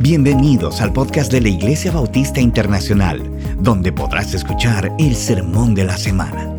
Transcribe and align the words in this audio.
Bienvenidos 0.00 0.80
al 0.80 0.92
podcast 0.92 1.30
de 1.30 1.40
la 1.40 1.50
Iglesia 1.50 1.92
Bautista 1.92 2.40
Internacional, 2.40 3.22
donde 3.60 3.92
podrás 3.92 4.34
escuchar 4.34 4.92
el 4.98 5.14
sermón 5.14 5.76
de 5.76 5.84
la 5.84 5.96
semana. 5.96 6.52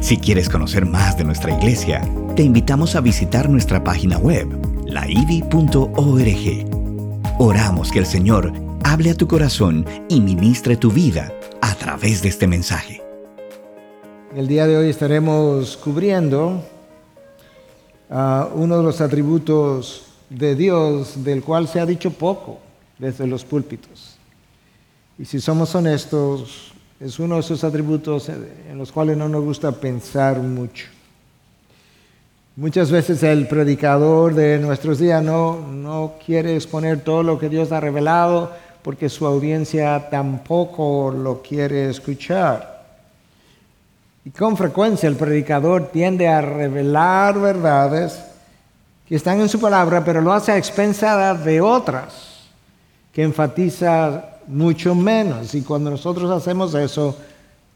Si 0.00 0.16
quieres 0.16 0.48
conocer 0.48 0.86
más 0.86 1.18
de 1.18 1.24
nuestra 1.24 1.52
iglesia, 1.52 2.08
te 2.36 2.44
invitamos 2.44 2.94
a 2.94 3.00
visitar 3.00 3.50
nuestra 3.50 3.82
página 3.82 4.18
web, 4.18 4.46
laivi.org. 4.86 5.90
Oramos 7.40 7.90
que 7.90 7.98
el 7.98 8.06
Señor 8.06 8.52
hable 8.84 9.10
a 9.10 9.16
tu 9.16 9.26
corazón 9.26 9.84
y 10.08 10.20
ministre 10.20 10.76
tu 10.76 10.92
vida 10.92 11.32
a 11.60 11.74
través 11.74 12.22
de 12.22 12.28
este 12.28 12.46
mensaje. 12.46 13.02
El 14.36 14.46
día 14.46 14.68
de 14.68 14.76
hoy 14.76 14.88
estaremos 14.88 15.76
cubriendo 15.76 16.62
uh, 18.08 18.44
uno 18.54 18.76
de 18.76 18.82
los 18.84 19.00
atributos 19.00 20.04
de 20.30 20.54
Dios 20.54 21.24
del 21.24 21.42
cual 21.42 21.66
se 21.66 21.80
ha 21.80 21.86
dicho 21.86 22.12
poco 22.12 22.67
desde 22.98 23.26
los 23.26 23.44
púlpitos. 23.44 24.16
Y 25.18 25.24
si 25.24 25.40
somos 25.40 25.74
honestos, 25.74 26.72
es 27.00 27.18
uno 27.18 27.36
de 27.36 27.40
esos 27.40 27.64
atributos 27.64 28.28
en 28.28 28.76
los 28.76 28.92
cuales 28.92 29.16
no 29.16 29.28
nos 29.28 29.44
gusta 29.44 29.72
pensar 29.72 30.38
mucho. 30.38 30.86
Muchas 32.56 32.90
veces 32.90 33.22
el 33.22 33.46
predicador 33.46 34.34
de 34.34 34.58
nuestros 34.58 34.98
días 34.98 35.22
no, 35.22 35.60
no 35.60 36.14
quiere 36.24 36.56
exponer 36.56 37.00
todo 37.00 37.22
lo 37.22 37.38
que 37.38 37.48
Dios 37.48 37.70
ha 37.70 37.78
revelado 37.78 38.50
porque 38.82 39.08
su 39.08 39.26
audiencia 39.26 40.08
tampoco 40.10 41.12
lo 41.12 41.40
quiere 41.40 41.88
escuchar. 41.88 42.84
Y 44.24 44.30
con 44.30 44.56
frecuencia 44.56 45.08
el 45.08 45.16
predicador 45.16 45.88
tiende 45.92 46.26
a 46.26 46.40
revelar 46.40 47.38
verdades 47.38 48.18
que 49.06 49.16
están 49.16 49.40
en 49.40 49.48
su 49.48 49.60
palabra, 49.60 50.04
pero 50.04 50.20
lo 50.20 50.32
hace 50.32 50.52
a 50.52 50.56
expensas 50.56 51.44
de 51.44 51.60
otras, 51.60 52.27
que 53.12 53.22
enfatiza 53.22 54.38
mucho 54.46 54.94
menos. 54.94 55.54
Y 55.54 55.62
cuando 55.62 55.90
nosotros 55.90 56.30
hacemos 56.30 56.74
eso, 56.74 57.16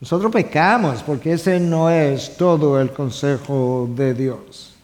nosotros 0.01 0.33
pecamos, 0.33 1.03
porque 1.03 1.33
ese 1.33 1.61
no 1.61 1.91
es 1.91 2.37
todo 2.37 2.81
el 2.81 2.91
consejo 2.91 3.89
de 3.95 4.15
Dios. 4.15 4.75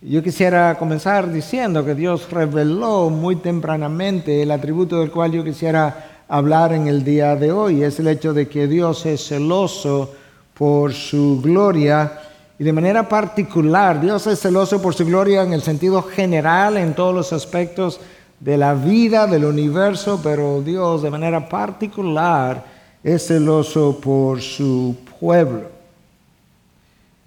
Yo 0.00 0.22
quisiera 0.22 0.76
comenzar 0.78 1.32
diciendo 1.32 1.84
que 1.84 1.94
Dios 1.94 2.30
reveló 2.30 3.10
muy 3.10 3.36
tempranamente 3.36 4.42
el 4.42 4.50
atributo 4.50 5.00
del 5.00 5.10
cual 5.10 5.32
yo 5.32 5.42
quisiera 5.42 6.24
hablar 6.28 6.72
en 6.72 6.86
el 6.86 7.02
día 7.02 7.34
de 7.34 7.50
hoy. 7.50 7.82
Es 7.82 7.98
el 7.98 8.08
hecho 8.08 8.32
de 8.32 8.48
que 8.48 8.68
Dios 8.68 9.04
es 9.06 9.26
celoso 9.26 10.14
por 10.54 10.92
su 10.92 11.40
gloria 11.42 12.20
y 12.58 12.64
de 12.64 12.72
manera 12.72 13.08
particular, 13.08 14.00
Dios 14.00 14.26
es 14.26 14.40
celoso 14.40 14.82
por 14.82 14.92
su 14.92 15.06
gloria 15.06 15.42
en 15.42 15.52
el 15.52 15.62
sentido 15.62 16.02
general, 16.02 16.76
en 16.76 16.92
todos 16.92 17.14
los 17.14 17.32
aspectos 17.32 18.00
de 18.40 18.56
la 18.56 18.74
vida, 18.74 19.26
del 19.26 19.44
universo, 19.44 20.20
pero 20.22 20.62
Dios 20.62 21.02
de 21.02 21.10
manera 21.10 21.48
particular 21.48 22.64
es 23.02 23.26
celoso 23.26 23.98
por 24.00 24.40
su 24.40 24.96
pueblo. 25.20 25.68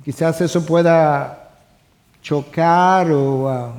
Quizás 0.04 0.42
eso 0.42 0.66
pueda 0.66 1.50
chocar 2.22 3.12
o 3.12 3.46
uh, 3.46 3.72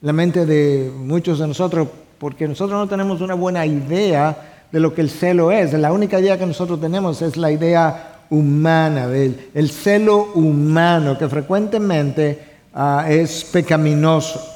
la 0.00 0.12
mente 0.12 0.46
de 0.46 0.90
muchos 0.96 1.38
de 1.38 1.48
nosotros, 1.48 1.88
porque 2.18 2.46
nosotros 2.46 2.78
no 2.78 2.88
tenemos 2.88 3.20
una 3.20 3.34
buena 3.34 3.66
idea 3.66 4.36
de 4.70 4.80
lo 4.80 4.94
que 4.94 5.00
el 5.00 5.10
celo 5.10 5.50
es. 5.50 5.72
La 5.74 5.92
única 5.92 6.20
idea 6.20 6.38
que 6.38 6.46
nosotros 6.46 6.80
tenemos 6.80 7.20
es 7.22 7.36
la 7.36 7.50
idea 7.50 8.22
humana, 8.30 9.04
el, 9.04 9.50
el 9.54 9.70
celo 9.70 10.32
humano 10.34 11.16
que 11.18 11.28
frecuentemente 11.28 12.42
ah, 12.74 13.06
es 13.08 13.44
pecaminoso. 13.44 14.55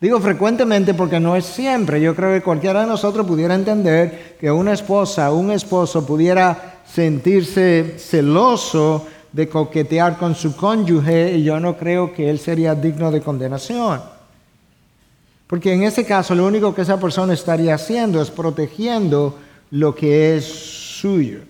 Digo 0.00 0.20
frecuentemente 0.20 0.92
porque 0.92 1.18
no 1.18 1.36
es 1.36 1.46
siempre. 1.46 2.00
Yo 2.00 2.14
creo 2.14 2.34
que 2.34 2.42
cualquiera 2.42 2.82
de 2.82 2.86
nosotros 2.86 3.26
pudiera 3.26 3.54
entender 3.54 4.36
que 4.38 4.50
una 4.50 4.72
esposa, 4.72 5.32
un 5.32 5.50
esposo 5.50 6.04
pudiera 6.04 6.82
sentirse 6.86 7.98
celoso 7.98 9.06
de 9.32 9.48
coquetear 9.48 10.18
con 10.18 10.34
su 10.34 10.54
cónyuge 10.54 11.36
y 11.36 11.44
yo 11.44 11.58
no 11.60 11.76
creo 11.76 12.12
que 12.12 12.28
él 12.28 12.38
sería 12.38 12.74
digno 12.74 13.10
de 13.10 13.20
condenación. 13.20 14.00
Porque 15.46 15.72
en 15.72 15.84
ese 15.84 16.04
caso 16.04 16.34
lo 16.34 16.46
único 16.46 16.74
que 16.74 16.82
esa 16.82 16.98
persona 16.98 17.32
estaría 17.32 17.74
haciendo 17.74 18.20
es 18.20 18.30
protegiendo 18.30 19.38
lo 19.70 19.94
que 19.94 20.36
es 20.36 20.44
suyo. 20.44 21.40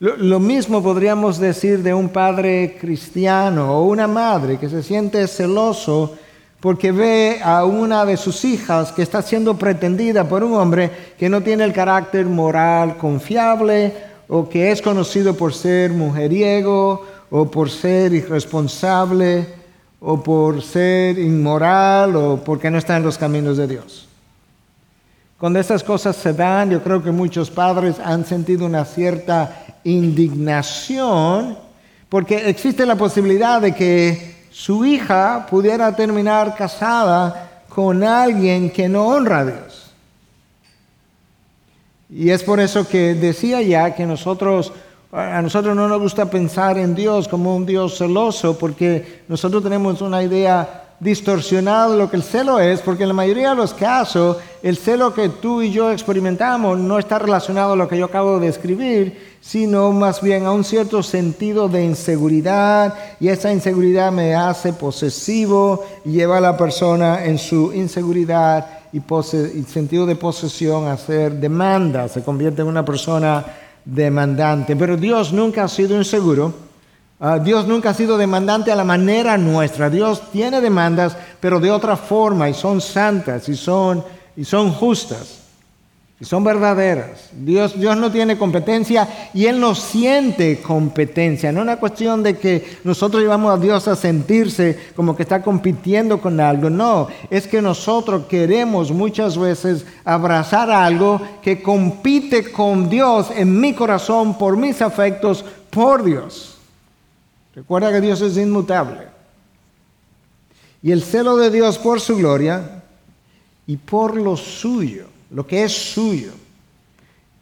Lo, 0.00 0.40
mismo 0.40 0.82
podríamos 0.82 1.38
decir 1.38 1.80
de 1.80 1.94
un 1.94 2.08
padre 2.08 2.76
cristiano 2.80 3.72
o 3.78 3.84
una 3.86 4.08
madre 4.08 4.58
que 4.58 4.68
se 4.68 4.82
siente 4.82 5.28
celoso 5.28 6.16
porque 6.62 6.92
ve 6.92 7.40
a 7.42 7.64
una 7.64 8.06
de 8.06 8.16
sus 8.16 8.44
hijas 8.44 8.92
que 8.92 9.02
está 9.02 9.20
siendo 9.20 9.58
pretendida 9.58 10.28
por 10.28 10.44
un 10.44 10.54
hombre 10.54 10.92
que 11.18 11.28
no 11.28 11.40
tiene 11.40 11.64
el 11.64 11.72
carácter 11.72 12.24
moral 12.26 12.96
confiable 12.98 13.92
o 14.28 14.48
que 14.48 14.70
es 14.70 14.80
conocido 14.80 15.36
por 15.36 15.52
ser 15.52 15.90
mujeriego 15.90 17.04
o 17.30 17.50
por 17.50 17.68
ser 17.68 18.12
irresponsable 18.12 19.44
o 19.98 20.22
por 20.22 20.62
ser 20.62 21.18
inmoral 21.18 22.14
o 22.14 22.36
porque 22.44 22.70
no 22.70 22.78
está 22.78 22.96
en 22.96 23.02
los 23.02 23.18
caminos 23.18 23.56
de 23.56 23.66
Dios. 23.66 24.06
Cuando 25.38 25.58
esas 25.58 25.82
cosas 25.82 26.14
se 26.14 26.32
dan, 26.32 26.70
yo 26.70 26.80
creo 26.80 27.02
que 27.02 27.10
muchos 27.10 27.50
padres 27.50 27.96
han 27.98 28.24
sentido 28.24 28.66
una 28.66 28.84
cierta 28.84 29.66
indignación 29.82 31.58
porque 32.08 32.48
existe 32.48 32.86
la 32.86 32.94
posibilidad 32.94 33.60
de 33.60 33.74
que 33.74 34.31
su 34.52 34.84
hija 34.84 35.46
pudiera 35.48 35.94
terminar 35.96 36.54
casada 36.54 37.62
con 37.68 38.04
alguien 38.04 38.70
que 38.70 38.88
no 38.88 39.06
honra 39.06 39.38
a 39.40 39.44
Dios. 39.46 39.92
Y 42.10 42.30
es 42.30 42.42
por 42.42 42.60
eso 42.60 42.86
que 42.86 43.14
decía 43.14 43.62
ya 43.62 43.94
que 43.94 44.04
nosotros 44.04 44.72
a 45.12 45.42
nosotros 45.42 45.76
no 45.76 45.88
nos 45.88 46.00
gusta 46.00 46.30
pensar 46.30 46.78
en 46.78 46.94
Dios 46.94 47.28
como 47.28 47.54
un 47.54 47.66
Dios 47.66 47.98
celoso 47.98 48.56
porque 48.56 49.22
nosotros 49.28 49.62
tenemos 49.62 50.00
una 50.00 50.22
idea 50.22 50.81
distorsionado 51.02 51.96
lo 51.96 52.08
que 52.08 52.16
el 52.16 52.22
celo 52.22 52.60
es, 52.60 52.80
porque 52.80 53.02
en 53.02 53.08
la 53.08 53.14
mayoría 53.14 53.50
de 53.50 53.56
los 53.56 53.74
casos 53.74 54.36
el 54.62 54.76
celo 54.76 55.12
que 55.12 55.28
tú 55.28 55.60
y 55.60 55.72
yo 55.72 55.90
experimentamos 55.90 56.78
no 56.78 56.96
está 56.96 57.18
relacionado 57.18 57.72
a 57.72 57.76
lo 57.76 57.88
que 57.88 57.98
yo 57.98 58.04
acabo 58.04 58.38
de 58.38 58.46
describir, 58.46 59.36
sino 59.40 59.90
más 59.90 60.22
bien 60.22 60.46
a 60.46 60.52
un 60.52 60.62
cierto 60.62 61.02
sentido 61.02 61.68
de 61.68 61.84
inseguridad 61.84 62.94
y 63.18 63.28
esa 63.28 63.52
inseguridad 63.52 64.12
me 64.12 64.36
hace 64.36 64.72
posesivo 64.72 65.84
y 66.04 66.12
lleva 66.12 66.38
a 66.38 66.40
la 66.40 66.56
persona 66.56 67.24
en 67.24 67.36
su 67.36 67.72
inseguridad 67.72 68.64
y, 68.92 68.98
y 68.98 69.62
sentido 69.64 70.06
de 70.06 70.14
posesión 70.14 70.86
a 70.86 70.92
hacer 70.92 71.32
demanda, 71.32 72.06
se 72.06 72.22
convierte 72.22 72.62
en 72.62 72.68
una 72.68 72.84
persona 72.84 73.44
demandante. 73.84 74.76
Pero 74.76 74.96
Dios 74.96 75.32
nunca 75.32 75.64
ha 75.64 75.68
sido 75.68 75.96
inseguro 75.96 76.71
Ah, 77.24 77.38
Dios 77.38 77.68
nunca 77.68 77.90
ha 77.90 77.94
sido 77.94 78.18
demandante 78.18 78.72
a 78.72 78.74
la 78.74 78.82
manera 78.82 79.38
nuestra. 79.38 79.88
Dios 79.88 80.24
tiene 80.32 80.60
demandas, 80.60 81.16
pero 81.38 81.60
de 81.60 81.70
otra 81.70 81.96
forma, 81.96 82.50
y 82.50 82.54
son 82.54 82.80
santas, 82.80 83.48
y 83.48 83.54
son, 83.54 84.02
y 84.36 84.44
son 84.44 84.72
justas, 84.72 85.38
y 86.18 86.24
son 86.24 86.42
verdaderas. 86.42 87.30
Dios, 87.30 87.78
Dios 87.78 87.96
no 87.96 88.10
tiene 88.10 88.36
competencia 88.36 89.08
y 89.32 89.46
Él 89.46 89.60
no 89.60 89.76
siente 89.76 90.60
competencia. 90.60 91.52
No 91.52 91.60
es 91.60 91.62
una 91.62 91.76
cuestión 91.76 92.24
de 92.24 92.36
que 92.36 92.78
nosotros 92.82 93.22
llevamos 93.22 93.56
a 93.56 93.62
Dios 93.62 93.86
a 93.86 93.94
sentirse 93.94 94.76
como 94.96 95.14
que 95.14 95.22
está 95.22 95.42
compitiendo 95.42 96.20
con 96.20 96.40
algo. 96.40 96.70
No, 96.70 97.06
es 97.30 97.46
que 97.46 97.62
nosotros 97.62 98.26
queremos 98.26 98.90
muchas 98.90 99.38
veces 99.38 99.86
abrazar 100.04 100.72
algo 100.72 101.22
que 101.40 101.62
compite 101.62 102.50
con 102.50 102.90
Dios 102.90 103.28
en 103.32 103.60
mi 103.60 103.74
corazón, 103.74 104.36
por 104.36 104.56
mis 104.56 104.82
afectos, 104.82 105.44
por 105.70 106.02
Dios. 106.02 106.51
Recuerda 107.54 107.92
que 107.92 108.00
Dios 108.00 108.20
es 108.20 108.36
inmutable. 108.36 109.08
Y 110.82 110.90
el 110.90 111.02
celo 111.02 111.36
de 111.36 111.50
Dios 111.50 111.78
por 111.78 112.00
su 112.00 112.16
gloria 112.16 112.82
y 113.66 113.76
por 113.76 114.16
lo 114.16 114.36
suyo, 114.36 115.06
lo 115.30 115.46
que 115.46 115.64
es 115.64 115.72
suyo, 115.72 116.32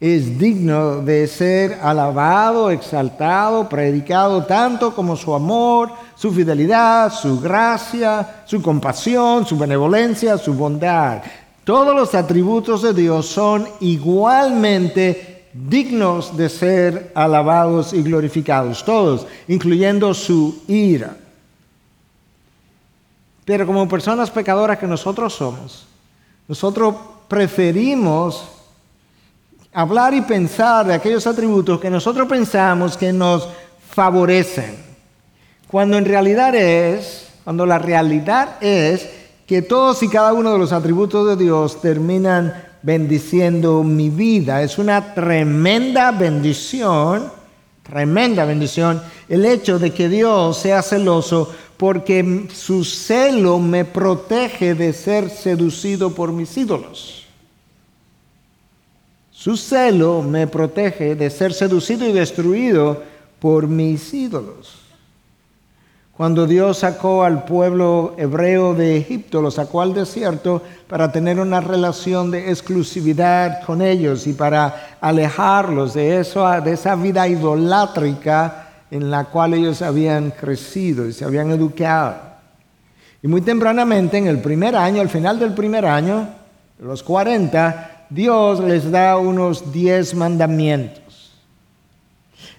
es 0.01 0.39
digno 0.39 1.03
de 1.03 1.27
ser 1.27 1.79
alabado, 1.83 2.71
exaltado, 2.71 3.69
predicado, 3.69 4.45
tanto 4.45 4.95
como 4.95 5.15
su 5.15 5.35
amor, 5.35 5.91
su 6.17 6.33
fidelidad, 6.33 7.13
su 7.13 7.39
gracia, 7.39 8.43
su 8.47 8.63
compasión, 8.63 9.47
su 9.47 9.59
benevolencia, 9.59 10.39
su 10.39 10.55
bondad. 10.55 11.23
Todos 11.65 11.95
los 11.95 12.15
atributos 12.15 12.83
de 12.83 12.95
Dios 12.95 13.27
son 13.27 13.69
igualmente 13.81 15.30
dignos 15.53 16.37
de 16.37 16.49
ser 16.49 17.13
alabados 17.15 17.93
y 17.93 18.03
glorificados, 18.03 18.85
todos, 18.85 19.27
incluyendo 19.49 20.15
su 20.15 20.63
ira. 20.69 21.17
Pero 23.45 23.67
como 23.67 23.89
personas 23.89 24.31
pecadoras 24.31 24.79
que 24.79 24.87
nosotros 24.87 25.35
somos, 25.35 25.87
nosotros 26.47 26.95
preferimos 27.27 28.45
hablar 29.73 30.15
y 30.15 30.21
pensar 30.21 30.87
de 30.87 30.95
aquellos 30.95 31.27
atributos 31.27 31.81
que 31.81 31.91
nosotros 31.91 32.29
pensamos 32.29 32.97
que 32.97 33.13
nos 33.13 33.49
favorecen, 33.91 34.77
cuando 35.67 35.97
en 35.99 36.05
realidad 36.05 36.55
es, 36.55 37.29
cuando 37.45 37.67
la 37.67 37.79
realidad 37.79 38.57
es 38.61 39.09
que 39.47 39.63
todos 39.63 40.01
y 40.05 40.09
cada 40.09 40.33
uno 40.33 40.53
de 40.53 40.59
los 40.59 40.73
atributos 40.73 41.27
de 41.27 41.45
Dios 41.45 41.81
terminan 41.81 42.70
bendiciendo 42.83 43.83
mi 43.83 44.11
vida. 44.11 44.63
Es 44.63 44.79
una 44.79 45.15
tremenda 45.15 46.11
bendición, 46.11 47.31
tremenda 47.83 48.45
bendición, 48.45 49.03
el 49.29 49.45
hecho 49.45 49.79
de 49.79 49.93
que 49.93 50.09
Dios 50.09 50.59
sea 50.59 50.83
celoso 50.83 51.53
porque 51.77 52.47
su 52.53 52.85
celo 52.85 53.59
me 53.59 53.85
protege 53.85 54.75
de 54.75 54.93
ser 54.93 55.31
seducido 55.31 56.15
por 56.15 56.33
mis 56.33 56.57
ídolos. 56.57 57.25
Su 59.31 59.57
celo 59.57 60.21
me 60.21 60.47
protege 60.47 61.15
de 61.15 61.31
ser 61.31 61.55
seducido 61.55 62.07
y 62.07 62.13
destruido 62.13 63.03
por 63.39 63.67
mis 63.67 64.13
ídolos. 64.13 64.80
Cuando 66.21 66.47
Dios 66.47 66.77
sacó 66.77 67.25
al 67.25 67.45
pueblo 67.45 68.13
hebreo 68.19 68.75
de 68.75 68.99
Egipto, 68.99 69.41
lo 69.41 69.51
sacó 69.51 69.81
al 69.81 69.95
desierto 69.95 70.61
para 70.87 71.11
tener 71.11 71.41
una 71.41 71.63
relación 71.63 72.31
de 72.31 72.51
exclusividad 72.51 73.63
con 73.65 73.81
ellos 73.81 74.27
y 74.27 74.35
para 74.35 74.99
alejarlos 75.01 75.95
de, 75.95 76.21
eso, 76.21 76.47
de 76.61 76.75
esa 76.75 76.95
vida 76.95 77.27
idolátrica 77.27 78.69
en 78.91 79.11
la 79.11 79.25
cual 79.25 79.55
ellos 79.55 79.81
habían 79.81 80.31
crecido 80.31 81.09
y 81.09 81.15
se 81.15 81.25
habían 81.25 81.53
educado. 81.53 82.17
Y 83.23 83.27
muy 83.27 83.41
tempranamente, 83.41 84.19
en 84.19 84.27
el 84.27 84.41
primer 84.41 84.77
año, 84.77 85.01
al 85.01 85.09
final 85.09 85.39
del 85.39 85.55
primer 85.55 85.87
año, 85.87 86.29
los 86.81 87.03
40, 87.03 88.09
Dios 88.11 88.61
les 88.61 88.91
da 88.91 89.17
unos 89.17 89.73
10 89.73 90.15
mandamientos. 90.17 91.10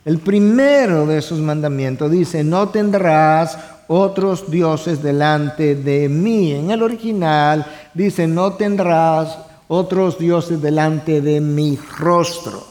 El 0.03 0.18
primero 0.18 1.06
de 1.06 1.19
esos 1.19 1.39
mandamientos 1.39 2.09
dice, 2.09 2.44
no 2.44 2.69
tendrás 2.69 3.57
otros 3.88 4.50
dioses 4.50 5.03
delante 5.03 5.75
de 5.75 6.09
mí. 6.09 6.53
En 6.53 6.71
el 6.71 6.81
original 6.81 7.65
dice, 7.94 8.25
no 8.25 8.53
tendrás 8.53 9.38
otros 9.68 10.18
dioses 10.18 10.62
delante 10.62 11.21
de 11.21 11.39
mi 11.39 11.77
rostro. 12.00 12.65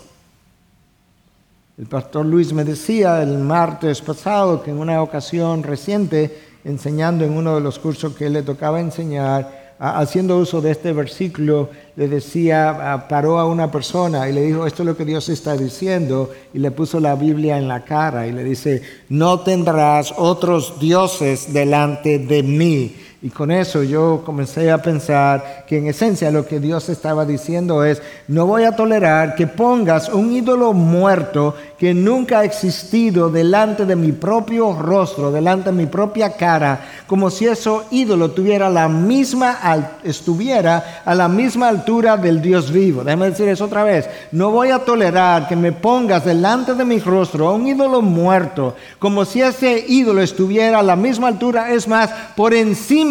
El 1.78 1.86
pastor 1.86 2.26
Luis 2.26 2.52
me 2.52 2.64
decía 2.64 3.22
el 3.22 3.38
martes 3.38 4.02
pasado 4.02 4.62
que 4.62 4.70
en 4.70 4.78
una 4.78 5.00
ocasión 5.00 5.62
reciente, 5.62 6.58
enseñando 6.64 7.24
en 7.24 7.32
uno 7.32 7.54
de 7.54 7.60
los 7.60 7.78
cursos 7.78 8.14
que 8.14 8.28
le 8.28 8.42
tocaba 8.42 8.80
enseñar, 8.80 9.59
haciendo 9.80 10.36
uso 10.36 10.60
de 10.60 10.72
este 10.72 10.92
versículo, 10.92 11.70
le 11.96 12.06
decía, 12.06 13.06
paró 13.08 13.38
a 13.38 13.46
una 13.46 13.70
persona 13.70 14.28
y 14.28 14.32
le 14.32 14.42
dijo, 14.42 14.66
esto 14.66 14.82
es 14.82 14.86
lo 14.86 14.96
que 14.96 15.06
Dios 15.06 15.28
está 15.30 15.56
diciendo, 15.56 16.30
y 16.52 16.58
le 16.58 16.70
puso 16.70 17.00
la 17.00 17.14
Biblia 17.14 17.56
en 17.56 17.66
la 17.66 17.82
cara 17.82 18.26
y 18.26 18.32
le 18.32 18.44
dice, 18.44 18.82
no 19.08 19.40
tendrás 19.40 20.12
otros 20.18 20.78
dioses 20.78 21.52
delante 21.54 22.18
de 22.18 22.42
mí. 22.42 22.94
Y 23.22 23.28
con 23.28 23.50
eso 23.50 23.82
yo 23.82 24.22
comencé 24.24 24.70
a 24.70 24.80
pensar 24.80 25.66
que 25.68 25.76
en 25.76 25.88
esencia 25.88 26.30
lo 26.30 26.46
que 26.46 26.58
Dios 26.58 26.88
estaba 26.88 27.26
diciendo 27.26 27.84
es, 27.84 28.00
no 28.28 28.46
voy 28.46 28.64
a 28.64 28.74
tolerar 28.74 29.34
que 29.34 29.46
pongas 29.46 30.08
un 30.08 30.32
ídolo 30.32 30.72
muerto 30.72 31.54
que 31.78 31.92
nunca 31.92 32.38
ha 32.38 32.44
existido 32.44 33.28
delante 33.28 33.84
de 33.84 33.94
mi 33.94 34.12
propio 34.12 34.72
rostro, 34.72 35.30
delante 35.30 35.70
de 35.70 35.76
mi 35.76 35.84
propia 35.84 36.32
cara, 36.32 36.80
como 37.06 37.28
si 37.28 37.46
eso 37.46 37.84
ídolo 37.90 38.30
tuviera 38.30 38.70
la 38.70 38.88
misma, 38.88 39.58
estuviera 40.02 41.02
a 41.04 41.14
la 41.14 41.28
misma 41.28 41.68
altura 41.68 42.16
del 42.16 42.40
Dios 42.40 42.72
vivo. 42.72 43.04
Déjame 43.04 43.30
decir 43.30 43.48
eso 43.48 43.66
otra 43.66 43.84
vez. 43.84 44.08
No 44.32 44.50
voy 44.50 44.70
a 44.70 44.78
tolerar 44.78 45.46
que 45.46 45.56
me 45.56 45.72
pongas 45.72 46.24
delante 46.24 46.74
de 46.74 46.86
mi 46.86 46.98
rostro 47.00 47.52
un 47.52 47.66
ídolo 47.66 48.00
muerto, 48.00 48.76
como 48.98 49.26
si 49.26 49.42
ese 49.42 49.84
ídolo 49.88 50.22
estuviera 50.22 50.78
a 50.78 50.82
la 50.82 50.96
misma 50.96 51.28
altura, 51.28 51.70
es 51.70 51.86
más, 51.86 52.10
por 52.34 52.54
encima 52.54 53.09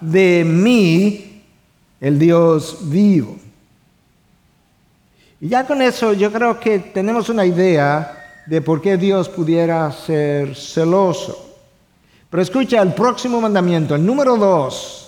de 0.00 0.44
mí 0.44 1.42
el 2.00 2.18
Dios 2.18 2.78
vivo. 2.82 3.36
Y 5.40 5.48
ya 5.48 5.66
con 5.66 5.82
eso 5.82 6.12
yo 6.12 6.32
creo 6.32 6.58
que 6.58 6.78
tenemos 6.78 7.28
una 7.28 7.46
idea 7.46 8.42
de 8.46 8.60
por 8.60 8.80
qué 8.80 8.96
Dios 8.96 9.28
pudiera 9.28 9.90
ser 9.92 10.56
celoso. 10.56 11.56
Pero 12.30 12.42
escucha 12.42 12.82
el 12.82 12.92
próximo 12.92 13.40
mandamiento, 13.40 13.94
el 13.94 14.04
número 14.04 14.36
dos. 14.36 15.07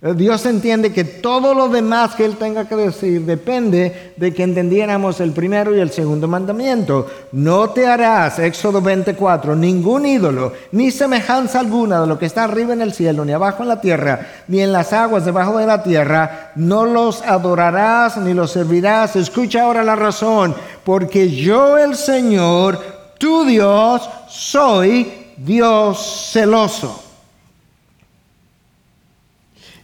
Eh, 0.00 0.14
Dios 0.14 0.46
entiende 0.46 0.92
que 0.92 1.02
todo 1.02 1.54
lo 1.54 1.68
demás 1.68 2.14
que 2.14 2.24
Él 2.24 2.36
tenga 2.36 2.68
que 2.68 2.76
decir 2.76 3.22
depende 3.22 4.14
de 4.16 4.32
que 4.32 4.44
entendiéramos 4.44 5.18
el 5.18 5.32
primero 5.32 5.74
y 5.74 5.80
el 5.80 5.90
segundo 5.90 6.28
mandamiento. 6.28 7.08
No 7.32 7.70
te 7.70 7.84
harás, 7.84 8.38
Éxodo 8.38 8.80
24, 8.80 9.56
ningún 9.56 10.06
ídolo, 10.06 10.52
ni 10.70 10.92
semejanza 10.92 11.58
alguna 11.58 12.00
de 12.00 12.06
lo 12.06 12.16
que 12.16 12.26
está 12.26 12.44
arriba 12.44 12.74
en 12.74 12.82
el 12.82 12.92
cielo, 12.92 13.24
ni 13.24 13.32
abajo 13.32 13.64
en 13.64 13.70
la 13.70 13.80
tierra, 13.80 14.20
ni 14.46 14.60
en 14.60 14.72
las 14.72 14.92
aguas 14.92 15.24
debajo 15.24 15.58
de 15.58 15.66
la 15.66 15.82
tierra. 15.82 16.52
No 16.54 16.86
los 16.86 17.20
adorarás 17.22 18.18
ni 18.18 18.34
los 18.34 18.52
servirás. 18.52 19.16
Escucha 19.16 19.64
ahora 19.64 19.82
la 19.82 19.96
razón, 19.96 20.54
porque 20.84 21.28
yo 21.28 21.76
el 21.76 21.96
Señor, 21.96 22.78
tu 23.18 23.44
Dios, 23.44 24.08
soy 24.28 25.12
Dios 25.36 26.30
celoso 26.30 27.07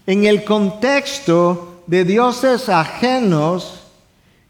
en 0.06 0.24
el 0.24 0.44
contexto 0.44 1.82
de 1.86 2.04
dioses 2.04 2.68
ajenos 2.68 3.80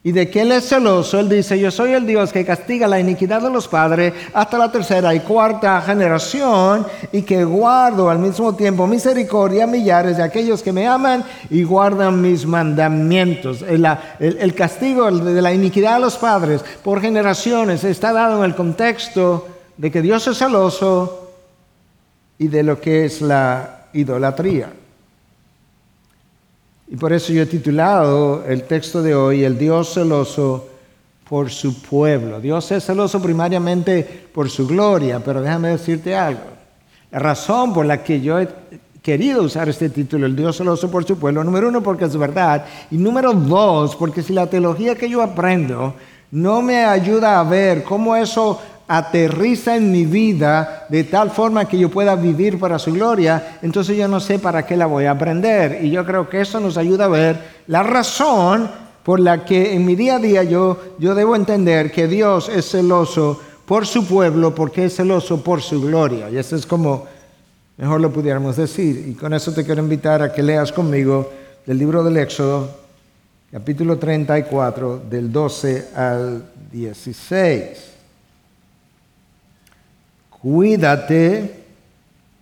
y 0.06 0.12
de 0.12 0.28
que 0.28 0.42
Él 0.42 0.52
es 0.52 0.68
celoso, 0.68 1.18
Él 1.18 1.30
dice, 1.30 1.58
yo 1.58 1.70
soy 1.70 1.92
el 1.92 2.06
Dios 2.06 2.30
que 2.30 2.44
castiga 2.44 2.86
la 2.86 3.00
iniquidad 3.00 3.40
de 3.40 3.48
los 3.48 3.66
padres 3.66 4.12
hasta 4.34 4.58
la 4.58 4.70
tercera 4.70 5.14
y 5.14 5.20
cuarta 5.20 5.80
generación 5.80 6.86
y 7.10 7.22
que 7.22 7.42
guardo 7.42 8.10
al 8.10 8.18
mismo 8.18 8.54
tiempo 8.54 8.86
misericordia 8.86 9.64
a 9.64 9.66
millares 9.66 10.18
de 10.18 10.22
aquellos 10.22 10.62
que 10.62 10.74
me 10.74 10.86
aman 10.86 11.24
y 11.48 11.62
guardan 11.62 12.20
mis 12.20 12.44
mandamientos. 12.44 13.62
El, 13.62 13.88
el 14.18 14.54
castigo 14.54 15.10
de 15.10 15.40
la 15.40 15.54
iniquidad 15.54 15.94
de 15.94 16.00
los 16.00 16.18
padres 16.18 16.62
por 16.82 17.00
generaciones 17.00 17.82
está 17.82 18.12
dado 18.12 18.44
en 18.44 18.44
el 18.44 18.54
contexto 18.54 19.48
de 19.78 19.90
que 19.90 20.02
Dios 20.02 20.26
es 20.26 20.36
celoso 20.36 21.30
y 22.38 22.48
de 22.48 22.62
lo 22.62 22.78
que 22.78 23.06
es 23.06 23.22
la 23.22 23.86
idolatría. 23.94 24.83
Y 26.88 26.96
por 26.96 27.12
eso 27.12 27.32
yo 27.32 27.42
he 27.42 27.46
titulado 27.46 28.44
el 28.46 28.64
texto 28.64 29.02
de 29.02 29.14
hoy, 29.14 29.44
El 29.44 29.58
Dios 29.58 29.94
celoso 29.94 30.68
por 31.28 31.50
su 31.50 31.80
pueblo. 31.80 32.40
Dios 32.40 32.70
es 32.72 32.84
celoso 32.84 33.20
primariamente 33.20 34.28
por 34.32 34.50
su 34.50 34.66
gloria, 34.66 35.20
pero 35.24 35.40
déjame 35.40 35.70
decirte 35.70 36.14
algo. 36.14 36.42
La 37.10 37.18
razón 37.18 37.72
por 37.72 37.86
la 37.86 38.02
que 38.02 38.20
yo 38.20 38.38
he 38.38 38.48
querido 39.00 39.42
usar 39.42 39.68
este 39.68 39.88
título, 39.88 40.26
El 40.26 40.36
Dios 40.36 40.58
celoso 40.58 40.90
por 40.90 41.04
su 41.04 41.18
pueblo, 41.18 41.42
número 41.42 41.68
uno, 41.68 41.82
porque 41.82 42.04
es 42.04 42.16
verdad, 42.16 42.66
y 42.90 42.96
número 42.96 43.32
dos, 43.32 43.96
porque 43.96 44.22
si 44.22 44.32
la 44.32 44.46
teología 44.46 44.94
que 44.94 45.08
yo 45.08 45.22
aprendo 45.22 45.94
no 46.30 46.60
me 46.62 46.84
ayuda 46.84 47.38
a 47.38 47.44
ver 47.44 47.84
cómo 47.84 48.16
eso 48.16 48.60
aterriza 48.86 49.76
en 49.76 49.90
mi 49.90 50.04
vida 50.04 50.86
de 50.88 51.04
tal 51.04 51.30
forma 51.30 51.66
que 51.66 51.78
yo 51.78 51.90
pueda 51.90 52.14
vivir 52.16 52.58
para 52.58 52.78
su 52.78 52.92
gloria, 52.92 53.58
entonces 53.62 53.96
yo 53.96 54.06
no 54.08 54.20
sé 54.20 54.38
para 54.38 54.66
qué 54.66 54.76
la 54.76 54.86
voy 54.86 55.06
a 55.06 55.12
aprender. 55.12 55.84
Y 55.84 55.90
yo 55.90 56.04
creo 56.04 56.28
que 56.28 56.40
eso 56.40 56.60
nos 56.60 56.76
ayuda 56.76 57.06
a 57.06 57.08
ver 57.08 57.38
la 57.66 57.82
razón 57.82 58.70
por 59.02 59.20
la 59.20 59.44
que 59.44 59.74
en 59.74 59.84
mi 59.84 59.94
día 59.94 60.16
a 60.16 60.18
día 60.18 60.42
yo, 60.42 60.78
yo 60.98 61.14
debo 61.14 61.36
entender 61.36 61.90
que 61.90 62.06
Dios 62.06 62.48
es 62.48 62.70
celoso 62.70 63.40
por 63.66 63.86
su 63.86 64.06
pueblo 64.06 64.54
porque 64.54 64.86
es 64.86 64.96
celoso 64.96 65.42
por 65.42 65.62
su 65.62 65.80
gloria. 65.80 66.28
Y 66.30 66.36
eso 66.36 66.56
es 66.56 66.66
como 66.66 67.06
mejor 67.76 68.00
lo 68.00 68.12
pudiéramos 68.12 68.56
decir. 68.56 69.06
Y 69.08 69.14
con 69.14 69.32
eso 69.32 69.52
te 69.52 69.64
quiero 69.64 69.82
invitar 69.82 70.22
a 70.22 70.32
que 70.32 70.42
leas 70.42 70.72
conmigo 70.72 71.30
del 71.66 71.78
libro 71.78 72.04
del 72.04 72.18
Éxodo, 72.18 72.68
capítulo 73.50 73.98
34, 73.98 75.02
del 75.08 75.32
12 75.32 75.88
al 75.94 76.44
16 76.70 77.93
cuídate, 80.44 81.64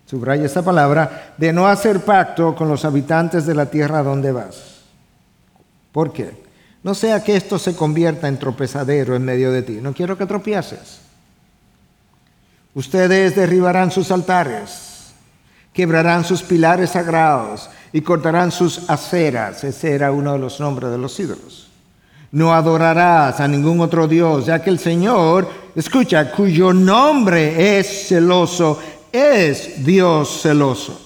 subraya 0.06 0.44
esta 0.44 0.60
palabra, 0.60 1.34
de 1.38 1.52
no 1.52 1.68
hacer 1.68 2.00
pacto 2.00 2.52
con 2.56 2.68
los 2.68 2.84
habitantes 2.84 3.46
de 3.46 3.54
la 3.54 3.66
tierra 3.66 4.02
donde 4.02 4.32
vas. 4.32 4.80
¿Por 5.92 6.12
qué? 6.12 6.42
No 6.82 6.96
sea 6.96 7.22
que 7.22 7.36
esto 7.36 7.60
se 7.60 7.76
convierta 7.76 8.26
en 8.26 8.40
tropezadero 8.40 9.14
en 9.14 9.24
medio 9.24 9.52
de 9.52 9.62
ti. 9.62 9.78
No 9.80 9.92
quiero 9.92 10.18
que 10.18 10.26
tropieces. 10.26 10.98
Ustedes 12.74 13.36
derribarán 13.36 13.92
sus 13.92 14.10
altares, 14.10 15.12
quebrarán 15.72 16.24
sus 16.24 16.42
pilares 16.42 16.90
sagrados 16.90 17.70
y 17.92 18.00
cortarán 18.00 18.50
sus 18.50 18.90
aceras. 18.90 19.62
Ese 19.62 19.92
era 19.92 20.10
uno 20.10 20.32
de 20.32 20.40
los 20.40 20.58
nombres 20.58 20.90
de 20.90 20.98
los 20.98 21.20
ídolos. 21.20 21.68
No 22.32 22.52
adorarás 22.52 23.38
a 23.38 23.46
ningún 23.46 23.80
otro 23.80 24.08
Dios, 24.08 24.46
ya 24.46 24.60
que 24.60 24.70
el 24.70 24.80
Señor, 24.80 25.46
escucha, 25.74 26.30
cuyo 26.30 26.72
nombre 26.72 27.78
es 27.78 28.08
celoso, 28.08 28.78
es 29.12 29.84
Dios 29.84 30.40
celoso. 30.42 31.00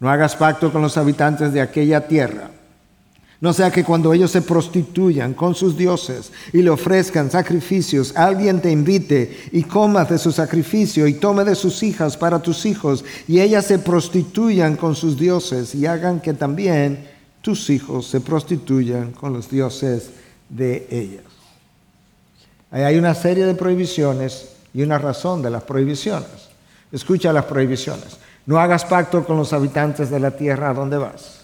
No 0.00 0.10
hagas 0.10 0.34
pacto 0.36 0.72
con 0.72 0.82
los 0.82 0.96
habitantes 0.96 1.52
de 1.52 1.60
aquella 1.60 2.06
tierra. 2.06 2.50
No 3.42 3.52
sea 3.52 3.72
que 3.72 3.82
cuando 3.82 4.12
ellos 4.12 4.30
se 4.30 4.42
prostituyan 4.42 5.34
con 5.34 5.56
sus 5.56 5.76
dioses 5.76 6.30
y 6.52 6.62
le 6.62 6.70
ofrezcan 6.70 7.28
sacrificios, 7.28 8.14
alguien 8.14 8.60
te 8.60 8.70
invite 8.70 9.48
y 9.50 9.64
comas 9.64 10.08
de 10.10 10.18
su 10.18 10.30
sacrificio 10.30 11.08
y 11.08 11.14
tome 11.14 11.42
de 11.44 11.56
sus 11.56 11.82
hijas 11.82 12.16
para 12.16 12.40
tus 12.40 12.64
hijos 12.66 13.04
y 13.26 13.40
ellas 13.40 13.66
se 13.66 13.80
prostituyan 13.80 14.76
con 14.76 14.94
sus 14.94 15.18
dioses 15.18 15.74
y 15.74 15.86
hagan 15.86 16.20
que 16.20 16.34
también 16.34 17.04
tus 17.40 17.68
hijos 17.68 18.06
se 18.06 18.20
prostituyan 18.20 19.10
con 19.10 19.32
los 19.32 19.50
dioses 19.50 20.10
de 20.48 20.86
ellas. 20.88 21.31
Hay 22.72 22.96
una 22.96 23.14
serie 23.14 23.44
de 23.44 23.54
prohibiciones 23.54 24.48
y 24.72 24.82
una 24.82 24.98
razón 24.98 25.42
de 25.42 25.50
las 25.50 25.62
prohibiciones. 25.62 26.48
Escucha 26.90 27.32
las 27.32 27.44
prohibiciones. 27.44 28.16
No 28.46 28.58
hagas 28.58 28.84
pacto 28.86 29.24
con 29.24 29.36
los 29.36 29.52
habitantes 29.52 30.10
de 30.10 30.18
la 30.18 30.30
tierra 30.30 30.70
a 30.70 30.74
donde 30.74 30.96
vas. 30.96 31.42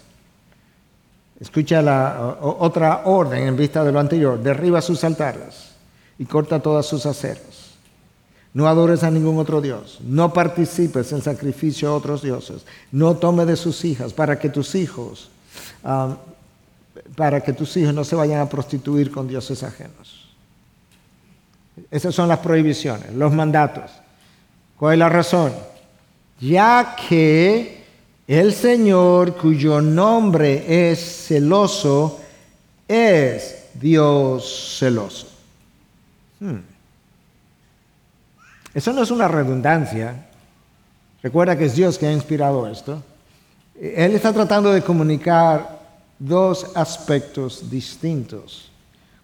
Escucha 1.39 1.81
la 1.81 2.37
otra 2.41 3.03
orden 3.05 3.47
en 3.47 3.55
vista 3.55 3.83
de 3.83 3.91
lo 3.91 3.99
anterior. 3.99 4.41
Derriba 4.41 4.81
sus 4.81 5.03
altares 5.03 5.69
y 6.17 6.25
corta 6.25 6.59
todas 6.59 6.85
sus 6.85 7.05
aceras. 7.05 7.69
No 8.53 8.67
adores 8.67 9.03
a 9.03 9.11
ningún 9.11 9.37
otro 9.37 9.61
Dios. 9.61 9.99
No 10.01 10.33
participes 10.33 11.11
en 11.11 11.21
sacrificio 11.21 11.89
a 11.89 11.95
otros 11.95 12.23
dioses. 12.23 12.65
No 12.91 13.15
tome 13.15 13.45
de 13.45 13.55
sus 13.55 13.85
hijas 13.85 14.11
para 14.13 14.39
que 14.39 14.49
tus 14.49 14.73
hijos, 14.73 15.29
um, 15.83 16.17
para 17.15 17.41
que 17.41 17.53
tus 17.53 17.77
hijos 17.77 17.93
no 17.93 18.03
se 18.03 18.15
vayan 18.15 18.41
a 18.41 18.49
prostituir 18.49 19.11
con 19.11 19.27
dioses 19.27 19.61
ajenos. 19.63 20.28
Esas 21.91 22.13
son 22.15 22.27
las 22.27 22.39
prohibiciones, 22.39 23.13
los 23.13 23.33
mandatos. 23.33 23.91
¿Cuál 24.77 24.93
es 24.93 24.99
la 24.99 25.09
razón? 25.09 25.53
Ya 26.39 26.95
que 26.95 27.83
el 28.27 28.53
Señor, 28.53 29.35
cuyo 29.35 29.81
nombre 29.81 30.91
es 30.91 31.27
celoso, 31.27 32.19
es 32.87 33.65
Dios 33.73 34.77
celoso. 34.79 35.27
Hmm. 36.39 36.59
Eso 38.73 38.93
no 38.93 39.03
es 39.03 39.11
una 39.11 39.27
redundancia. 39.27 40.27
Recuerda 41.21 41.57
que 41.57 41.65
es 41.65 41.75
Dios 41.75 41.97
que 41.97 42.07
ha 42.07 42.13
inspirado 42.13 42.67
esto. 42.67 43.03
Él 43.79 44.13
está 44.13 44.31
tratando 44.31 44.71
de 44.71 44.81
comunicar 44.81 45.79
dos 46.17 46.71
aspectos 46.75 47.69
distintos 47.69 48.68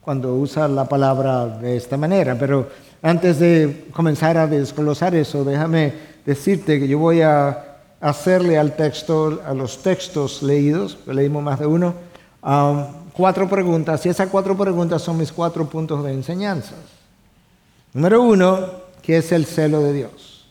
cuando 0.05 0.35
usa 0.35 0.67
la 0.67 0.85
palabra 0.85 1.47
de 1.47 1.75
esta 1.75 1.97
manera. 1.97 2.37
Pero 2.37 2.69
antes 3.01 3.39
de 3.39 3.87
comenzar 3.91 4.37
a 4.37 4.45
desglosar 4.45 5.15
eso, 5.15 5.43
déjame 5.43 5.93
decirte 6.23 6.79
que 6.79 6.87
yo 6.87 6.99
voy 6.99 7.21
a 7.21 7.79
hacerle 7.99 8.59
al 8.59 8.75
texto, 8.75 9.41
a 9.43 9.55
los 9.55 9.81
textos 9.81 10.43
leídos, 10.43 10.99
leímos 11.07 11.41
más 11.41 11.59
de 11.59 11.65
uno, 11.65 11.95
um, 12.43 12.85
cuatro 13.13 13.49
preguntas 13.49 14.05
y 14.05 14.09
esas 14.09 14.29
cuatro 14.29 14.55
preguntas 14.55 15.01
son 15.01 15.17
mis 15.17 15.31
cuatro 15.31 15.67
puntos 15.67 16.03
de 16.03 16.13
enseñanza. 16.13 16.75
Número 17.91 18.21
uno, 18.21 18.59
¿qué 19.01 19.17
es 19.17 19.31
el 19.31 19.47
celo 19.47 19.81
de 19.81 19.93
Dios? 19.93 20.45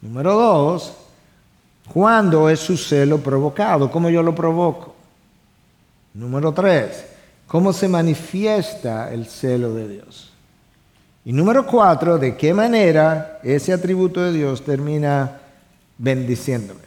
Número 0.00 0.34
dos, 0.34 0.92
¿cuándo 1.92 2.48
es 2.48 2.60
su 2.60 2.76
celo 2.76 3.18
provocado? 3.18 3.90
¿Cómo 3.90 4.08
yo 4.08 4.22
lo 4.22 4.36
provoco? 4.36 4.94
Número 6.14 6.52
tres, 6.52 7.09
¿cómo 7.50 7.72
se 7.72 7.88
manifiesta 7.88 9.12
el 9.12 9.26
celo 9.26 9.74
de 9.74 9.88
Dios? 9.88 10.30
Y 11.24 11.32
número 11.32 11.66
cuatro, 11.66 12.16
¿de 12.16 12.36
qué 12.36 12.54
manera 12.54 13.40
ese 13.42 13.72
atributo 13.72 14.22
de 14.22 14.32
Dios 14.32 14.62
termina 14.62 15.40
bendiciéndome. 16.00 16.80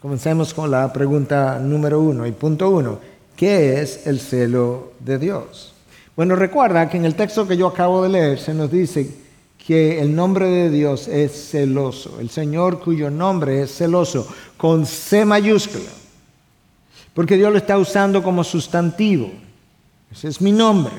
Comencemos 0.00 0.52
con 0.52 0.70
la 0.70 0.92
pregunta 0.92 1.58
número 1.58 2.00
uno 2.00 2.26
y 2.26 2.32
punto 2.32 2.70
uno. 2.70 2.98
¿Qué 3.36 3.80
es 3.80 4.06
el 4.06 4.20
celo 4.20 4.92
de 5.00 5.18
Dios? 5.18 5.74
Bueno, 6.16 6.36
recuerda 6.36 6.88
que 6.88 6.96
en 6.96 7.04
el 7.04 7.14
texto 7.14 7.46
que 7.46 7.56
yo 7.56 7.66
acabo 7.66 8.02
de 8.02 8.08
leer 8.08 8.38
se 8.38 8.54
nos 8.54 8.70
dice 8.70 9.10
que 9.58 10.00
el 10.00 10.14
nombre 10.14 10.48
de 10.48 10.70
Dios 10.70 11.08
es 11.08 11.50
celoso, 11.50 12.18
el 12.20 12.30
Señor 12.30 12.80
cuyo 12.80 13.10
nombre 13.10 13.62
es 13.62 13.74
celoso, 13.74 14.28
con 14.56 14.84
C 14.86 15.24
mayúscula, 15.24 15.90
porque 17.14 17.36
Dios 17.36 17.52
lo 17.52 17.58
está 17.58 17.78
usando 17.78 18.22
como 18.22 18.44
sustantivo. 18.44 19.30
Ese 20.12 20.28
es 20.28 20.40
mi 20.40 20.52
nombre. 20.52 20.94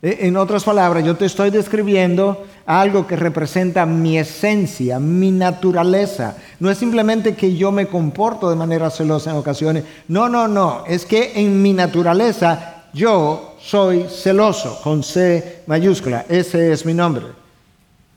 E, 0.00 0.26
en 0.26 0.36
otras 0.36 0.64
palabras, 0.64 1.04
yo 1.04 1.16
te 1.16 1.26
estoy 1.26 1.50
describiendo 1.50 2.46
algo 2.66 3.06
que 3.06 3.16
representa 3.16 3.86
mi 3.86 4.18
esencia, 4.18 4.98
mi 5.00 5.30
naturaleza. 5.30 6.36
No 6.60 6.70
es 6.70 6.78
simplemente 6.78 7.34
que 7.34 7.56
yo 7.56 7.72
me 7.72 7.86
comporto 7.86 8.48
de 8.48 8.56
manera 8.56 8.90
celosa 8.90 9.30
en 9.30 9.36
ocasiones. 9.36 9.84
No, 10.08 10.28
no, 10.28 10.46
no. 10.46 10.84
Es 10.86 11.04
que 11.04 11.32
en 11.40 11.60
mi 11.60 11.72
naturaleza 11.72 12.84
yo 12.92 13.56
soy 13.60 14.06
celoso, 14.08 14.80
con 14.82 15.02
C 15.02 15.62
mayúscula. 15.66 16.26
Ese 16.28 16.72
es 16.72 16.86
mi 16.86 16.94
nombre. 16.94 17.26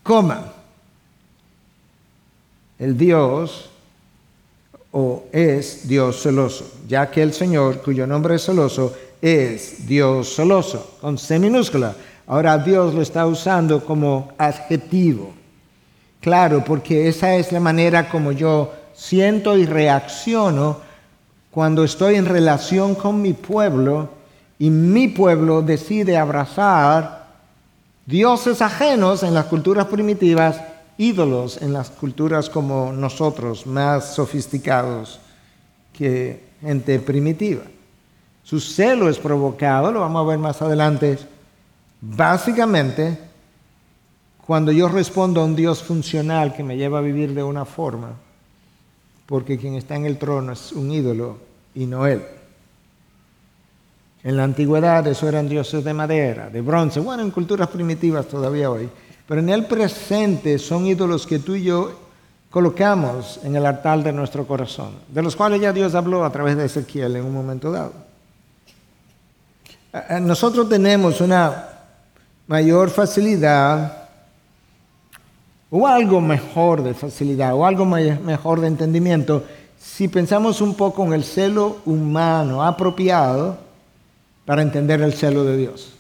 Coma. 0.04 0.54
El 2.78 2.98
Dios 2.98 3.72
o 4.92 5.26
es 5.32 5.88
Dios 5.88 6.22
celoso, 6.22 6.66
ya 6.88 7.10
que 7.12 7.22
el 7.22 7.34
Señor, 7.34 7.82
cuyo 7.82 8.08
nombre 8.08 8.36
es 8.36 8.46
celoso, 8.46 8.94
es 9.22 9.88
Dios 9.88 10.36
celoso, 10.36 10.98
con 11.02 11.18
C 11.18 11.40
minúscula. 11.40 11.96
Ahora 12.28 12.58
Dios 12.58 12.94
lo 12.94 13.02
está 13.02 13.26
usando 13.26 13.84
como 13.84 14.34
adjetivo. 14.38 15.34
Claro, 16.20 16.64
porque 16.66 17.08
esa 17.08 17.36
es 17.36 17.52
la 17.52 17.60
manera 17.60 18.10
como 18.10 18.32
yo 18.32 18.74
siento 18.94 19.58
y 19.58 19.66
reacciono 19.66 20.82
cuando 21.52 21.84
estoy 21.84 22.16
en 22.16 22.26
relación 22.26 22.96
con 22.96 23.22
mi 23.22 23.34
pueblo 23.34 24.10
y 24.60 24.70
mi 24.70 25.08
pueblo 25.08 25.62
decide 25.62 26.18
abrazar 26.18 27.28
dioses 28.06 28.62
ajenos 28.62 29.24
en 29.24 29.34
las 29.34 29.46
culturas 29.46 29.86
primitivas, 29.86 30.62
ídolos 30.98 31.62
en 31.62 31.74
las 31.74 31.90
culturas 31.90 32.50
como 32.50 32.92
nosotros, 32.92 33.68
más 33.68 34.16
sofisticados 34.16 35.20
que 35.94 36.44
gente 36.62 37.00
primitiva. 37.00 37.64
Su 38.44 38.60
celo 38.60 39.10
es 39.10 39.18
provocado, 39.18 39.92
lo 39.92 40.00
vamos 40.00 40.26
a 40.26 40.30
ver 40.30 40.40
más 40.40 40.62
adelante, 40.62 41.18
básicamente 42.02 43.18
cuando 44.46 44.72
yo 44.72 44.88
respondo 44.88 45.42
a 45.42 45.46
un 45.46 45.56
Dios 45.56 45.84
funcional 45.84 46.56
que 46.56 46.64
me 46.64 46.78
lleva 46.78 47.00
a 47.00 47.02
vivir 47.02 47.34
de 47.34 47.44
una 47.44 47.66
forma, 47.66 48.14
porque 49.26 49.58
quien 49.58 49.76
está 49.76 49.96
en 49.96 50.06
el 50.06 50.18
trono 50.18 50.54
es 50.54 50.72
un 50.72 50.90
ídolo 50.90 51.38
y 51.76 51.86
no 51.86 52.08
Él. 52.08 52.24
En 54.24 54.38
la 54.38 54.46
antigüedad 54.46 55.06
eso 55.08 55.28
eran 55.28 55.50
dioses 55.50 55.84
de 55.84 55.94
madera, 55.94 56.50
de 56.50 56.62
bronce, 56.62 57.02
bueno, 57.02 57.24
en 57.24 57.32
culturas 57.32 57.68
primitivas 57.68 58.28
todavía 58.28 58.72
hoy, 58.72 58.90
pero 59.28 59.42
en 59.42 59.50
el 59.50 59.66
presente 59.66 60.58
son 60.58 60.86
ídolos 60.86 61.28
que 61.28 61.40
tú 61.40 61.56
y 61.56 61.64
yo 61.64 61.92
colocamos 62.50 63.40
en 63.44 63.56
el 63.56 63.66
altar 63.66 64.04
de 64.04 64.14
nuestro 64.14 64.48
corazón, 64.48 64.92
de 65.10 65.22
los 65.22 65.36
cuales 65.36 65.62
ya 65.62 65.74
Dios 65.74 65.96
habló 65.96 66.24
a 66.24 66.32
través 66.32 66.56
de 66.56 66.66
Ezequiel 66.66 67.18
en 67.18 67.26
un 67.26 67.34
momento 67.34 67.72
dado. 67.72 67.94
Nosotros 70.22 70.70
tenemos 70.70 71.22
una 71.22 71.68
mayor 72.48 72.90
facilidad 72.90 74.08
o 75.70 75.86
algo 75.86 76.22
mejor 76.22 76.82
de 76.82 76.94
facilidad 76.94 77.54
o 77.54 77.66
algo 77.66 77.86
mejor 77.86 78.62
de 78.62 78.68
entendimiento 78.68 79.44
si 79.78 80.08
pensamos 80.08 80.62
un 80.62 80.76
poco 80.76 81.04
en 81.06 81.14
el 81.14 81.24
celo 81.24 81.78
humano 81.86 82.64
apropiado 82.64 83.58
para 84.46 84.62
entender 84.62 85.02
el 85.02 85.14
celo 85.14 85.44
de 85.44 85.58
Dios. 85.58 85.97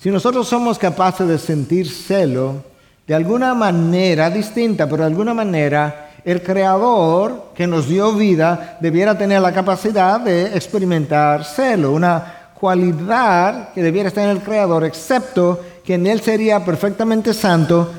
Si 0.00 0.10
nosotros 0.10 0.48
somos 0.48 0.78
capaces 0.78 1.28
de 1.28 1.38
sentir 1.38 1.86
celo 1.90 2.64
de 3.06 3.14
alguna 3.14 3.52
manera 3.52 4.30
distinta, 4.30 4.86
pero 4.86 5.02
de 5.02 5.08
alguna 5.08 5.34
manera 5.34 6.12
el 6.24 6.42
creador 6.42 7.48
que 7.54 7.66
nos 7.66 7.86
dio 7.86 8.14
vida 8.14 8.78
debiera 8.80 9.18
tener 9.18 9.42
la 9.42 9.52
capacidad 9.52 10.18
de 10.18 10.56
experimentar 10.56 11.44
celo, 11.44 11.92
una 11.92 12.52
cualidad 12.58 13.74
que 13.74 13.82
debiera 13.82 14.08
estar 14.08 14.24
en 14.24 14.30
el 14.30 14.42
creador, 14.42 14.84
excepto 14.84 15.60
que 15.84 15.96
en 15.96 16.06
él 16.06 16.22
sería 16.22 16.64
perfectamente 16.64 17.34
santo 17.34 17.92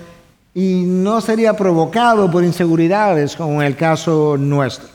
y 0.56 0.82
no 0.84 1.22
sería 1.22 1.54
provocado 1.54 2.32
por 2.32 2.44
inseguridades 2.44 3.36
como 3.36 3.62
en 3.62 3.68
el 3.68 3.76
caso 3.76 4.38
nuestro. 4.40 4.90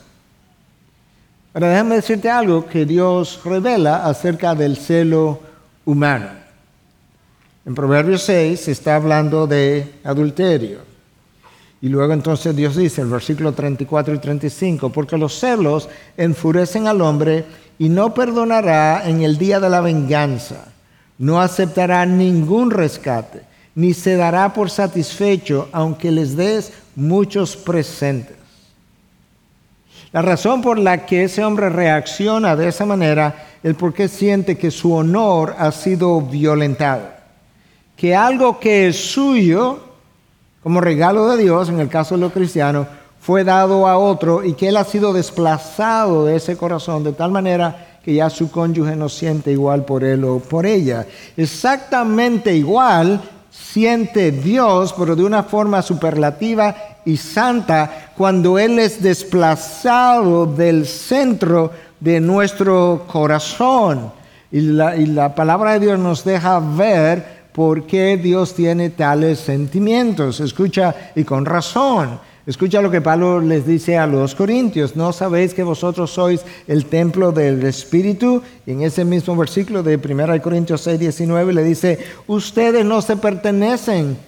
Pero 1.53 1.67
déjame 1.69 1.95
decirte 1.95 2.29
algo 2.29 2.67
que 2.67 2.85
Dios 2.85 3.39
revela 3.45 4.05
acerca 4.05 4.53
del 4.55 4.75
celo 4.75 5.39
humano. 5.85 6.46
En 7.67 7.75
Proverbios 7.75 8.21
6 8.21 8.61
se 8.61 8.71
está 8.71 8.95
hablando 8.95 9.45
de 9.45 9.95
adulterio. 10.05 10.79
Y 11.81 11.89
luego 11.89 12.13
entonces 12.13 12.55
Dios 12.55 12.77
dice, 12.77 13.01
el 13.01 13.09
versículo 13.09 13.51
34 13.51 14.15
y 14.15 14.19
35, 14.19 14.89
porque 14.89 15.17
los 15.17 15.37
celos 15.37 15.89
enfurecen 16.15 16.87
al 16.87 17.01
hombre 17.01 17.43
y 17.77 17.89
no 17.89 18.13
perdonará 18.13 19.07
en 19.09 19.21
el 19.21 19.37
día 19.37 19.59
de 19.59 19.69
la 19.69 19.81
venganza, 19.81 20.69
no 21.17 21.41
aceptará 21.41 22.05
ningún 22.05 22.71
rescate, 22.71 23.41
ni 23.75 23.93
se 23.93 24.15
dará 24.15 24.53
por 24.53 24.69
satisfecho 24.69 25.67
aunque 25.73 26.09
les 26.09 26.37
des 26.37 26.71
muchos 26.95 27.57
presentes. 27.57 28.37
La 30.13 30.21
razón 30.21 30.61
por 30.61 30.79
la 30.79 31.05
que 31.05 31.25
ese 31.25 31.43
hombre 31.43 31.67
reacciona 31.67 32.55
de 32.55 32.69
esa 32.69 32.85
manera 32.85 33.45
es 33.61 33.75
porque 33.75 34.07
siente 34.07 34.57
que 34.57 34.71
su 34.71 34.93
honor 34.93 35.53
ha 35.59 35.73
sido 35.73 36.21
violentado. 36.21 37.16
Que 37.97 38.15
algo 38.15 38.59
que 38.59 38.87
es 38.87 39.11
suyo, 39.11 39.79
como 40.63 40.79
regalo 40.79 41.27
de 41.27 41.43
Dios, 41.43 41.67
en 41.67 41.81
el 41.81 41.89
caso 41.89 42.15
de 42.15 42.21
los 42.21 42.31
cristianos, 42.31 42.87
fue 43.19 43.43
dado 43.43 43.87
a 43.87 43.97
otro 43.97 44.41
y 44.43 44.53
que 44.53 44.69
él 44.69 44.77
ha 44.77 44.85
sido 44.85 45.11
desplazado 45.11 46.23
de 46.25 46.37
ese 46.37 46.55
corazón 46.55 47.03
de 47.03 47.11
tal 47.11 47.31
manera 47.31 47.99
que 48.01 48.13
ya 48.13 48.29
su 48.29 48.49
cónyuge 48.49 48.95
no 48.95 49.09
siente 49.09 49.51
igual 49.51 49.83
por 49.83 50.05
él 50.05 50.23
o 50.23 50.39
por 50.39 50.65
ella. 50.65 51.05
Exactamente 51.35 52.55
igual 52.55 53.21
siente 53.51 54.31
Dios, 54.31 54.93
pero 54.97 55.15
de 55.15 55.23
una 55.23 55.43
forma 55.43 55.81
superlativa 55.81 56.75
y 57.05 57.17
santa, 57.17 58.11
cuando 58.15 58.59
Él 58.59 58.79
es 58.79 59.01
desplazado 59.01 60.45
del 60.45 60.85
centro 60.85 61.71
de 61.99 62.19
nuestro 62.19 63.05
corazón. 63.07 64.11
Y 64.51 64.61
la, 64.61 64.95
y 64.95 65.05
la 65.05 65.35
palabra 65.35 65.73
de 65.73 65.79
Dios 65.81 65.99
nos 65.99 66.23
deja 66.23 66.59
ver 66.59 67.36
por 67.57 67.87
qué 67.87 68.17
Dios 68.17 68.53
tiene 68.53 68.91
tales 68.91 69.39
sentimientos. 69.39 70.39
Escucha, 70.41 70.93
y 71.15 71.23
con 71.23 71.43
razón. 71.43 72.19
Escucha 72.45 72.83
lo 72.83 72.91
que 72.91 73.01
Pablo 73.01 73.41
les 73.41 73.65
dice 73.65 73.97
a 73.97 74.05
los 74.05 74.35
corintios, 74.35 74.95
¿no 74.95 75.11
sabéis 75.11 75.55
que 75.55 75.63
vosotros 75.63 76.11
sois 76.11 76.45
el 76.67 76.85
templo 76.85 77.31
del 77.31 77.63
Espíritu? 77.63 78.43
Y 78.63 78.73
en 78.73 78.83
ese 78.83 79.03
mismo 79.03 79.35
versículo 79.35 79.81
de 79.81 79.95
1 79.95 80.39
Corintios 80.39 80.81
6, 80.81 80.99
19 80.99 81.51
le 81.51 81.63
dice, 81.63 81.97
ustedes 82.27 82.85
no 82.85 83.01
se 83.01 83.17
pertenecen 83.17 84.19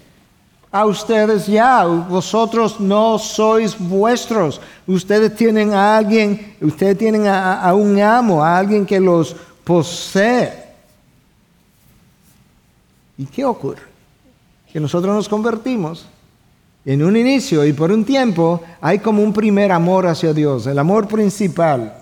a 0.71 0.87
ustedes 0.87 1.45
ya, 1.45 1.85
vosotros 1.85 2.79
no 2.79 3.19
sois 3.19 3.77
vuestros, 3.77 4.59
ustedes 4.87 5.35
tienen 5.35 5.75
a 5.75 5.97
alguien, 5.97 6.55
ustedes 6.61 6.97
tienen 6.97 7.27
a, 7.27 7.61
a 7.61 7.75
un 7.75 8.01
amo, 8.01 8.43
a 8.43 8.57
alguien 8.57 8.87
que 8.87 8.99
los 8.99 9.35
posee. 9.63 10.68
¿Y 13.19 13.25
qué 13.25 13.43
ocurre? 13.43 13.81
Que 14.71 14.79
nosotros 14.79 15.13
nos 15.13 15.27
convertimos 15.27 16.07
en 16.85 17.03
un 17.03 17.17
inicio 17.17 17.65
y 17.65 17.73
por 17.73 17.91
un 17.91 18.05
tiempo 18.05 18.63
hay 18.79 18.99
como 18.99 19.21
un 19.21 19.33
primer 19.33 19.73
amor 19.73 20.07
hacia 20.07 20.31
Dios, 20.31 20.65
el 20.67 20.79
amor 20.79 21.05
principal. 21.05 21.93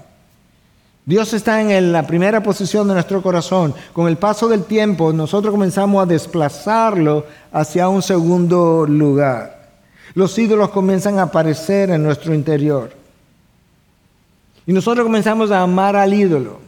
Dios 1.03 1.33
está 1.33 1.59
en 1.59 1.91
la 1.91 2.05
primera 2.05 2.43
posición 2.43 2.87
de 2.87 2.93
nuestro 2.93 3.23
corazón. 3.23 3.73
Con 3.93 4.07
el 4.07 4.17
paso 4.17 4.47
del 4.47 4.65
tiempo 4.65 5.11
nosotros 5.11 5.51
comenzamos 5.51 6.03
a 6.03 6.05
desplazarlo 6.05 7.25
hacia 7.51 7.89
un 7.89 8.03
segundo 8.03 8.85
lugar. 8.85 9.69
Los 10.13 10.37
ídolos 10.37 10.69
comienzan 10.69 11.17
a 11.17 11.23
aparecer 11.23 11.89
en 11.89 12.03
nuestro 12.03 12.31
interior. 12.35 12.91
Y 14.67 14.71
nosotros 14.71 15.03
comenzamos 15.03 15.49
a 15.49 15.63
amar 15.63 15.95
al 15.95 16.13
ídolo. 16.13 16.66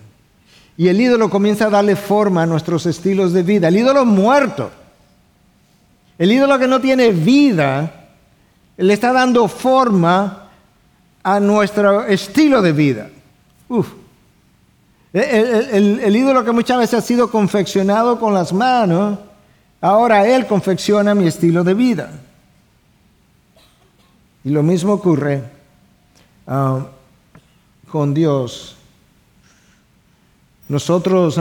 Y 0.79 0.87
el 0.87 1.01
ídolo 1.01 1.29
comienza 1.29 1.65
a 1.65 1.69
darle 1.69 1.97
forma 1.97 2.43
a 2.43 2.45
nuestros 2.45 2.85
estilos 2.85 3.33
de 3.33 3.43
vida. 3.43 3.67
El 3.67 3.75
ídolo 3.75 4.05
muerto. 4.05 4.71
El 6.17 6.31
ídolo 6.31 6.57
que 6.57 6.69
no 6.69 6.79
tiene 6.79 7.09
vida 7.09 8.07
le 8.77 8.93
está 8.93 9.11
dando 9.11 9.49
forma 9.49 10.47
a 11.21 11.39
nuestro 11.41 12.05
estilo 12.05 12.61
de 12.61 12.71
vida. 12.71 13.09
El, 15.11 16.15
ídolo 16.15 16.45
que 16.45 16.53
muchas 16.53 16.77
veces 16.77 16.99
ha 16.99 17.01
sido 17.01 17.29
confeccionado 17.29 18.17
con 18.17 18.33
las 18.33 18.53
manos, 18.53 19.19
ahora 19.81 20.25
él 20.25 20.47
confecciona 20.47 21.13
mi 21.13 21.27
estilo 21.27 21.65
de 21.65 21.73
vida. 21.73 22.09
Y 24.45 24.49
lo 24.51 24.63
mismo 24.63 24.93
ocurre 24.93 25.43
ah, 26.47 26.85
con 27.91 28.13
Dios. 28.13 28.77
Nosotros 30.69 31.37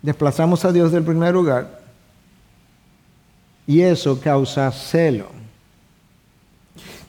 desplazamos 0.00 0.64
a 0.64 0.70
Dios 0.70 0.92
del 0.92 1.02
primer 1.02 1.34
lugar 1.34 1.80
y 3.66 3.80
eso 3.80 4.20
causa 4.20 4.70
celo 4.70 5.44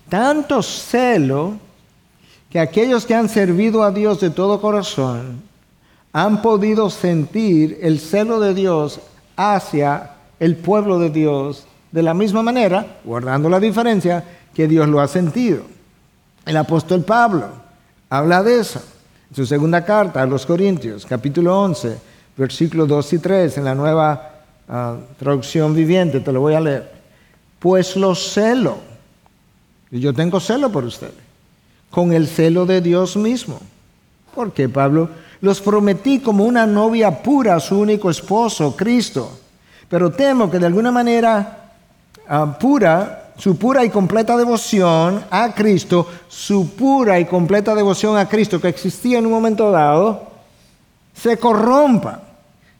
tanto 0.09 0.61
celo 0.61 1.57
que 2.49 2.59
aquellos 2.59 3.05
que 3.05 3.15
han 3.15 3.29
servido 3.29 3.83
a 3.83 3.91
Dios 3.91 4.19
de 4.19 4.29
todo 4.29 4.61
corazón 4.61 5.41
han 6.13 6.41
podido 6.41 6.89
sentir 6.89 7.79
el 7.81 7.99
celo 7.99 8.39
de 8.39 8.53
Dios 8.53 9.01
hacia 9.35 10.11
el 10.39 10.55
pueblo 10.55 10.99
de 10.99 11.09
Dios 11.09 11.65
de 11.91 12.03
la 12.03 12.13
misma 12.13 12.41
manera, 12.41 12.99
guardando 13.03 13.49
la 13.49 13.59
diferencia, 13.59 14.23
que 14.53 14.67
Dios 14.67 14.87
lo 14.87 15.01
ha 15.01 15.07
sentido. 15.07 15.63
El 16.45 16.55
apóstol 16.55 17.03
Pablo 17.03 17.49
habla 18.09 18.43
de 18.43 18.59
eso. 18.59 18.81
Su 19.35 19.45
segunda 19.45 19.83
carta 19.83 20.21
a 20.21 20.25
los 20.25 20.45
Corintios, 20.45 21.05
capítulo 21.05 21.59
11, 21.59 21.97
versículos 22.37 22.87
2 22.87 23.13
y 23.13 23.19
3, 23.19 23.57
en 23.57 23.65
la 23.65 23.75
nueva 23.75 24.31
ah, 24.69 24.95
traducción 25.19 25.75
viviente, 25.75 26.21
te 26.21 26.31
lo 26.31 26.39
voy 26.39 26.53
a 26.53 26.61
leer. 26.61 26.89
Pues 27.59 27.97
los 27.97 28.31
celo 28.31 28.77
y 29.91 29.99
yo 29.99 30.13
tengo 30.13 30.39
celo 30.39 30.71
por 30.71 30.85
ustedes, 30.85 31.15
con 31.91 32.13
el 32.13 32.27
celo 32.27 32.65
de 32.65 32.79
Dios 32.79 33.17
mismo. 33.17 33.59
Porque 34.33 34.69
Pablo 34.69 35.09
los 35.41 35.59
prometí 35.59 36.19
como 36.19 36.45
una 36.45 36.65
novia 36.65 37.21
pura 37.21 37.55
a 37.55 37.59
su 37.59 37.77
único 37.77 38.09
esposo, 38.09 38.73
Cristo. 38.73 39.37
Pero 39.89 40.11
temo 40.11 40.49
que 40.49 40.59
de 40.59 40.67
alguna 40.67 40.93
manera 40.93 41.73
ah, 42.29 42.57
pura, 42.57 43.24
su 43.37 43.57
pura 43.57 43.83
y 43.83 43.89
completa 43.89 44.37
devoción 44.37 45.23
a 45.29 45.53
Cristo, 45.53 46.07
su 46.27 46.69
pura 46.75 47.19
y 47.19 47.25
completa 47.25 47.75
devoción 47.75 48.17
a 48.17 48.29
Cristo 48.29 48.61
que 48.61 48.69
existía 48.69 49.19
en 49.19 49.25
un 49.25 49.33
momento 49.33 49.71
dado, 49.71 50.27
se 51.13 51.37
corrompa, 51.37 52.21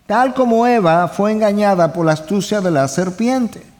tal 0.07 0.33
como 0.33 0.65
Eva 0.65 1.07
fue 1.07 1.31
engañada 1.31 1.91
por 1.91 2.05
la 2.05 2.13
astucia 2.13 2.61
de 2.61 2.71
la 2.71 2.87
serpiente. 2.87 3.75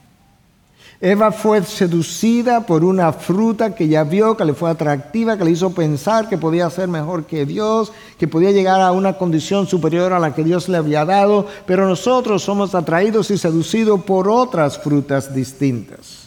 Eva 1.02 1.32
fue 1.32 1.62
seducida 1.64 2.62
por 2.62 2.84
una 2.84 3.12
fruta 3.12 3.76
que 3.76 3.88
ya 3.88 4.04
vio, 4.04 4.38
que 4.38 4.46
le 4.46 4.54
fue 4.54 4.70
atractiva, 4.70 5.38
que 5.38 5.44
le 5.44 5.52
hizo 5.52 5.72
pensar 5.72 6.30
que 6.30 6.38
podía 6.38 6.70
ser 6.70 6.88
mejor 6.88 7.26
que 7.26 7.46
Dios, 7.46 7.92
que 8.18 8.30
podía 8.30 8.52
llegar 8.52 8.80
a 8.80 8.94
una 8.94 9.18
condición 9.18 9.68
superior 9.68 10.14
a 10.14 10.20
la 10.20 10.34
que 10.34 10.44
Dios 10.44 10.70
le 10.70 10.78
había 10.78 11.04
dado, 11.04 11.48
pero 11.66 11.88
nosotros 11.88 12.44
somos 12.44 12.74
atraídos 12.74 13.30
y 13.30 13.38
seducidos 13.38 14.04
por 14.04 14.30
otras 14.30 14.78
frutas 14.78 15.34
distintas. 15.36 16.25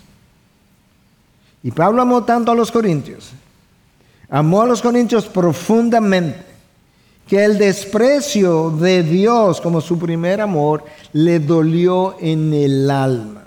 Y 1.63 1.71
Pablo 1.71 2.03
amó 2.03 2.25
tanto 2.25 2.53
a 2.53 2.55
los 2.55 2.71
corintios, 2.71 3.31
amó 4.31 4.63
a 4.63 4.67
los 4.67 4.81
corintios 4.81 5.27
profundamente, 5.27 6.47
que 7.27 7.45
el 7.45 7.59
desprecio 7.59 8.71
de 8.71 9.03
Dios 9.03 9.61
como 9.61 9.81
su 9.81 9.99
primer 9.99 10.41
amor 10.41 10.85
le 11.13 11.41
dolió 11.41 12.17
en 12.21 12.53
el 12.55 12.91
alma. 12.91 13.45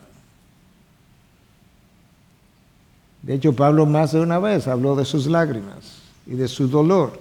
De 3.22 3.36
hecho, 3.36 3.54
Pablo 3.54 3.86
más 3.86 4.12
de 4.12 4.20
una 4.20 4.40
vez 4.40 4.68
habló 4.68 4.96
de 4.96 5.06
sus 5.06 5.28
lágrimas 5.28 6.02
y 6.26 6.36
de 6.36 6.48
su 6.48 6.68
dolor. 6.68 7.20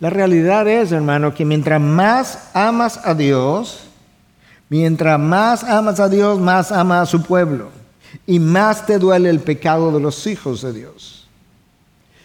La 0.00 0.10
realidad 0.10 0.66
es, 0.68 0.92
hermano, 0.92 1.34
que 1.34 1.44
mientras 1.44 1.80
más 1.80 2.50
amas 2.52 3.00
a 3.04 3.14
Dios, 3.14 3.80
mientras 4.68 5.18
más 5.18 5.64
amas 5.64 6.00
a 6.00 6.08
Dios, 6.08 6.38
más 6.40 6.72
ama 6.72 7.00
a 7.00 7.06
su 7.06 7.22
pueblo. 7.22 7.83
Y 8.26 8.38
más 8.38 8.86
te 8.86 8.98
duele 8.98 9.30
el 9.30 9.40
pecado 9.40 9.92
de 9.92 10.00
los 10.00 10.26
hijos 10.26 10.62
de 10.62 10.72
Dios. 10.72 11.28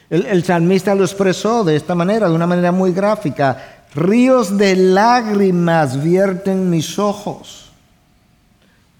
El, 0.09 0.43
salmista 0.43 0.95
lo 0.95 1.03
expresó 1.03 1.63
de 1.63 1.75
esta 1.75 1.93
manera, 1.93 2.27
de 2.27 2.35
una 2.35 2.47
manera 2.47 2.71
muy 2.71 2.91
gráfica. 2.91 3.85
Ríos 3.93 4.57
de 4.57 4.75
lágrimas 4.75 6.01
vierten 6.01 6.69
mis 6.69 6.97
ojos 6.97 7.69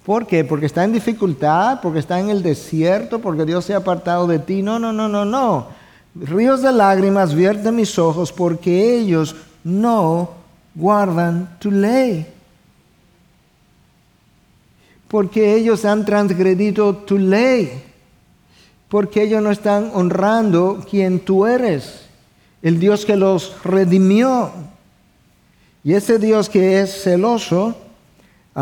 ¿Por 0.09 0.25
qué? 0.25 0.43
Porque 0.43 0.65
está 0.65 0.83
en 0.83 0.91
dificultad, 0.91 1.81
porque 1.81 1.99
está 1.99 2.19
en 2.19 2.31
el 2.31 2.41
desierto, 2.41 3.19
porque 3.19 3.45
Dios 3.45 3.63
se 3.63 3.75
ha 3.75 3.77
apartado 3.77 4.25
de 4.25 4.39
ti. 4.39 4.63
No, 4.63 4.79
no, 4.79 4.91
no, 4.91 5.07
no, 5.07 5.23
no. 5.23 5.67
Ríos 6.15 6.63
de 6.63 6.71
lágrimas 6.71 7.35
vierten 7.35 7.75
mis 7.75 7.99
ojos 7.99 8.31
porque 8.31 8.97
ellos 8.97 9.35
no 9.63 10.31
guardan 10.73 11.57
tu 11.59 11.69
ley. 11.69 12.25
Porque 15.09 15.55
ellos 15.55 15.83
han 15.83 16.05
transgredido 16.05 16.95
tu 16.95 17.17
ley. 17.17 17.83
Porque 18.87 19.23
ellos 19.23 19.43
no 19.43 19.51
están 19.51 19.91
honrando 19.93 20.85
quien 20.89 21.19
tú 21.19 21.45
eres, 21.45 22.05
el 22.61 22.79
Dios 22.79 23.05
que 23.05 23.17
los 23.17 23.61
redimió. 23.63 24.51
Y 25.83 25.93
ese 25.93 26.17
Dios 26.17 26.49
que 26.49 26.81
es 26.81 27.03
celoso, 27.03 27.75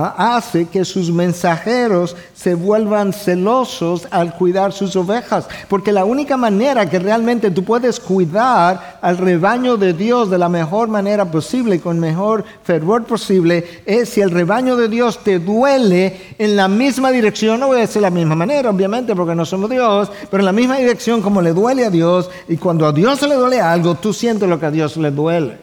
hace 0.06 0.66
que 0.68 0.86
sus 0.86 1.12
mensajeros 1.12 2.16
se 2.36 2.54
vuelvan 2.54 3.14
celosos 3.14 4.08
al 4.12 4.36
cuidar 4.36 4.72
sus 4.72 4.96
ovejas. 4.96 5.48
Porque 5.68 5.92
la 5.92 6.06
única 6.06 6.38
manera 6.38 6.88
que 6.88 7.00
realmente 7.00 7.50
tú 7.50 7.64
puedes 7.64 8.00
cuidar 8.00 9.00
al 9.02 9.18
rebaño 9.18 9.76
de 9.76 9.94
Dios 9.94 10.30
de 10.30 10.38
la 10.38 10.50
mejor 10.50 10.88
manera 10.88 11.32
posible, 11.32 11.80
con 11.80 12.00
mejor 12.00 12.46
fervor 12.64 13.06
posible, 13.06 13.82
es 13.86 14.10
si 14.10 14.22
el 14.22 14.32
rebaño 14.32 14.76
de 14.76 14.88
Dios 14.88 15.24
te 15.24 15.40
duele 15.40 16.36
en 16.38 16.56
la 16.56 16.68
misma 16.68 17.12
dirección. 17.12 17.60
No 17.60 17.68
voy 17.68 17.78
a 17.78 17.82
decir 17.82 18.02
la 18.02 18.12
misma 18.12 18.36
manera, 18.36 18.70
obviamente, 18.70 19.16
porque 19.16 19.36
no 19.36 19.46
somos 19.46 19.70
Dios, 19.70 20.12
pero 20.30 20.42
en 20.42 20.46
la 20.46 20.52
misma 20.52 20.78
dirección 20.78 21.22
como 21.22 21.42
le 21.42 21.54
duele 21.54 21.86
a 21.86 21.90
Dios. 21.90 22.30
Y 22.48 22.58
cuando 22.58 22.86
a 22.86 22.92
Dios 22.92 23.22
le 23.24 23.36
duele 23.36 23.60
algo, 23.60 23.96
tú 23.96 24.14
sientes 24.14 24.48
lo 24.48 24.60
que 24.60 24.68
a 24.68 24.72
Dios 24.72 24.96
le 24.98 25.10
duele. 25.10 25.58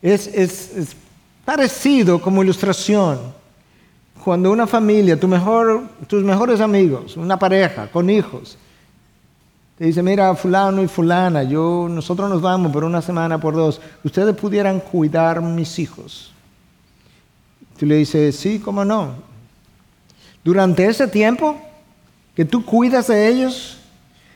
Es, 0.00 0.28
es, 0.28 0.76
es 0.76 0.96
Parecido 1.48 2.20
como 2.20 2.42
ilustración, 2.42 3.18
cuando 4.22 4.52
una 4.52 4.66
familia, 4.66 5.18
tus 5.18 6.22
mejores 6.22 6.60
amigos, 6.60 7.16
una 7.16 7.38
pareja 7.38 7.90
con 7.90 8.10
hijos, 8.10 8.58
te 9.78 9.86
dice, 9.86 10.02
mira, 10.02 10.34
fulano 10.34 10.82
y 10.82 10.88
fulana, 10.88 11.42
yo, 11.44 11.88
nosotros 11.88 12.28
nos 12.28 12.42
vamos 12.42 12.70
por 12.70 12.84
una 12.84 13.00
semana, 13.00 13.40
por 13.40 13.54
dos, 13.54 13.80
ustedes 14.04 14.36
pudieran 14.36 14.80
cuidar 14.80 15.40
mis 15.40 15.78
hijos. 15.78 16.32
Tú 17.78 17.86
le 17.86 17.94
dices, 17.94 18.36
sí, 18.36 18.58
cómo 18.58 18.84
no. 18.84 19.14
Durante 20.44 20.84
ese 20.84 21.08
tiempo 21.08 21.58
que 22.36 22.44
tú 22.44 22.62
cuidas 22.62 23.06
de 23.06 23.26
ellos, 23.26 23.78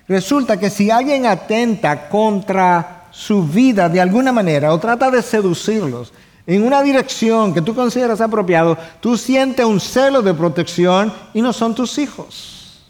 resulta 0.08 0.58
que 0.58 0.70
si 0.70 0.90
alguien 0.90 1.26
atenta 1.26 2.08
contra 2.08 3.08
su 3.10 3.46
vida 3.46 3.90
de 3.90 4.00
alguna 4.00 4.32
manera 4.32 4.72
o 4.72 4.80
trata 4.80 5.10
de 5.10 5.20
seducirlos, 5.20 6.10
en 6.46 6.64
una 6.64 6.82
dirección 6.82 7.54
que 7.54 7.62
tú 7.62 7.74
consideras 7.74 8.20
apropiado, 8.20 8.76
tú 9.00 9.16
sientes 9.16 9.64
un 9.64 9.80
celo 9.80 10.22
de 10.22 10.34
protección 10.34 11.12
y 11.32 11.40
no 11.40 11.52
son 11.52 11.74
tus 11.74 11.98
hijos. 11.98 12.82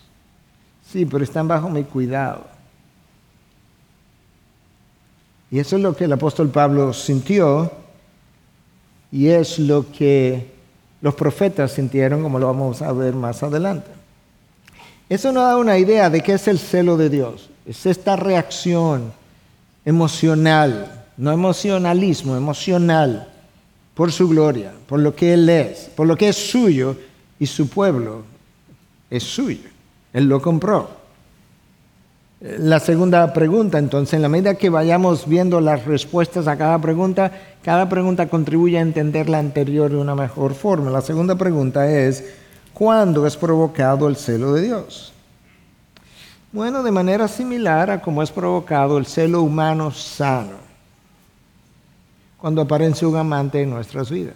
Sí, 0.90 1.04
pero 1.04 1.22
están 1.22 1.48
bajo 1.48 1.68
mi 1.68 1.84
cuidado. 1.84 2.46
Y 5.50 5.58
eso 5.58 5.76
es 5.76 5.82
lo 5.82 5.94
que 5.94 6.04
el 6.04 6.12
apóstol 6.12 6.48
Pablo 6.48 6.94
sintió 6.94 7.70
y 9.10 9.28
es 9.28 9.58
lo 9.58 9.90
que 9.92 10.50
los 11.02 11.14
profetas 11.14 11.72
sintieron, 11.72 12.22
como 12.22 12.38
lo 12.38 12.46
vamos 12.46 12.80
a 12.80 12.90
ver 12.92 13.14
más 13.14 13.42
adelante. 13.42 13.90
Eso 15.10 15.30
nos 15.30 15.44
da 15.44 15.58
una 15.58 15.76
idea 15.76 16.08
de 16.08 16.22
qué 16.22 16.34
es 16.34 16.48
el 16.48 16.58
celo 16.58 16.96
de 16.96 17.10
Dios. 17.10 17.50
Es 17.66 17.84
esta 17.84 18.16
reacción 18.16 19.12
emocional, 19.84 21.04
no 21.18 21.32
emocionalismo, 21.32 22.34
emocional 22.34 23.31
por 23.94 24.12
su 24.12 24.28
gloria, 24.28 24.72
por 24.86 25.00
lo 25.00 25.14
que 25.14 25.34
Él 25.34 25.48
es, 25.48 25.90
por 25.94 26.06
lo 26.06 26.16
que 26.16 26.28
es 26.28 26.36
suyo 26.36 26.96
y 27.38 27.46
su 27.46 27.68
pueblo 27.68 28.22
es 29.10 29.22
suyo. 29.22 29.68
Él 30.12 30.28
lo 30.28 30.40
compró. 30.40 31.02
La 32.40 32.80
segunda 32.80 33.32
pregunta, 33.32 33.78
entonces, 33.78 34.14
en 34.14 34.22
la 34.22 34.28
medida 34.28 34.56
que 34.56 34.68
vayamos 34.68 35.28
viendo 35.28 35.60
las 35.60 35.84
respuestas 35.84 36.48
a 36.48 36.56
cada 36.56 36.80
pregunta, 36.80 37.30
cada 37.62 37.88
pregunta 37.88 38.28
contribuye 38.28 38.78
a 38.78 38.80
entender 38.80 39.28
la 39.28 39.38
anterior 39.38 39.90
de 39.90 39.98
una 39.98 40.16
mejor 40.16 40.54
forma. 40.54 40.90
La 40.90 41.02
segunda 41.02 41.36
pregunta 41.36 41.88
es, 41.88 42.24
¿cuándo 42.74 43.26
es 43.28 43.36
provocado 43.36 44.08
el 44.08 44.16
celo 44.16 44.54
de 44.54 44.62
Dios? 44.62 45.12
Bueno, 46.50 46.82
de 46.82 46.90
manera 46.90 47.28
similar 47.28 47.90
a 47.90 48.02
cómo 48.02 48.22
es 48.22 48.32
provocado 48.32 48.98
el 48.98 49.06
celo 49.06 49.42
humano 49.42 49.92
sano 49.92 50.71
cuando 52.42 52.60
aparece 52.60 53.06
un 53.06 53.14
amante 53.14 53.62
en 53.62 53.70
nuestras 53.70 54.10
vidas. 54.10 54.34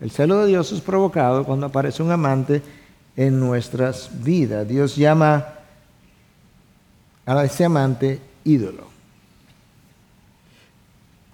El 0.00 0.12
celo 0.12 0.38
de 0.38 0.46
Dios 0.46 0.70
es 0.70 0.80
provocado 0.80 1.42
cuando 1.42 1.66
aparece 1.66 2.04
un 2.04 2.12
amante 2.12 2.62
en 3.16 3.40
nuestras 3.40 4.08
vidas. 4.22 4.68
Dios 4.68 4.94
llama 4.94 5.44
a 7.26 7.44
ese 7.44 7.64
amante 7.64 8.20
ídolo. 8.44 8.84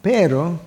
Pero, 0.01 0.59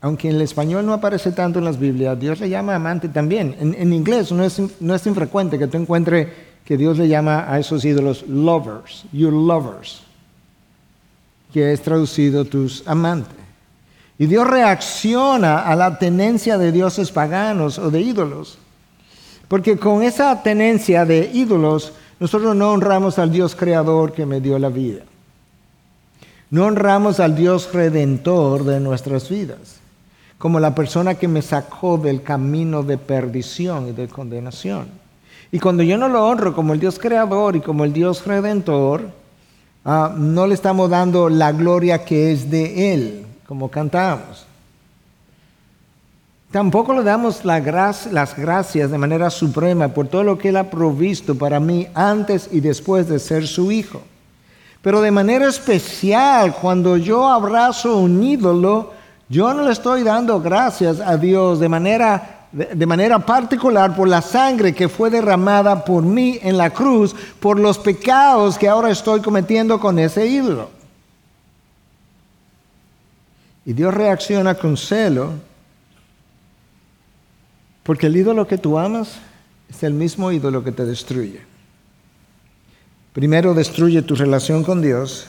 aunque 0.00 0.30
en 0.30 0.36
el 0.36 0.42
español 0.42 0.86
no 0.86 0.94
aparece 0.94 1.32
tanto 1.32 1.58
en 1.58 1.66
las 1.66 1.78
Biblias, 1.78 2.18
Dios 2.18 2.40
le 2.40 2.48
llama 2.48 2.74
amante 2.74 3.10
también. 3.10 3.54
En, 3.60 3.92
inglés 3.92 4.32
no 4.32 4.42
es, 4.42 4.62
no 4.80 4.94
es 4.94 5.06
infrecuente 5.06 5.58
que 5.58 5.66
tú 5.66 5.76
encuentres 5.76 6.28
que 6.64 6.78
Dios 6.78 6.96
le 6.96 7.06
llama 7.06 7.44
a 7.52 7.58
esos 7.58 7.84
ídolos 7.84 8.26
lovers, 8.26 9.04
your 9.12 9.34
lovers, 9.34 10.00
que 11.52 11.70
es 11.70 11.82
traducido 11.82 12.46
tus 12.46 12.82
amantes. 12.88 13.45
Y 14.18 14.26
Dios 14.26 14.46
reacciona 14.46 15.58
a 15.58 15.76
la 15.76 15.98
tenencia 15.98 16.56
de 16.56 16.72
dioses 16.72 17.10
paganos 17.12 17.78
o 17.78 17.90
de 17.90 18.00
ídolos. 18.00 18.58
Porque 19.48 19.76
con 19.76 20.02
esa 20.02 20.42
tenencia 20.42 21.04
de 21.04 21.30
ídolos, 21.32 21.92
nosotros 22.18 22.56
no 22.56 22.72
honramos 22.72 23.18
al 23.18 23.30
Dios 23.30 23.54
creador 23.54 24.12
que 24.12 24.24
me 24.24 24.40
dio 24.40 24.58
la 24.58 24.70
vida. 24.70 25.02
No 26.50 26.66
honramos 26.66 27.20
al 27.20 27.36
Dios 27.36 27.72
redentor 27.72 28.64
de 28.64 28.80
nuestras 28.80 29.28
vidas, 29.28 29.80
como 30.38 30.60
la 30.60 30.74
persona 30.74 31.16
que 31.16 31.28
me 31.28 31.42
sacó 31.42 31.98
del 31.98 32.22
camino 32.22 32.82
de 32.82 32.98
perdición 32.98 33.88
y 33.88 33.92
de 33.92 34.08
condenación. 34.08 34.86
Y 35.52 35.58
cuando 35.58 35.82
yo 35.82 35.98
no 35.98 36.08
lo 36.08 36.26
honro 36.26 36.54
como 36.54 36.72
el 36.72 36.80
Dios 36.80 36.98
creador 36.98 37.56
y 37.56 37.60
como 37.60 37.84
el 37.84 37.92
Dios 37.92 38.24
redentor, 38.26 39.10
ah, 39.84 40.14
no 40.16 40.46
le 40.46 40.54
estamos 40.54 40.88
dando 40.88 41.28
la 41.28 41.52
gloria 41.52 42.04
que 42.04 42.32
es 42.32 42.50
de 42.50 42.94
Él 42.94 43.26
como 43.46 43.70
cantamos. 43.70 44.46
Tampoco 46.50 46.94
le 46.94 47.02
damos 47.02 47.44
las 47.44 48.36
gracias 48.36 48.90
de 48.90 48.98
manera 48.98 49.30
suprema 49.30 49.88
por 49.88 50.08
todo 50.08 50.22
lo 50.22 50.38
que 50.38 50.48
Él 50.48 50.56
ha 50.56 50.70
provisto 50.70 51.34
para 51.34 51.60
mí 51.60 51.86
antes 51.94 52.48
y 52.50 52.60
después 52.60 53.08
de 53.08 53.18
ser 53.18 53.46
su 53.46 53.70
hijo. 53.70 54.00
Pero 54.80 55.00
de 55.00 55.10
manera 55.10 55.48
especial, 55.48 56.54
cuando 56.54 56.96
yo 56.96 57.28
abrazo 57.28 57.98
un 57.98 58.22
ídolo, 58.22 58.92
yo 59.28 59.52
no 59.52 59.64
le 59.64 59.72
estoy 59.72 60.02
dando 60.02 60.40
gracias 60.40 61.00
a 61.00 61.16
Dios 61.16 61.58
de 61.58 61.68
manera, 61.68 62.46
de 62.52 62.86
manera 62.86 63.18
particular 63.18 63.94
por 63.96 64.06
la 64.06 64.22
sangre 64.22 64.72
que 64.72 64.88
fue 64.88 65.10
derramada 65.10 65.84
por 65.84 66.04
mí 66.04 66.38
en 66.40 66.56
la 66.56 66.70
cruz, 66.70 67.14
por 67.40 67.58
los 67.58 67.78
pecados 67.78 68.56
que 68.56 68.68
ahora 68.68 68.90
estoy 68.90 69.20
cometiendo 69.20 69.80
con 69.80 69.98
ese 69.98 70.26
ídolo. 70.26 70.75
Y 73.66 73.72
Dios 73.72 73.92
reacciona 73.92 74.54
con 74.54 74.76
celo 74.76 75.32
porque 77.82 78.06
el 78.06 78.16
ídolo 78.16 78.46
que 78.46 78.58
tú 78.58 78.78
amas 78.78 79.16
es 79.68 79.82
el 79.82 79.92
mismo 79.92 80.30
ídolo 80.30 80.62
que 80.62 80.72
te 80.72 80.84
destruye. 80.84 81.40
Primero 83.12 83.54
destruye 83.54 84.02
tu 84.02 84.14
relación 84.14 84.62
con 84.62 84.80
Dios 84.80 85.26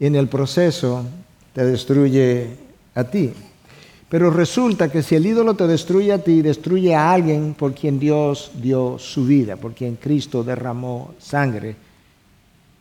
y 0.00 0.06
en 0.06 0.16
el 0.16 0.26
proceso 0.28 1.04
te 1.54 1.64
destruye 1.64 2.56
a 2.96 3.04
ti. 3.04 3.32
Pero 4.08 4.30
resulta 4.30 4.90
que 4.90 5.02
si 5.02 5.14
el 5.14 5.26
ídolo 5.26 5.54
te 5.54 5.66
destruye 5.66 6.12
a 6.12 6.22
ti, 6.22 6.42
destruye 6.42 6.94
a 6.94 7.12
alguien 7.12 7.54
por 7.54 7.74
quien 7.74 7.98
Dios 7.98 8.50
dio 8.54 8.98
su 8.98 9.24
vida, 9.24 9.56
por 9.56 9.72
quien 9.72 9.96
Cristo 9.96 10.42
derramó 10.42 11.14
sangre. 11.18 11.76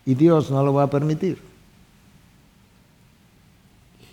Y 0.05 0.15
Dios 0.15 0.49
no 0.49 0.63
lo 0.63 0.73
va 0.73 0.83
a 0.83 0.89
permitir. 0.89 1.50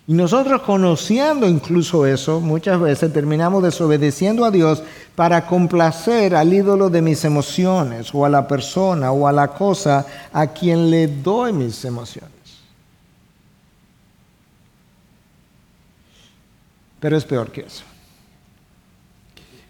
Y 0.09 0.15
nosotros 0.15 0.63
conociendo 0.63 1.47
incluso 1.47 2.07
eso, 2.07 2.41
muchas 2.41 2.81
veces 2.81 3.13
terminamos 3.13 3.63
desobedeciendo 3.63 4.47
a 4.47 4.51
Dios 4.51 4.83
para 5.15 5.47
complacer 5.47 6.35
al 6.35 6.51
ídolo 6.51 6.89
de 6.89 7.03
mis 7.03 7.27
emociones 7.27 8.15
o 8.15 8.25
a 8.25 8.31
la 8.31 8.49
persona 8.49 9.13
o 9.13 9.29
a 9.29 9.33
la 9.33 9.49
cosa 9.49 10.07
a 10.33 10.47
quien 10.47 10.89
le 10.89 11.09
doy 11.09 11.53
mis 11.53 11.85
emociones. 11.85 12.33
Pero 17.01 17.15
es 17.15 17.27
peor 17.27 17.53
que 17.53 17.61
eso. 17.61 17.85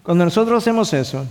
Cuando 0.03 0.23
nosotros 0.23 0.63
hacemos 0.63 0.93
eso, 0.93 1.25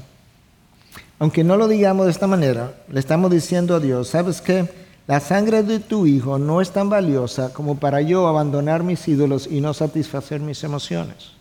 aunque 1.19 1.43
no 1.43 1.57
lo 1.57 1.67
digamos 1.67 2.05
de 2.05 2.13
esta 2.13 2.27
manera, 2.27 2.75
le 2.93 3.01
estamos 3.01 3.31
diciendo 3.31 3.75
a 3.75 3.81
Dios, 3.81 4.09
¿sabes 4.09 4.43
qué? 4.43 4.69
La 5.09 5.21
sangre 5.21 5.63
de 5.63 5.81
tu 5.81 6.07
hijo 6.07 6.39
no 6.39 6.61
es 6.61 6.71
tan 6.71 6.91
valiosa 6.91 7.51
como 7.55 7.79
para 7.79 8.03
yo 8.03 8.29
abandonar 8.29 8.83
mis 8.83 9.09
ídolos 9.09 9.49
y 9.51 9.63
no 9.63 9.73
satisfacer 9.73 10.39
mis 10.39 10.63
emociones. 10.65 11.33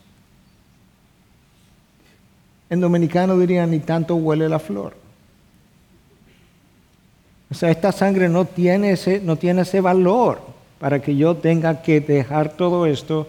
En 2.70 2.80
dominicano 2.80 3.38
dirían, 3.38 3.70
ni 3.70 3.80
tanto 3.80 4.16
huele 4.16 4.48
la 4.48 4.60
flor. 4.60 4.96
O 7.52 7.56
sea, 7.56 7.70
esta 7.70 7.92
sangre 7.92 8.30
no 8.30 8.46
tiene 8.46 8.92
ese, 8.92 9.20
no 9.20 9.36
tiene 9.36 9.64
ese 9.64 9.82
valor 9.82 10.40
para 10.80 11.02
que 11.02 11.18
yo 11.18 11.36
tenga 11.36 11.82
que 11.82 12.00
dejar 12.00 12.54
todo 12.56 12.86
esto 12.86 13.28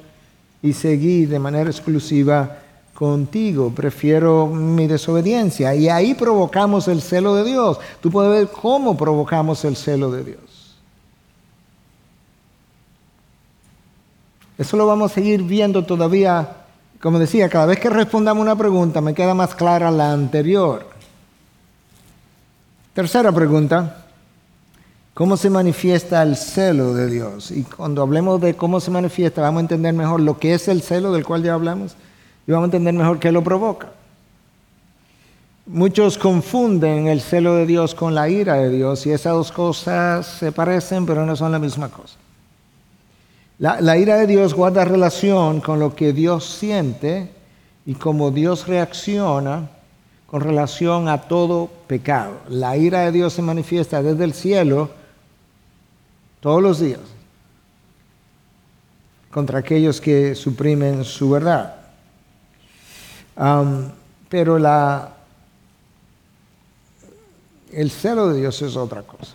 y 0.63 0.73
seguir 0.73 1.31
de 1.31 1.41
manera 1.41 1.69
exclusiva 1.69 2.59
contigo, 2.99 3.71
prefiero 3.71 4.49
mi 4.49 4.89
desobediencia. 4.89 5.73
Y 5.73 5.89
ahí 5.89 6.15
provocamos 6.15 6.89
el 6.89 7.01
celo 7.01 7.37
de 7.37 7.45
Dios. 7.45 7.79
Tú 8.01 8.11
puedes 8.11 8.33
ver 8.33 8.49
cómo 8.49 8.97
provocamos 8.97 9.65
el 9.65 9.77
celo 9.77 10.11
de 10.11 10.25
Dios. 10.25 10.75
Eso 14.59 14.77
lo 14.77 14.85
vamos 14.85 15.13
a 15.13 15.15
seguir 15.15 15.45
viendo 15.45 15.85
todavía 15.85 16.65
Como 17.01 17.21
decía, 17.21 17.49
cada 17.49 17.67
vez 17.67 17.79
que 17.79 17.89
respondamos 17.89 18.43
una 18.43 18.57
pregunta 18.57 19.01
me 19.01 19.15
queda 19.15 19.33
más 19.33 19.55
clara 19.55 19.93
la 19.93 20.11
anterior. 20.11 20.85
Tercera 22.95 23.31
pregunta, 23.31 24.07
¿cómo 25.15 25.37
se 25.37 25.51
manifiesta 25.51 26.21
el 26.25 26.35
celo 26.35 26.95
de 26.95 27.07
Dios? 27.07 27.53
Y 27.53 27.63
cuando 27.63 28.03
hablemos 28.03 28.41
de 28.41 28.57
cómo 28.57 28.81
se 28.81 28.91
manifiesta, 28.91 29.43
vamos 29.43 29.59
a 29.59 29.61
entender 29.61 29.95
mejor 29.95 30.19
lo 30.19 30.37
que 30.41 30.55
es 30.55 30.67
el 30.67 30.83
celo 30.83 31.13
del 31.13 31.25
cual 31.25 31.45
ya 31.45 31.55
hablamos 31.55 31.95
y 32.49 32.51
vamos 32.51 32.65
a 32.65 32.69
entender 32.69 32.95
mejor 32.95 33.19
qué 33.19 33.31
lo 33.31 33.45
provoca. 33.45 33.93
Muchos 35.67 36.17
confunden 36.17 37.07
el 37.07 37.21
celo 37.21 37.55
de 37.57 37.67
Dios 37.67 37.95
con 37.95 38.15
la 38.15 38.31
ira 38.31 38.55
de 38.55 38.71
Dios 38.71 39.05
y 39.05 39.11
esas 39.11 39.35
dos 39.35 39.53
cosas 39.53 40.27
se 40.27 40.51
parecen 40.51 41.05
pero 41.05 41.27
no 41.27 41.37
son 41.37 41.53
la 41.53 41.59
misma 41.59 41.91
cosa. 41.91 42.17
La, 43.59 43.99
ira 43.99 44.17
de 44.17 44.27
Dios 44.27 44.55
guarda 44.55 44.87
relación 44.87 45.61
con 45.61 45.79
lo 45.79 45.95
que 45.95 46.15
Dios 46.15 46.47
siente 46.47 47.31
y 47.85 47.95
cómo 47.97 48.31
Dios 48.31 48.67
reacciona 48.67 49.69
con 50.27 50.41
relación 50.41 51.09
a 51.09 51.23
todo 51.23 51.69
pecado. 51.87 52.39
La 52.49 52.79
ira 52.79 53.01
de 53.01 53.13
Dios 53.13 53.35
se 53.35 53.43
manifiesta 53.43 54.03
desde 54.03 54.25
el 54.25 54.33
cielo 54.33 54.89
todos 56.41 56.63
los 56.63 56.81
días 56.81 57.01
contra 59.31 59.59
aquellos 59.59 60.01
que 60.01 60.35
suprimen 60.35 61.05
su 61.05 61.29
verdad. 61.29 61.78
Pero 64.29 64.59
la, 64.59 65.11
el 67.73 67.91
celo 67.91 68.29
de 68.29 68.41
Dios 68.41 68.61
es 68.63 68.77
otra 68.77 69.03
cosa. 69.03 69.35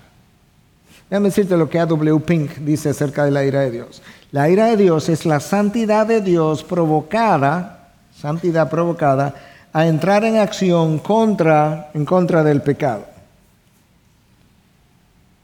Déjame 1.09 1.29
decirte 1.29 1.55
lo 1.57 1.69
que 1.69 1.79
A.W. 1.79 2.19
Pink 2.21 2.57
dice 2.57 2.89
acerca 2.89 3.23
de 3.23 3.31
la 3.31 3.43
ira 3.43 3.61
de 3.61 3.71
Dios. 3.71 4.01
La 4.31 4.49
ira 4.49 4.67
de 4.67 4.77
Dios 4.77 5.09
es 5.09 5.25
la 5.25 5.39
santidad 5.39 6.07
de 6.07 6.21
Dios 6.21 6.63
provocada, 6.63 7.91
santidad 8.15 8.69
provocada, 8.69 9.35
a 9.71 9.87
entrar 9.87 10.23
en 10.23 10.37
acción 10.37 10.99
contra, 10.99 11.91
en 11.93 12.05
contra 12.05 12.43
del 12.43 12.61
pecado. 12.61 13.05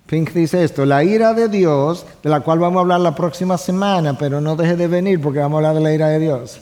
Pink 0.07 0.31
dice 0.33 0.63
esto, 0.63 0.85
la 0.85 1.03
ira 1.03 1.35
de 1.35 1.49
Dios, 1.49 2.05
de 2.23 2.29
la 2.31 2.39
cual 2.39 2.57
vamos 2.57 2.77
a 2.77 2.81
hablar 2.81 2.99
la 2.99 3.13
próxima 3.13 3.59
semana, 3.59 4.17
pero 4.17 4.41
no 4.41 4.55
deje 4.55 4.75
de 4.75 4.87
venir 4.87 5.21
porque 5.21 5.37
vamos 5.37 5.57
a 5.57 5.69
hablar 5.69 5.75
de 5.75 5.81
la 5.81 5.93
ira 5.93 6.07
de 6.07 6.19
Dios. 6.19 6.59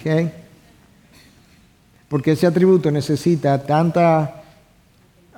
¿Okay? 0.00 0.32
Porque 2.08 2.32
ese 2.32 2.46
atributo 2.46 2.90
necesita 2.90 3.62
tanta 3.62 4.42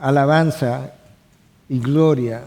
alabanza 0.00 0.92
y 1.68 1.78
gloria 1.78 2.42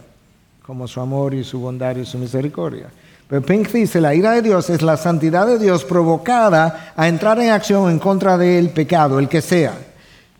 como 0.65 0.87
su 0.87 1.01
amor 1.01 1.33
y 1.33 1.43
su 1.43 1.59
bondad 1.59 1.95
y 1.97 2.05
su 2.05 2.17
misericordia. 2.17 2.87
Pero 3.27 3.41
Pink 3.41 3.69
dice, 3.71 3.99
la 3.99 4.13
ira 4.13 4.31
de 4.31 4.41
Dios 4.41 4.69
es 4.69 4.81
la 4.81 4.97
santidad 4.97 5.47
de 5.47 5.59
Dios 5.59 5.83
provocada 5.83 6.93
a 6.95 7.07
entrar 7.07 7.39
en 7.39 7.49
acción 7.49 7.89
en 7.89 7.99
contra 7.99 8.37
del 8.37 8.69
pecado, 8.69 9.19
el 9.19 9.27
que 9.27 9.41
sea. 9.41 9.73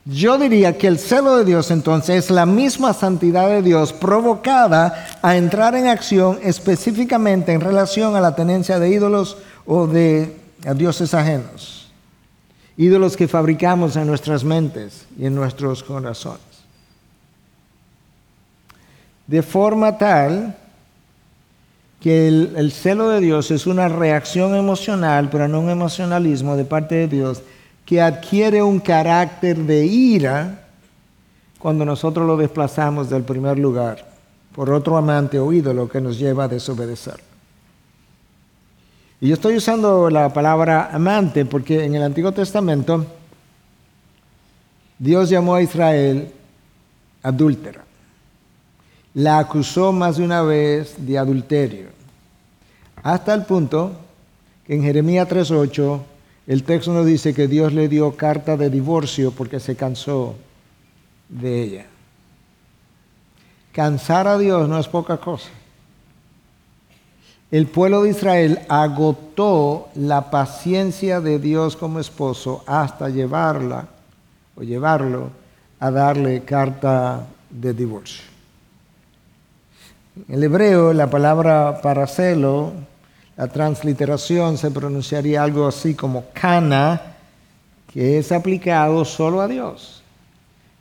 Yo 0.06 0.38
diría 0.38 0.78
que 0.78 0.88
el 0.88 1.00
celo 1.00 1.38
de 1.38 1.46
Dios 1.46 1.72
entonces 1.72 2.26
es 2.26 2.30
la 2.30 2.46
misma 2.46 2.94
santidad 2.94 3.48
de 3.48 3.62
Dios 3.62 3.94
provocada 3.94 5.08
a 5.22 5.38
entrar 5.38 5.76
en 5.76 5.88
acción 5.88 6.40
específicamente 6.44 7.54
en 7.54 7.62
relación 7.62 8.16
a 8.16 8.22
la 8.22 8.36
tenencia 8.36 8.80
de 8.80 8.90
ídolos 8.90 9.38
o 9.66 9.88
de 9.88 10.36
dioses 10.76 11.14
ajenos. 11.14 11.83
Ídolos 12.78 13.16
que 13.16 13.28
fabricamos 13.28 13.96
en 13.96 14.08
nuestras 14.08 14.44
mentes 14.44 15.06
y 15.18 15.26
en 15.26 15.36
nuestros 15.36 15.84
corazones 15.84 16.54
de 19.28 19.42
forma 19.42 19.98
tal 19.98 20.58
que 22.00 22.28
el, 22.28 22.72
celo 22.72 23.10
de 23.10 23.22
Dios 23.22 23.50
es 23.52 23.66
una 23.66 23.88
reacción 23.88 24.56
emocional, 24.56 25.30
pero 25.32 25.48
no 25.48 25.62
un 25.62 25.70
emocionalismo 25.70 26.58
de 26.58 26.66
parte 26.66 26.96
de 26.96 27.08
Dios, 27.08 27.42
que 27.86 28.02
adquiere 28.02 28.62
un 28.62 28.80
carácter 28.80 29.58
de 29.58 29.86
ira 29.86 30.68
cuando 31.60 31.86
nosotros 31.86 32.28
lo 32.28 32.36
desplazamos 32.36 33.10
del 33.10 33.24
primer 33.24 33.58
lugar 33.58 34.06
por 34.54 34.70
otro 34.70 34.98
amante 34.98 35.40
o 35.40 35.54
ídolo 35.54 35.88
que 35.88 36.02
nos 36.02 36.20
lleva 36.20 36.44
a 36.44 36.48
desobedecer. 36.50 37.33
Y 39.24 39.30
yo 39.30 39.36
estoy 39.36 39.56
usando 39.56 40.10
la 40.10 40.34
palabra 40.34 40.90
amante 40.92 41.46
porque 41.46 41.86
en 41.86 41.96
el 41.96 42.04
Antiguo 42.04 42.34
Testamento 42.34 43.06
Dios 45.00 45.30
llamó 45.30 45.56
a 45.56 45.62
Israel 45.62 46.30
adúltera 47.22 47.86
la 49.14 49.40
acusó 49.40 49.94
más 49.94 50.18
de 50.18 50.26
una 50.26 50.42
vez 50.42 50.96
de 50.98 51.18
adulterio, 51.18 51.86
hasta 53.02 53.34
el 53.34 53.46
punto 53.46 53.94
que 54.68 54.76
en 54.76 54.84
Jeremías 54.84 55.30
3.8 55.30 56.02
el 56.48 56.64
texto 56.64 56.92
nos 56.92 57.06
dice 57.06 57.34
que 57.34 57.48
Dios 57.48 57.72
le 57.72 57.88
dio 57.88 58.18
carta 58.18 58.58
de 58.58 58.70
divorcio 58.70 59.32
porque 59.32 59.62
se 59.62 59.78
cansó 59.78 60.36
de 61.30 61.64
ella. 61.64 61.86
Cansar 63.72 64.28
a 64.28 64.38
Dios 64.38 64.68
no 64.68 64.78
es 64.78 64.90
poca 64.90 65.16
cosa. 65.16 65.50
El 67.54 67.68
pueblo 67.68 68.02
de 68.02 68.10
Israel 68.10 68.62
agotó 68.68 69.90
la 69.94 70.32
paciencia 70.32 71.22
de 71.22 71.38
Dios 71.38 71.76
como 71.76 72.00
esposo 72.00 72.64
hasta 72.66 73.10
llevarla 73.10 73.90
o 74.56 74.64
llevarlo 74.64 75.30
a 75.80 75.92
darle 75.92 76.42
carta 76.46 77.28
de 77.52 77.76
divorcio. 77.76 78.24
En 80.28 80.34
el 80.34 80.44
hebreo, 80.46 80.94
la 80.94 81.08
palabra 81.12 81.80
para 81.80 82.08
celo, 82.08 82.74
la 83.38 83.48
transliteración 83.48 84.58
se 84.58 84.72
pronunciaría 84.72 85.44
algo 85.44 85.68
así 85.68 85.94
como 85.94 86.26
cana, 86.34 87.18
que 87.86 88.18
es 88.18 88.32
aplicado 88.32 89.06
solo 89.06 89.42
a 89.42 89.48
Dios 89.48 90.02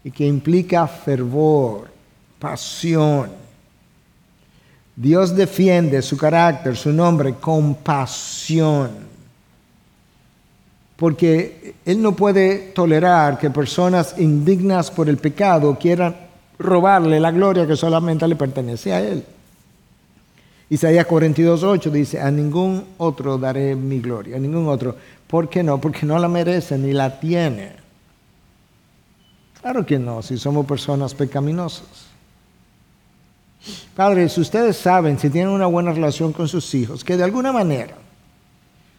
y 0.02 0.10
que 0.10 0.26
implica 0.26 0.86
fervor, 0.86 1.90
pasión. 2.38 3.41
Dios 5.02 5.34
defiende 5.34 6.00
su 6.00 6.16
carácter, 6.16 6.76
su 6.76 6.92
nombre, 6.92 7.34
con 7.34 7.74
pasión. 7.74 8.90
Porque 10.94 11.74
Él 11.84 12.00
no 12.00 12.14
puede 12.14 12.70
tolerar 12.72 13.36
que 13.36 13.50
personas 13.50 14.14
indignas 14.18 14.92
por 14.92 15.08
el 15.08 15.16
pecado 15.16 15.76
quieran 15.76 16.14
robarle 16.56 17.18
la 17.18 17.32
gloria 17.32 17.66
que 17.66 17.74
solamente 17.74 18.28
le 18.28 18.36
pertenece 18.36 18.92
a 18.92 19.00
Él. 19.00 19.24
Isaías 20.70 21.08
42.8 21.08 21.90
dice, 21.90 22.20
a 22.20 22.30
ningún 22.30 22.84
otro 22.98 23.36
daré 23.38 23.74
mi 23.74 23.98
gloria, 23.98 24.36
a 24.36 24.38
ningún 24.38 24.68
otro. 24.68 24.94
¿Por 25.26 25.48
qué 25.48 25.64
no? 25.64 25.80
Porque 25.80 26.06
no 26.06 26.16
la 26.16 26.28
merece 26.28 26.78
ni 26.78 26.92
la 26.92 27.18
tiene. 27.18 27.72
Claro 29.60 29.84
que 29.84 29.98
no, 29.98 30.22
si 30.22 30.38
somos 30.38 30.64
personas 30.64 31.12
pecaminosas. 31.12 32.11
Padres, 33.94 34.36
ustedes 34.38 34.76
saben, 34.76 35.18
si 35.18 35.28
tienen 35.28 35.52
una 35.52 35.66
buena 35.66 35.92
relación 35.92 36.32
con 36.32 36.48
sus 36.48 36.74
hijos, 36.74 37.04
que 37.04 37.16
de 37.16 37.24
alguna 37.24 37.52
manera 37.52 37.94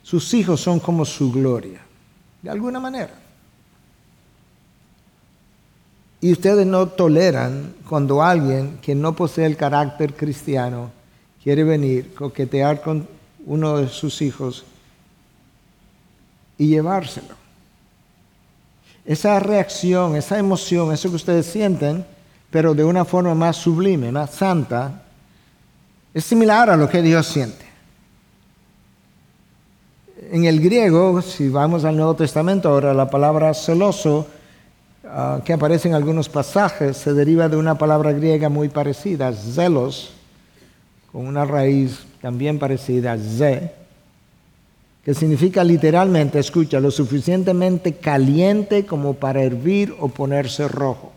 sus 0.04 0.34
hijos 0.34 0.60
son 0.60 0.80
como 0.80 1.06
su 1.06 1.32
gloria. 1.32 1.80
De 2.42 2.50
alguna 2.50 2.80
manera. 2.80 3.14
Y 6.20 6.32
ustedes 6.34 6.68
no 6.68 6.88
toleran 6.88 7.74
cuando 7.88 8.22
alguien 8.22 8.80
que 8.82 8.94
no 8.94 9.16
posee 9.16 9.46
el 9.46 9.58
carácter 9.58 10.14
cristiano 10.14 10.92
quiere 11.42 11.64
venir, 11.64 12.14
coquetear 12.14 12.82
con 12.82 13.08
uno 13.46 13.78
de 13.78 13.88
sus 13.88 14.22
hijos 14.22 14.66
y 16.58 16.68
llevárselo. 16.68 17.36
Esa 19.06 19.40
reacción, 19.40 20.16
esa 20.16 20.38
emoción, 20.38 20.94
eso 20.94 21.10
que 21.10 21.16
ustedes 21.16 21.46
sienten, 21.46 22.06
pero 22.54 22.74
de 22.74 22.86
una 22.86 23.04
forma 23.04 23.36
más 23.36 23.58
sublime, 23.58 24.14
más 24.14 24.30
santa, 24.30 25.02
es 26.14 26.24
similar 26.24 26.70
a 26.70 26.78
lo 26.78 26.88
que 26.88 27.02
Dios 27.02 27.28
siente. 27.28 27.66
En 30.32 30.46
el 30.46 30.62
griego, 30.62 31.22
si 31.22 31.50
vamos 31.50 31.84
al 31.84 31.98
Nuevo 31.98 32.16
Testamento 32.16 32.70
ahora, 32.70 32.94
la 32.94 33.10
palabra 33.10 33.54
celoso 33.54 34.28
Ah, 35.06 35.42
que 35.44 35.52
aparece 35.52 35.90
en 35.90 35.96
algunos 35.96 36.30
pasajes 36.30 36.96
se 36.96 37.14
deriva 37.14 37.50
de 37.50 37.58
una 37.58 37.78
palabra 37.78 38.14
griega 38.14 38.48
muy 38.48 38.70
parecida, 38.70 39.34
zelos, 39.34 40.14
con 41.12 41.28
una 41.28 41.44
raíz 41.44 42.00
también 42.22 42.58
parecida, 42.58 43.18
ze, 43.18 43.74
que 45.04 45.14
significa 45.14 45.62
literalmente, 45.64 46.40
escucha, 46.40 46.80
lo 46.80 46.90
suficientemente 46.90 47.98
caliente 47.98 48.86
como 48.86 49.16
para 49.16 49.44
hervir 49.44 49.94
o 50.00 50.08
ponerse 50.08 50.70
rojo. 50.70 51.12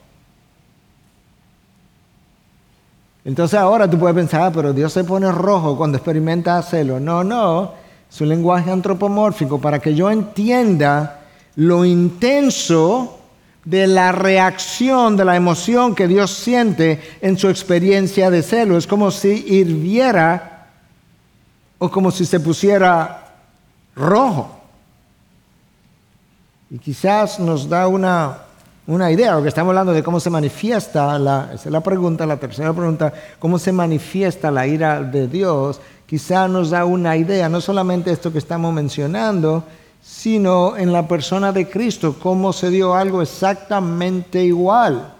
Entonces 3.27 3.59
ahora 3.59 3.91
tú 3.91 3.99
puedes 3.99 4.15
pensar, 4.15 4.43
ah, 4.43 4.53
pero 4.55 4.73
Dios 4.73 4.93
se 4.93 5.03
pone 5.03 5.31
rojo 5.33 5.77
cuando 5.77 5.99
experimenta 5.99 6.63
celo. 6.63 7.01
No, 7.01 7.25
no, 7.25 7.73
es 8.09 8.21
un 8.21 8.29
lenguaje 8.29 8.71
antropomórfico 8.71 9.61
para 9.61 9.81
que 9.81 9.97
yo 9.97 10.09
entienda 10.09 11.23
lo 11.57 11.85
intenso 11.85 13.19
de 13.65 13.89
la 13.89 14.13
reacción, 14.13 15.17
de 15.17 15.25
la 15.25 15.35
emoción 15.35 15.97
que 15.97 16.07
Dios 16.07 16.31
siente 16.31 17.01
en 17.21 17.37
su 17.37 17.49
experiencia 17.49 18.31
de 18.31 18.45
celo. 18.45 18.79
Es 18.79 18.87
como 18.87 19.11
si 19.11 19.45
hirviera 19.49 20.69
o 21.79 21.91
como 21.91 22.13
si 22.13 22.25
se 22.25 22.39
pusiera 22.39 23.35
rojo. 23.97 24.57
Y 26.71 26.79
quizás 26.79 27.41
nos 27.41 27.69
da 27.69 27.89
una, 27.89 28.39
una 28.87 29.11
idea, 29.11 29.35
porque 29.35 29.49
estamos 29.49 29.71
hablando 29.71 29.93
de 29.93 30.03
cómo 30.03 30.21
se 30.21 30.31
manifiesta, 30.31 31.19
la, 31.19 31.51
es 31.55 31.67
la 31.67 31.81
pregunta, 31.81 32.25
la 32.25 32.37
tercera 32.37 32.73
pregunta, 32.73 33.13
cómo 33.39 33.59
se 33.59 33.73
manifiesta 33.73 34.51
la 34.51 34.67
ira 34.67 35.03
de 35.03 35.27
Dios, 35.27 35.81
quizás 36.07 36.49
nos 36.49 36.71
da 36.71 36.85
una 36.85 37.17
idea, 37.17 37.49
no 37.49 37.61
solamente 37.61 38.13
esto 38.13 38.31
que 38.31 38.39
estamos 38.39 38.73
mencionando, 38.73 39.65
sino 40.01 40.77
en 40.77 40.93
la 40.93 41.09
persona 41.09 41.51
de 41.51 41.69
Cristo, 41.69 42.17
cómo 42.23 42.53
se 42.53 42.71
dio 42.71 42.95
algo 42.95 43.23
exactamente 43.23 44.45
igual. 44.45 45.15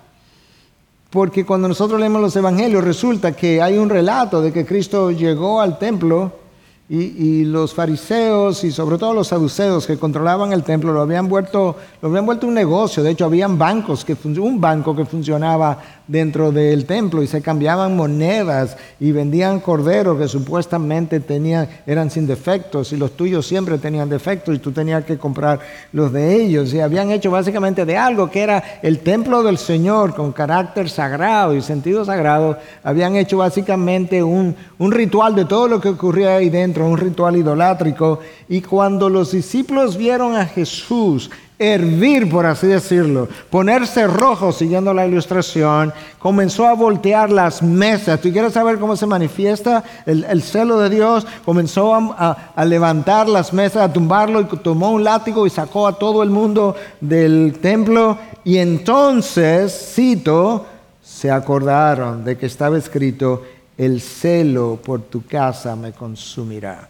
Porque 1.11 1.45
cuando 1.45 1.67
nosotros 1.67 1.99
leemos 1.99 2.21
los 2.21 2.37
evangelios 2.37 2.85
resulta 2.85 3.33
que 3.33 3.61
hay 3.61 3.79
un 3.79 3.89
relato 3.89 4.41
de 4.41 4.53
que 4.53 4.65
Cristo 4.65 5.11
llegó 5.11 5.61
al 5.61 5.79
templo 5.79 6.46
y, 6.89 7.45
los 7.45 7.75
fariseos 7.75 8.63
y 8.63 8.71
sobre 8.71 8.97
todo 8.97 9.13
los 9.13 9.29
saduceos 9.29 9.87
que 9.87 9.99
controlaban 9.99 10.53
el 10.53 10.63
templo 10.63 10.93
lo 10.93 11.01
habían 11.01 11.29
vuelto, 11.29 11.77
lo 12.01 12.09
habían 12.09 12.27
vuelto 12.27 12.47
un 12.47 12.55
negocio. 12.55 13.03
De 13.03 13.11
hecho, 13.11 13.25
habían 13.25 13.59
bancos, 13.59 14.05
que, 14.05 14.17
un 14.39 14.61
banco 14.61 14.95
que 14.95 15.05
funcionaba 15.05 15.79
dentro 16.09 16.53
del 16.53 16.85
templo 16.85 17.23
y 17.23 17.27
se 17.27 17.43
cambiaban 17.43 17.97
monedas 17.97 18.77
y 19.01 19.13
vendían 19.13 19.61
corderos 19.61 20.19
que 20.19 20.29
supuestamente 20.29 21.21
tenían, 21.21 21.69
eran 21.87 22.11
sin 22.11 22.27
defectos 22.27 22.93
y 22.93 22.97
los 22.97 23.13
tuyos 23.17 23.47
siempre 23.47 23.79
tenían 23.79 24.09
defectos 24.09 24.55
y 24.55 24.59
tú 24.59 24.73
tenías 24.73 25.05
que 25.05 25.19
comprar 25.19 25.61
los 25.93 26.13
de 26.13 26.35
ellos. 26.35 26.73
Y 26.73 26.81
habían 26.81 27.11
hecho 27.11 27.31
básicamente 27.31 27.85
de 27.85 27.97
algo 27.97 28.31
que 28.31 28.43
era 28.43 28.63
el 28.83 29.01
templo 29.01 29.43
del 29.43 29.59
Señor 29.59 30.15
con 30.15 30.33
carácter 30.33 30.89
sagrado 30.89 31.55
y 31.55 31.63
sentido 31.63 32.05
sagrado, 32.05 32.59
habían 32.83 33.17
hecho 33.17 33.39
básicamente 33.39 34.23
un, 34.23 34.55
un 34.79 34.93
ritual 34.93 35.35
de 35.35 35.45
todo 35.45 35.69
lo 35.69 35.81
que 35.81 35.89
ocurría 35.89 36.37
ahí 36.37 36.51
dentro, 36.51 36.87
un 36.87 36.99
ritual 36.99 37.37
idolátrico. 37.37 38.21
Y 38.49 38.61
cuando 38.61 39.09
los 39.09 39.33
discípulos 39.33 39.97
vieron 39.97 40.37
a 40.37 40.47
Jesús, 40.47 41.31
hervir, 41.59 42.29
por 42.29 42.45
así 42.45 42.67
decirlo, 42.67 43.29
ponerse 43.51 44.07
rojo, 44.07 44.53
siguiendo 44.53 44.93
la 44.93 45.07
ilustración, 45.07 45.93
comenzó 46.19 46.67
a 46.67 46.75
voltear 46.75 47.31
las 47.31 47.63
mesas. 47.63 48.21
¿Tú 48.21 48.31
quieres 48.31 48.53
saber 48.53 48.79
cómo 48.79 48.97
se 48.97 49.07
manifiesta 49.07 49.83
el, 50.05 50.43
celo 50.43 50.79
de 50.79 50.91
Dios? 50.91 51.27
Comenzó 51.45 51.95
a, 51.95 52.53
a, 52.55 52.65
levantar 52.65 53.29
las 53.29 53.53
mesas, 53.53 53.83
a 53.83 53.93
tumbarlo 53.93 54.41
y 54.41 54.45
tomó 54.59 54.91
un 54.91 55.05
látigo 55.05 55.47
y 55.47 55.51
sacó 55.51 55.87
a 55.87 55.99
todo 55.99 56.23
el 56.23 56.31
mundo 56.31 56.77
del 57.01 57.59
templo. 57.61 58.19
Y 58.45 58.59
entonces, 58.59 59.93
cito, 59.95 60.67
se 61.03 61.31
acordaron 61.31 62.25
de 62.25 62.37
que 62.37 62.47
estaba 62.47 62.77
escrito, 62.77 63.43
el 63.79 64.01
celo 64.01 64.79
por 64.83 65.03
tu 65.03 65.25
casa 65.25 65.75
me 65.77 65.93
consumirá. 65.93 66.89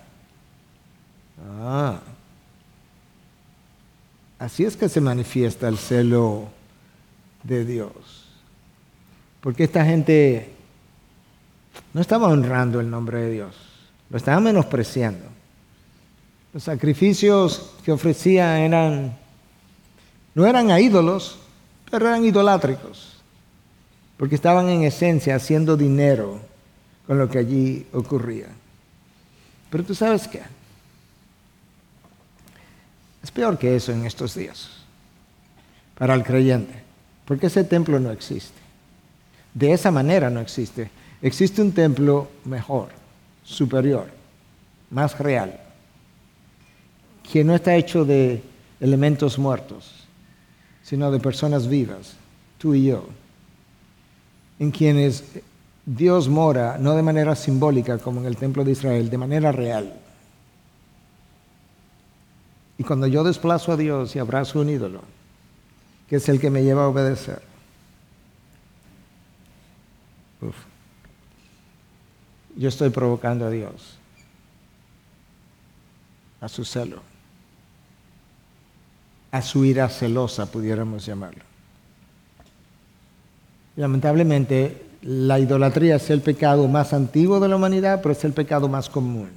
Ah. 1.60 1.98
Así 4.38 4.64
es 4.64 4.76
que 4.76 4.88
se 4.88 5.00
manifiesta 5.00 5.68
el 5.68 5.78
celo 5.78 6.48
de 7.42 7.64
Dios. 7.64 7.92
Porque 9.40 9.64
esta 9.64 9.84
gente 9.84 10.50
no 11.94 12.00
estaba 12.00 12.28
honrando 12.28 12.80
el 12.80 12.90
nombre 12.90 13.22
de 13.22 13.30
Dios, 13.30 13.54
lo 14.10 14.16
estaba 14.16 14.40
menospreciando. 14.40 15.24
Los 16.52 16.64
sacrificios 16.64 17.74
que 17.84 17.92
ofrecían 17.92 18.58
eran, 18.58 19.16
no 20.34 20.46
eran 20.46 20.70
a 20.70 20.80
ídolos, 20.80 21.38
pero 21.90 22.08
eran 22.08 22.24
idolátricos, 22.24 23.14
porque 24.16 24.34
estaban 24.34 24.68
en 24.68 24.82
esencia 24.82 25.36
haciendo 25.36 25.76
dinero 25.76 26.40
con 27.06 27.18
lo 27.18 27.28
que 27.28 27.38
allí 27.38 27.86
ocurría. 27.92 28.48
Pero 29.70 29.84
tú 29.84 29.94
sabes 29.94 30.26
qué, 30.26 30.42
es 33.26 33.32
peor 33.32 33.58
que 33.58 33.74
eso 33.74 33.90
en 33.90 34.06
estos 34.06 34.36
días 34.36 34.68
para 35.98 36.14
el 36.14 36.22
creyente, 36.22 36.74
porque 37.24 37.48
ese 37.48 37.64
templo 37.64 37.98
no 37.98 38.12
existe. 38.12 38.60
De 39.52 39.72
esa 39.72 39.90
manera 39.90 40.30
no 40.30 40.38
existe. 40.38 40.88
Existe 41.20 41.60
un 41.60 41.72
templo 41.72 42.28
mejor, 42.44 42.90
superior, 43.42 44.06
más 44.90 45.18
real, 45.18 45.58
que 47.28 47.42
no 47.42 47.56
está 47.56 47.74
hecho 47.74 48.04
de 48.04 48.44
elementos 48.78 49.40
muertos, 49.40 50.06
sino 50.84 51.10
de 51.10 51.18
personas 51.18 51.66
vivas, 51.66 52.14
tú 52.58 52.76
y 52.76 52.84
yo, 52.84 53.08
en 54.60 54.70
quienes 54.70 55.24
Dios 55.84 56.28
mora 56.28 56.78
no 56.78 56.94
de 56.94 57.02
manera 57.02 57.34
simbólica 57.34 57.98
como 57.98 58.20
en 58.20 58.26
el 58.26 58.36
templo 58.36 58.62
de 58.62 58.70
Israel, 58.70 59.10
de 59.10 59.18
manera 59.18 59.50
real. 59.50 60.05
Y 62.78 62.84
cuando 62.84 63.06
yo 63.06 63.24
desplazo 63.24 63.72
a 63.72 63.76
Dios 63.76 64.14
y 64.16 64.18
abrazo 64.18 64.60
un 64.60 64.68
ídolo, 64.68 65.02
que 66.08 66.16
es 66.16 66.28
el 66.28 66.40
que 66.40 66.50
me 66.50 66.62
lleva 66.62 66.84
a 66.84 66.88
obedecer, 66.88 67.42
yo 72.56 72.68
estoy 72.68 72.90
provocando 72.90 73.46
a 73.46 73.50
Dios, 73.50 73.98
a 76.40 76.48
su 76.48 76.64
celo, 76.64 77.02
a 79.32 79.42
su 79.42 79.64
ira 79.64 79.88
celosa, 79.88 80.46
pudiéramos 80.46 81.04
llamarlo. 81.06 81.42
Lamentablemente, 83.76 84.86
la 85.02 85.38
idolatría 85.38 85.96
es 85.96 86.10
el 86.10 86.20
pecado 86.20 86.68
más 86.68 86.92
antiguo 86.92 87.40
de 87.40 87.48
la 87.48 87.56
humanidad, 87.56 88.00
pero 88.02 88.12
es 88.12 88.24
el 88.24 88.32
pecado 88.32 88.68
más 88.68 88.88
común. 88.88 89.30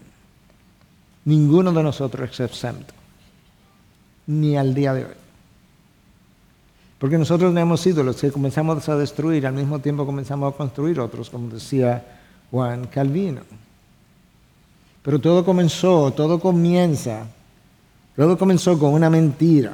Ninguno 1.25 1.71
de 1.71 1.83
nosotros 1.83 2.29
es 2.31 2.39
exento 2.39 2.98
ni 4.29 4.55
al 4.55 4.75
día 4.75 4.93
de 4.93 5.05
hoy. 5.05 5.11
Porque 6.99 7.17
nosotros 7.17 7.51
no 7.51 7.59
hemos 7.59 7.81
sido 7.81 8.03
los 8.03 8.17
que 8.17 8.31
comenzamos 8.31 8.87
a 8.87 8.95
destruir, 8.95 9.47
al 9.47 9.53
mismo 9.53 9.79
tiempo 9.79 10.05
comenzamos 10.05 10.53
a 10.53 10.57
construir 10.57 10.99
otros, 10.99 11.31
como 11.31 11.49
decía 11.49 12.05
Juan 12.51 12.85
Calvino. 12.87 13.41
Pero 15.01 15.17
todo 15.17 15.43
comenzó, 15.43 16.11
todo 16.11 16.39
comienza, 16.39 17.25
todo 18.15 18.37
comenzó 18.37 18.77
con 18.77 18.93
una 18.93 19.09
mentira. 19.09 19.73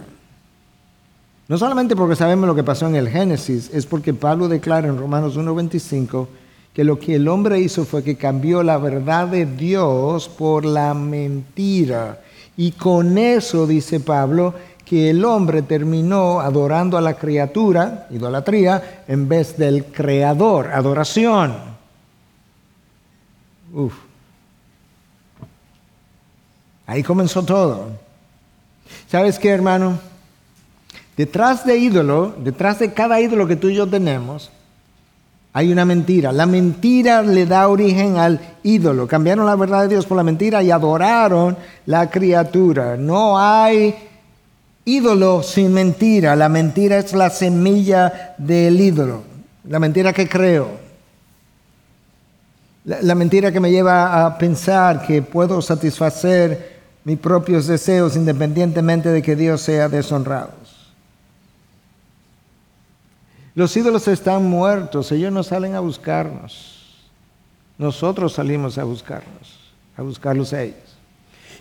No 1.50 1.58
solamente 1.58 1.96
porque 1.96 2.16
sabemos 2.16 2.48
lo 2.48 2.56
que 2.56 2.64
pasó 2.64 2.88
en 2.88 2.96
el 2.96 3.10
Génesis, 3.10 3.70
es 3.74 3.86
porque 3.86 4.14
Pablo 4.14 4.48
declara 4.48 4.88
en 4.88 4.98
Romanos 4.98 5.38
1.25 5.38 6.28
que 6.74 6.86
lo 6.86 6.98
que 6.98 7.16
el 7.16 7.28
hombre 7.28 7.60
hizo 7.60 7.84
fue 7.84 8.04
que 8.04 8.16
cambió 8.16 8.64
la 8.64 8.78
verdad 8.78 9.28
de 9.28 9.46
Dios 9.46 10.30
por 10.30 10.64
la 10.64 10.94
mentira. 10.94 12.22
Y 12.58 12.72
con 12.72 13.18
eso, 13.18 13.68
dice 13.68 14.00
Pablo, 14.00 14.54
que 14.86 15.10
el 15.10 15.26
hombre 15.26 15.64
terminó 15.64 16.40
adorando 16.40 16.98
a 16.98 17.02
la 17.02 17.16
criatura, 17.16 18.08
idolatría, 18.12 19.04
en 19.08 19.28
vez 19.28 19.58
del 19.58 19.86
creador, 19.86 20.72
adoración. 20.72 21.56
Uf. 23.74 23.94
Ahí 26.86 27.02
comenzó 27.02 27.44
todo. 27.44 27.90
¿Sabes 29.10 29.40
qué, 29.40 29.50
hermano? 29.50 30.00
Detrás 31.18 31.66
de 31.66 31.78
ídolo, 31.78 32.36
detrás 32.38 32.80
de 32.80 32.94
cada 32.94 33.20
ídolo 33.20 33.48
que 33.48 33.56
tú 33.56 33.70
y 33.70 33.76
yo 33.76 33.88
tenemos, 33.88 34.52
hay 35.58 35.72
una 35.72 35.86
mentira. 35.86 36.34
La 36.34 36.46
mentira 36.46 37.22
le 37.22 37.46
da 37.46 37.70
origen 37.70 38.18
al 38.18 38.42
ídolo. 38.64 39.08
Cambiaron 39.08 39.46
la 39.46 39.56
verdad 39.56 39.84
de 39.84 39.88
Dios 39.88 40.06
por 40.06 40.18
la 40.18 40.24
mentira 40.24 40.62
y 40.62 40.70
adoraron 40.70 41.56
la 41.86 42.10
criatura. 42.10 42.98
No 42.98 43.40
hay 43.40 43.96
ídolo 44.84 45.44
sin 45.44 45.72
mentira. 45.72 46.36
La 46.36 46.50
mentira 46.50 46.98
es 46.98 47.14
la 47.14 47.30
semilla 47.30 48.36
del 48.38 48.82
ídolo. 48.82 49.24
La 49.70 49.80
mentira 49.80 50.12
que 50.12 50.28
creo. 50.28 50.72
La, 52.84 53.16
mentira 53.16 53.50
que 53.50 53.62
me 53.62 53.72
lleva 53.72 54.26
a 54.26 54.38
pensar 54.38 55.08
que 55.08 55.22
puedo 55.22 55.62
satisfacer 55.62 56.82
mis 57.06 57.18
propios 57.18 57.66
deseos 57.66 58.18
independientemente 58.18 59.08
de 59.08 59.22
que 59.22 59.38
Dios 59.38 59.62
sea 59.62 59.88
deshonrado. 59.88 60.65
Los 63.56 63.76
ídolos 63.78 64.08
están 64.10 64.44
muertos, 64.44 65.12
ellos 65.14 65.32
no 65.32 65.42
salen 65.42 65.76
a 65.76 65.80
buscarnos. 65.80 66.76
Nosotros 67.78 68.34
salimos 68.34 68.78
a 68.78 68.84
buscarnos, 68.84 69.74
a 69.96 70.02
buscarlos 70.02 70.52
a 70.52 70.62
ellos. 70.62 70.98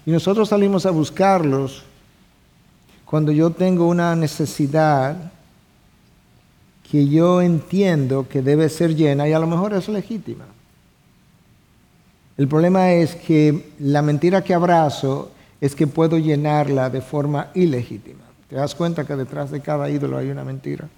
Y 0.04 0.11
nosotros 0.11 0.48
salimos 0.48 0.87
a 0.87 0.90
buscarlos 0.90 1.85
cuando 3.04 3.30
yo 3.30 3.50
tengo 3.50 3.87
una 3.87 4.16
necesidad 4.16 5.33
que 6.90 7.09
yo 7.09 7.40
entiendo 7.40 8.28
que 8.28 8.42
debe 8.42 8.68
ser 8.68 8.94
llena 8.96 9.28
y 9.28 9.33
a 9.33 9.38
lo 9.38 9.46
mejor 9.46 9.72
es 9.72 9.88
legítima. 9.88 10.46
El 12.37 12.48
problema 12.48 12.90
es 12.92 13.14
que 13.14 13.72
la 13.78 14.02
mentira 14.02 14.42
que 14.42 14.52
abrazo 14.52 15.30
es 15.61 15.76
que 15.76 15.87
puedo 15.87 16.18
llenarla 16.18 16.90
de 16.90 17.00
forma 17.00 17.50
ilegítima. 17.54 18.24
¿Te 18.49 18.57
das 18.57 18.74
cuenta 18.74 19.05
que 19.07 19.14
detrás 19.14 19.53
de 19.53 19.61
cada 19.61 19.88
ídolo 19.88 20.18
hay 20.18 20.30
una 20.30 20.45
mentira? 20.45 20.88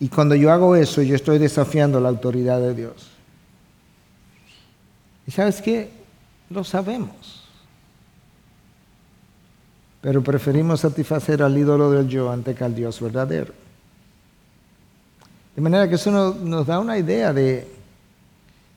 Y 0.00 0.08
cuando 0.08 0.34
yo 0.34 0.50
hago 0.50 0.74
eso, 0.74 1.02
yo 1.02 1.14
estoy 1.14 1.38
desafiando 1.38 2.00
la 2.00 2.08
autoridad 2.08 2.58
de 2.58 2.74
Dios. 2.74 3.10
¿Y 5.26 5.30
sabes 5.30 5.60
qué? 5.60 5.90
Lo 6.48 6.64
sabemos. 6.64 7.36
pero 10.00 10.22
preferimos 10.22 10.80
satisfacer 10.80 11.42
al 11.42 11.58
ídolo 11.58 11.90
del 11.90 12.08
yo 12.08 12.32
antes 12.32 12.56
que 12.56 12.64
al 12.64 12.74
Dios 12.74 12.98
verdadero. 13.02 13.52
De 15.54 15.60
manera 15.60 15.86
que 15.86 15.96
eso 15.96 16.10
nos, 16.10 16.66
da 16.66 16.78
una 16.78 16.96
idea 16.96 17.34
de, 17.34 17.68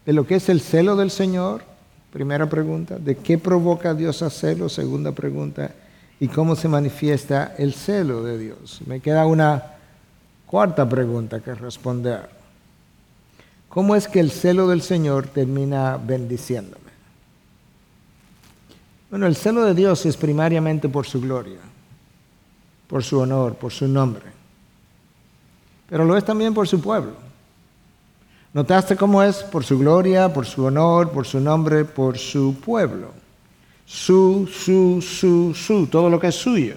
de 0.05 0.13
lo 0.13 0.27
que 0.27 0.35
es 0.35 0.49
el 0.49 0.59
celo 0.59 0.97
del 0.97 1.11
Señor, 1.11 1.63
primera 2.11 2.49
pregunta, 2.49 2.99
de 2.99 3.15
qué 3.15 3.37
provoca 3.37 3.93
Dios 3.93 4.21
a 4.21 4.29
celo, 4.29 4.67
segunda 4.67 5.13
pregunta, 5.13 5.71
y 6.19 6.27
cómo 6.27 6.57
se 6.57 6.67
manifiesta 6.67 7.55
el 7.57 7.73
celo 7.73 8.21
de 8.21 8.37
Dios. 8.37 8.81
Me 8.85 8.99
queda 8.99 9.25
una 9.25 9.72
cuarta 10.53 10.87
pregunta 10.87 11.39
que 11.39 11.55
responder. 11.55 12.29
¿Cómo 13.69 13.95
es 13.95 14.07
que 14.07 14.19
el 14.19 14.29
celo 14.29 14.67
del 14.67 14.83
Señor 14.83 15.25
termina 15.25 15.97
bendiciéndome? 15.97 16.91
Bueno, 19.09 19.25
el 19.25 19.35
celo 19.35 19.65
de 19.65 19.73
Dios 19.73 20.05
es 20.05 20.15
primariamente 20.15 20.89
por 20.89 21.07
su 21.07 21.19
gloria, 21.19 21.57
por 22.85 23.03
su 23.03 23.17
honor, 23.19 23.55
por 23.55 23.71
su 23.71 23.87
nombre, 23.87 24.25
pero 25.89 26.05
lo 26.05 26.15
es 26.15 26.23
también 26.23 26.53
por 26.53 26.67
su 26.67 26.79
pueblo. 26.79 27.13
¿Notaste 28.53 28.95
cómo 28.95 29.23
es? 29.23 29.37
Por 29.37 29.63
su 29.63 29.79
gloria, 29.79 30.31
por 30.31 30.45
su 30.45 30.65
honor, 30.65 31.09
por 31.09 31.25
su 31.25 31.39
nombre, 31.39 31.83
por 31.83 32.19
su 32.19 32.53
pueblo. 32.63 33.07
Su, 33.87 34.47
su, 34.53 35.01
su, 35.01 35.55
su, 35.55 35.87
todo 35.87 36.11
lo 36.11 36.19
que 36.19 36.27
es 36.27 36.35
suyo. 36.35 36.75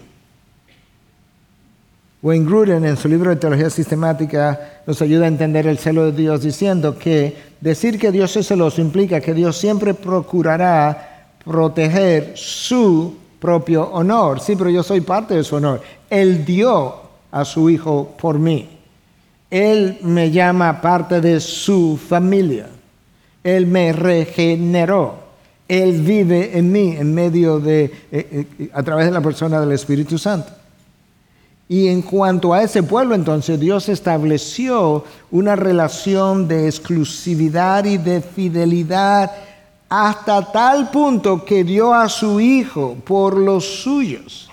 Wayne 2.27 2.45
Gruden 2.45 2.85
en 2.85 2.97
su 2.97 3.07
libro 3.07 3.31
de 3.31 3.37
Teología 3.37 3.71
Sistemática 3.71 4.81
nos 4.85 5.01
ayuda 5.01 5.27
a 5.27 5.29
entender 5.29 5.69
el 5.69 5.79
celo 5.79 6.07
de 6.07 6.11
Dios 6.11 6.43
diciendo 6.43 6.99
que 6.99 7.37
decir 7.61 8.01
que 8.01 8.11
Dios 8.11 8.37
es 8.37 8.49
celoso 8.49 8.81
implica 8.81 9.21
que 9.21 9.33
Dios 9.33 9.57
siempre 9.57 9.95
procurará 9.95 11.29
proteger 11.45 12.33
su 12.35 13.15
propio 13.39 13.85
honor. 13.93 14.41
Sí, 14.41 14.57
pero 14.57 14.71
yo 14.71 14.83
soy 14.83 15.03
parte 15.03 15.35
de 15.35 15.45
su 15.45 15.55
honor. 15.55 15.81
Él 16.11 16.45
dio 16.45 16.97
a 17.31 17.45
su 17.45 17.71
hijo 17.71 18.17
por 18.21 18.41
mí. 18.41 18.71
Él 19.49 19.99
me 20.03 20.33
llama 20.33 20.81
parte 20.81 21.21
de 21.21 21.39
su 21.39 21.97
familia. 21.97 22.67
Él 23.45 23.69
me 23.69 23.93
regeneró. 23.93 25.15
Él 25.69 26.01
vive 26.01 26.59
en 26.59 26.73
mí 26.73 26.97
en 26.99 27.15
medio 27.15 27.61
de, 27.61 27.85
eh, 27.85 28.47
eh, 28.59 28.71
a 28.73 28.83
través 28.83 29.07
de 29.07 29.13
la 29.13 29.21
persona 29.21 29.61
del 29.61 29.71
Espíritu 29.71 30.19
Santo. 30.19 30.66
Y 31.69 31.89
en 31.89 32.03
cuanto 32.03 32.55
a 32.55 32.63
ese 32.63 32.83
pueblo, 32.83 33.15
entonces 33.15 33.59
Dios 33.59 33.89
estableció 33.89 35.05
una 35.31 35.57
relación 35.57 36.47
de 36.47 36.69
exclusividad 36.69 37.85
y 37.85 37.99
de 37.99 38.21
fidelidad 38.21 39.33
hasta 39.89 40.53
tal 40.53 40.91
punto 40.91 41.45
que 41.45 41.65
dio 41.65 41.93
a 41.93 42.09
su 42.09 42.41
Hijo 42.41 42.97
por 43.05 43.37
los 43.37 43.65
suyos. 43.83 44.49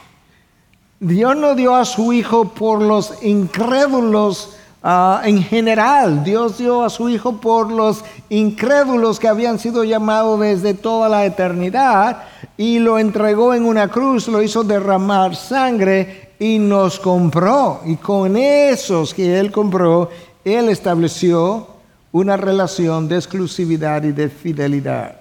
Dios 0.99 1.35
no 1.35 1.53
dio 1.53 1.75
a 1.75 1.85
su 1.85 2.13
Hijo 2.13 2.49
por 2.49 2.81
los 2.81 3.23
incrédulos 3.23 4.55
ah, 4.83 5.21
en 5.23 5.41
general. 5.41 6.23
Dios 6.23 6.57
dio 6.57 6.83
a 6.83 6.89
su 6.89 7.09
Hijo 7.09 7.39
por 7.39 7.71
los 7.71 8.03
incrédulos 8.29 9.19
que 9.19 9.27
habían 9.27 9.57
sido 9.57 9.83
llamados 9.83 10.39
desde 10.39 10.73
toda 10.73 11.09
la 11.09 11.25
eternidad 11.25 12.23
y 12.57 12.79
lo 12.79 12.99
entregó 12.99 13.53
en 13.53 13.65
una 13.65 13.87
cruz, 13.87 14.27
lo 14.27 14.41
hizo 14.41 14.63
derramar 14.63 15.35
sangre 15.35 16.33
y 16.39 16.59
nos 16.59 16.99
compró. 16.99 17.81
Y 17.85 17.95
con 17.95 18.37
esos 18.37 19.13
que 19.13 19.39
Él 19.39 19.51
compró, 19.51 20.09
Él 20.43 20.69
estableció 20.69 21.67
una 22.11 22.37
relación 22.37 23.07
de 23.07 23.15
exclusividad 23.15 24.03
y 24.03 24.11
de 24.11 24.29
fidelidad. 24.29 25.15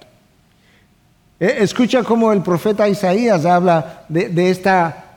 E, 1.40 1.62
escucha 1.64 2.04
cómo 2.04 2.32
el 2.32 2.42
profeta 2.42 2.88
Isaías 2.88 3.44
habla 3.44 4.04
de, 4.08 4.50
esta, 4.50 5.14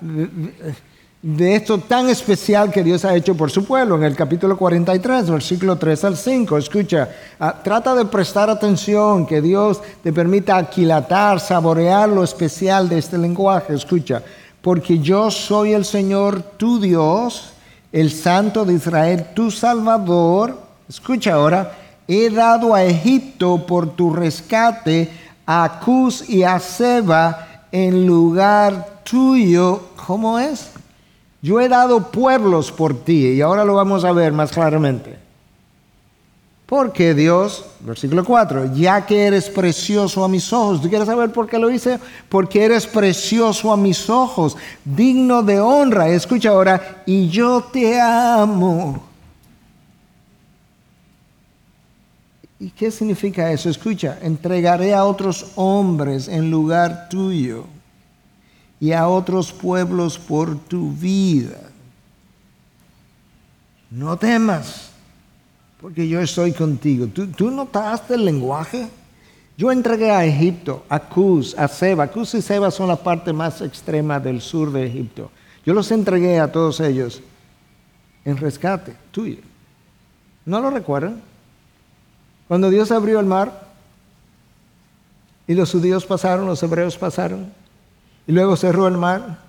esto 1.40 1.80
tan 1.80 2.08
especial 2.08 2.72
que 2.72 2.84
Dios 2.84 3.04
ha 3.04 3.16
hecho 3.16 3.36
por 3.36 3.50
su 3.50 3.66
pueblo 3.66 3.96
en 3.96 4.04
el 4.04 4.16
capítulo 4.16 4.56
43, 4.56 5.32
versículo 5.32 5.76
3 5.76 6.04
al 6.04 6.18
5. 6.18 6.56
Escucha, 6.56 7.10
ah, 7.40 7.62
trata 7.64 7.96
de 7.96 8.06
prestar 8.06 8.48
atención, 8.48 9.26
que 9.26 9.42
Dios 9.42 9.82
te 10.04 10.14
permita 10.14 10.56
aquilatar, 10.56 11.40
saborear 11.40 12.10
lo 12.10 12.24
especial 12.24 12.88
de 12.88 13.00
este 13.00 13.18
lenguaje. 13.18 13.74
Escucha, 13.74 14.22
porque 14.62 15.00
yo 15.00 15.32
soy 15.32 15.74
el 15.74 15.84
Señor 15.84 16.44
tu 16.58 16.80
Dios, 16.80 17.54
el 17.92 18.12
Santo 18.12 18.64
de 18.64 18.74
Israel, 18.74 19.26
tu 19.34 19.50
Salvador. 19.50 20.56
Escucha 20.88 21.34
ahora, 21.34 21.76
he 22.08 22.30
dado 22.30 22.76
a 22.76 22.84
Egipto 22.84 23.66
por 23.66 23.96
tu 23.96 24.14
rescate 24.14 25.10
a 25.48 25.80
Cus 25.84 26.30
y 26.30 26.44
a 26.44 26.60
Seba 26.60 27.66
en 27.72 28.06
lugar 28.06 29.02
tuyo. 29.04 29.90
¿Cómo 30.06 30.38
es? 30.38 30.75
Yo 31.46 31.62
he 31.62 31.70
dado 31.70 32.10
pueblos 32.10 32.72
por 32.72 33.06
ti 33.06 33.28
y 33.28 33.42
ahora 33.42 33.64
lo 33.64 33.76
vamos 33.76 34.04
a 34.04 34.12
ver 34.12 34.34
más 34.34 34.52
claramente. 34.52 35.16
Porque 36.66 37.14
Dios, 37.14 37.64
versículo 37.82 38.26
4, 38.26 38.74
ya 38.74 39.06
que 39.06 39.28
eres 39.28 39.48
precioso 39.52 40.24
a 40.24 40.28
mis 40.28 40.52
ojos, 40.52 40.82
¿tú 40.82 40.90
quieres 40.90 41.06
saber 41.06 41.32
por 41.32 41.48
qué 41.48 41.60
lo 41.60 41.70
hice? 41.70 42.00
Porque 42.30 42.66
eres 42.66 42.88
precioso 42.88 43.72
a 43.72 43.78
mis 43.78 44.10
ojos, 44.10 44.58
digno 44.84 45.44
de 45.44 45.60
honra. 45.60 46.10
Escucha 46.10 46.50
ahora, 46.50 47.04
y 47.06 47.30
yo 47.30 47.62
te 47.72 48.02
amo. 48.02 49.04
¿Y 52.60 52.72
qué 52.72 52.90
significa 52.90 53.52
eso? 53.52 53.70
Escucha, 53.70 54.18
entregaré 54.24 54.96
a 54.96 55.06
otros 55.06 55.52
hombres 55.54 56.28
en 56.28 56.50
lugar 56.50 57.08
tuyo 57.08 57.66
y 58.80 58.92
a 58.92 59.08
otros 59.08 59.52
pueblos 59.52 60.18
por 60.18 60.58
tu 60.58 60.92
vida. 60.92 61.60
No 63.90 64.18
temas 64.18 64.92
porque 65.82 66.08
yo 66.08 66.20
estoy 66.20 66.52
contigo. 66.52 67.08
¿Tú, 67.08 67.52
notaste 67.52 68.16
el 68.16 68.26
lenguaje? 68.26 68.88
Yo 69.58 69.72
entregué 69.72 70.12
a 70.12 70.26
Egipto, 70.26 70.84
a 70.90 71.00
Cus, 71.00 71.56
a 71.58 71.68
Seba. 71.68 72.08
Cus 72.08 72.34
y 72.34 72.42
Seba 72.42 72.72
son 72.72 72.88
la 72.88 72.96
parte 72.96 73.32
más 73.32 73.62
extrema 73.62 74.20
del 74.20 74.42
sur 74.42 74.72
de 74.72 74.88
Egipto. 74.88 75.30
Yo 75.66 75.74
los 75.74 75.92
entregué 75.92 76.40
a 76.40 76.52
todos 76.52 76.80
ellos 76.80 77.22
en 78.26 78.38
rescate 78.38 78.96
tuyo. 79.12 79.38
¿No 80.46 80.60
lo 80.60 80.70
recuerdan? 80.72 81.22
Cuando 82.48 82.70
Dios 82.70 82.92
abrió 82.92 83.20
el 83.20 83.26
mar 83.26 83.68
y 85.48 85.54
los 85.54 85.72
judíos 85.72 86.06
pasaron, 86.06 86.46
los 86.46 86.62
hebreos 86.64 86.98
pasaron, 86.98 87.52
y 88.28 88.32
luego 88.32 88.56
cerró 88.56 88.88
el 88.88 88.98
mar. 88.98 89.40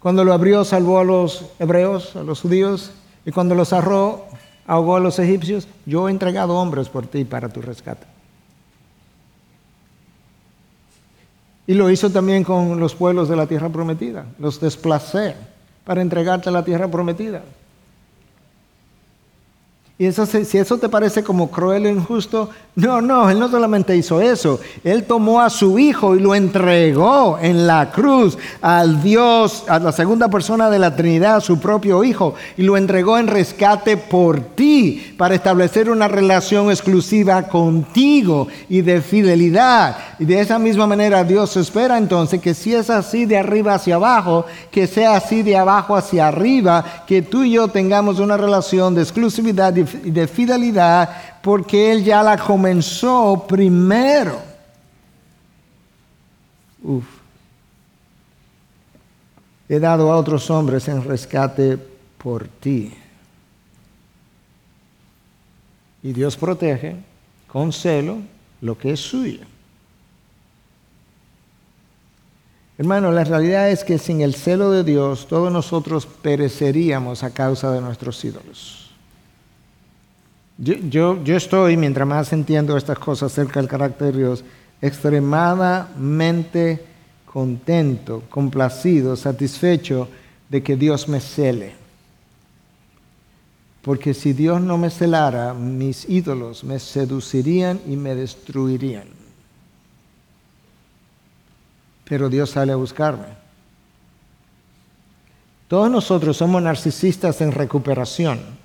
Cuando 0.00 0.24
lo 0.24 0.32
abrió, 0.32 0.64
salvó 0.64 0.98
a 0.98 1.04
los 1.04 1.46
hebreos, 1.58 2.14
a 2.16 2.22
los 2.22 2.40
judíos, 2.40 2.92
y 3.24 3.30
cuando 3.30 3.54
los 3.54 3.68
cerró, 3.68 4.26
ahogó 4.66 4.96
a 4.96 5.00
los 5.00 5.18
egipcios, 5.18 5.66
yo 5.86 6.08
he 6.08 6.10
entregado 6.10 6.56
hombres 6.56 6.88
por 6.88 7.06
ti 7.06 7.24
para 7.24 7.48
tu 7.48 7.62
rescate. 7.62 8.06
Y 11.66 11.74
lo 11.74 11.88
hizo 11.90 12.10
también 12.10 12.44
con 12.44 12.78
los 12.78 12.94
pueblos 12.94 13.28
de 13.28 13.36
la 13.36 13.46
tierra 13.46 13.70
prometida. 13.70 14.26
Los 14.38 14.60
desplacé 14.60 15.34
para 15.84 16.02
entregarte 16.02 16.50
la 16.50 16.64
tierra 16.64 16.88
prometida. 16.88 17.42
Y 19.96 20.06
eso, 20.06 20.26
si 20.26 20.58
eso 20.58 20.76
te 20.76 20.88
parece 20.88 21.22
como 21.22 21.52
cruel 21.52 21.86
e 21.86 21.90
injusto, 21.90 22.50
no, 22.74 23.00
no, 23.00 23.30
Él 23.30 23.38
no 23.38 23.48
solamente 23.48 23.96
hizo 23.96 24.20
eso, 24.20 24.58
Él 24.82 25.04
tomó 25.04 25.40
a 25.40 25.48
su 25.48 25.78
Hijo 25.78 26.16
y 26.16 26.18
lo 26.18 26.34
entregó 26.34 27.38
en 27.40 27.68
la 27.68 27.92
cruz 27.92 28.36
al 28.60 29.00
Dios, 29.00 29.62
a 29.68 29.78
la 29.78 29.92
segunda 29.92 30.26
persona 30.28 30.68
de 30.68 30.80
la 30.80 30.96
Trinidad, 30.96 31.38
su 31.38 31.60
propio 31.60 32.02
Hijo, 32.02 32.34
y 32.56 32.64
lo 32.64 32.76
entregó 32.76 33.16
en 33.18 33.28
rescate 33.28 33.96
por 33.96 34.40
ti, 34.40 35.14
para 35.16 35.36
establecer 35.36 35.88
una 35.88 36.08
relación 36.08 36.70
exclusiva 36.70 37.44
contigo 37.44 38.48
y 38.68 38.80
de 38.80 39.00
fidelidad. 39.00 39.96
Y 40.18 40.24
de 40.24 40.40
esa 40.40 40.58
misma 40.58 40.88
manera 40.88 41.22
Dios 41.22 41.56
espera 41.56 41.96
entonces 41.96 42.40
que 42.40 42.54
si 42.54 42.74
es 42.74 42.90
así 42.90 43.26
de 43.26 43.38
arriba 43.38 43.74
hacia 43.74 43.94
abajo, 43.94 44.46
que 44.72 44.88
sea 44.88 45.14
así 45.14 45.44
de 45.44 45.56
abajo 45.56 45.94
hacia 45.94 46.26
arriba, 46.26 47.04
que 47.06 47.22
tú 47.22 47.44
y 47.44 47.52
yo 47.52 47.68
tengamos 47.68 48.18
una 48.18 48.36
relación 48.36 48.96
de 48.96 49.02
exclusividad 49.02 49.72
de 49.84 50.26
fidelidad 50.26 51.40
porque 51.42 51.92
Él 51.92 52.04
ya 52.04 52.22
la 52.22 52.36
comenzó 52.36 53.44
primero. 53.46 54.40
Uf. 56.82 57.04
He 59.68 59.78
dado 59.78 60.12
a 60.12 60.16
otros 60.16 60.50
hombres 60.50 60.86
en 60.88 61.02
rescate 61.02 61.78
por 62.18 62.46
ti. 62.46 62.92
Y 66.02 66.12
Dios 66.12 66.36
protege 66.36 66.96
con 67.46 67.72
celo 67.72 68.18
lo 68.60 68.76
que 68.76 68.92
es 68.92 69.00
suyo. 69.00 69.40
Hermano, 72.76 73.12
la 73.12 73.24
realidad 73.24 73.70
es 73.70 73.84
que 73.84 73.98
sin 73.98 74.20
el 74.20 74.34
celo 74.34 74.70
de 74.70 74.82
Dios, 74.82 75.28
todos 75.28 75.52
nosotros 75.52 76.06
pereceríamos 76.06 77.22
a 77.22 77.32
causa 77.32 77.70
de 77.70 77.80
nuestros 77.80 78.22
ídolos. 78.24 78.83
Yo, 80.56 81.20
yo, 81.24 81.36
estoy, 81.36 81.76
mientras 81.76 82.06
más 82.06 82.32
entiendo 82.32 82.76
estas 82.76 82.98
cosas 82.98 83.32
acerca 83.32 83.60
del 83.60 83.68
carácter 83.68 84.12
de 84.12 84.18
Dios, 84.18 84.44
extremadamente 84.80 86.84
contento, 87.24 88.22
complacido, 88.28 89.16
satisfecho 89.16 90.08
de 90.48 90.62
que 90.62 90.76
Dios 90.76 91.08
me 91.08 91.18
cele. 91.18 91.74
Porque 93.82 94.14
si 94.14 94.32
Dios 94.32 94.60
no 94.60 94.78
me 94.78 94.90
celara, 94.90 95.54
mis 95.54 96.08
ídolos 96.08 96.62
me 96.62 96.78
seducirían 96.78 97.80
y 97.86 97.96
me 97.96 98.14
destruirían. 98.14 99.08
Pero 102.04 102.28
Dios 102.28 102.50
sale 102.50 102.72
a 102.72 102.76
buscarme. 102.76 103.42
Todos 105.66 105.90
nosotros 105.90 106.36
somos 106.36 106.62
narcisistas 106.62 107.40
en 107.40 107.50
recuperación. 107.50 108.63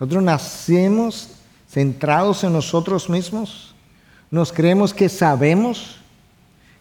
Nosotros 0.00 0.24
nacemos 0.24 1.28
centrados 1.68 2.42
en 2.42 2.54
nosotros 2.54 3.08
mismos. 3.08 3.74
Nos 4.30 4.50
creemos 4.50 4.92
que 4.94 5.08
sabemos. 5.08 5.98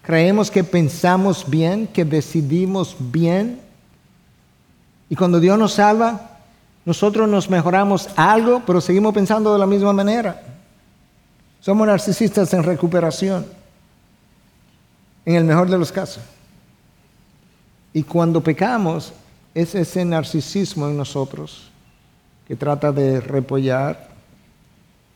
Creemos 0.01 0.49
que 0.49 0.63
pensamos 0.63 1.47
bien, 1.47 1.85
que 1.85 2.05
decidimos 2.05 2.95
bien 2.97 3.59
y 5.09 5.15
cuando 5.15 5.39
Dios 5.39 5.57
nos 5.57 5.73
salva, 5.73 6.37
nosotros 6.85 7.27
nos 7.27 7.49
mejoramos 7.49 8.07
algo, 8.15 8.61
pero 8.65 8.79
seguimos 8.79 9.13
pensando 9.13 9.51
de 9.51 9.59
la 9.59 9.65
misma 9.65 9.91
manera. 9.91 10.41
Somos 11.59 11.87
narcisistas 11.87 12.53
en 12.53 12.63
recuperación, 12.63 13.45
en 15.25 15.35
el 15.35 15.43
mejor 15.43 15.69
de 15.69 15.77
los 15.77 15.91
casos. 15.91 16.23
Y 17.91 18.03
cuando 18.03 18.41
pecamos, 18.41 19.11
es 19.53 19.73
ese 19.73 20.05
narcisismo 20.05 20.87
en 20.87 20.95
nosotros 20.95 21.69
que 22.49 22.55
trata 22.55 22.91
de 22.91 23.21
repollar 23.21 24.09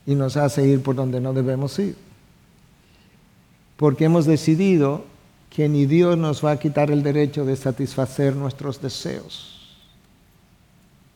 y 0.06 0.14
nos 0.14 0.36
hace 0.36 0.64
ir 0.68 0.84
por 0.84 0.94
donde 0.94 1.20
no 1.20 1.32
debemos 1.32 1.76
ir. 1.80 1.96
Porque 3.76 4.04
hemos 4.04 4.24
decidido 4.24 5.04
que 5.50 5.68
ni 5.68 5.84
Dios 5.84 6.16
nos 6.16 6.44
va 6.44 6.52
a 6.52 6.60
quitar 6.60 6.92
el 6.92 7.02
derecho 7.02 7.44
de 7.44 7.56
satisfacer 7.56 8.36
nuestros 8.36 8.80
deseos. 8.80 9.76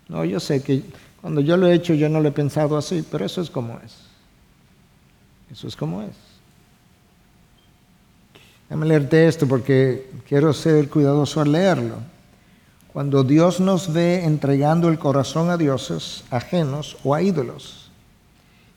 No, 0.08 0.24
yo 0.24 0.40
sé 0.40 0.60
que 0.60 0.82
cuando 1.20 1.40
yo 1.40 1.56
lo 1.56 1.68
he 1.68 1.74
hecho 1.74 1.94
yo 1.94 2.08
no 2.08 2.20
lo 2.20 2.30
he 2.30 2.32
pensado 2.32 2.76
así, 2.76 3.04
pero 3.08 3.24
eso 3.24 3.40
es 3.40 3.48
como 3.48 3.78
es. 3.78 3.94
Eso 5.52 5.68
es 5.68 5.76
como 5.76 6.02
es. 6.02 6.16
Déjame 8.68 8.86
leerte 8.86 9.28
esto 9.28 9.46
porque 9.46 10.10
quiero 10.26 10.52
ser 10.52 10.88
cuidadoso 10.88 11.40
al 11.40 11.52
leerlo. 11.52 12.17
Cuando 12.92 13.22
Dios 13.22 13.60
nos 13.60 13.92
ve 13.92 14.24
entregando 14.24 14.88
el 14.88 14.98
corazón 14.98 15.50
a 15.50 15.56
dioses 15.56 16.24
ajenos 16.30 16.96
o 17.04 17.14
a 17.14 17.22
ídolos, 17.22 17.90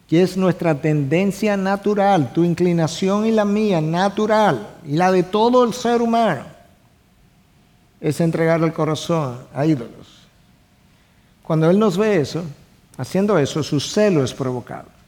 que 0.08 0.22
es 0.22 0.36
nuestra 0.36 0.76
tendencia 0.76 1.56
natural, 1.56 2.34
tu 2.34 2.44
inclinación 2.44 3.26
y 3.26 3.32
la 3.32 3.46
mía 3.46 3.80
natural, 3.80 4.76
y 4.86 4.98
la 4.98 5.12
de 5.12 5.24
todo 5.24 5.64
el 5.64 5.74
ser 5.74 6.02
humano, 6.02 6.44
es 8.02 8.20
entregar 8.20 8.62
el 8.62 8.74
corazón 8.74 9.40
a 9.54 9.66
ídolos. 9.66 10.28
Cuando 11.44 11.70
Él 11.70 11.80
nos 11.80 11.98
ve 11.98 12.20
eso, 12.20 12.44
haciendo 12.98 13.38
eso, 13.38 13.64
su 13.64 13.80
celo 13.80 14.24
es 14.24 14.34
provocado. 14.34 15.01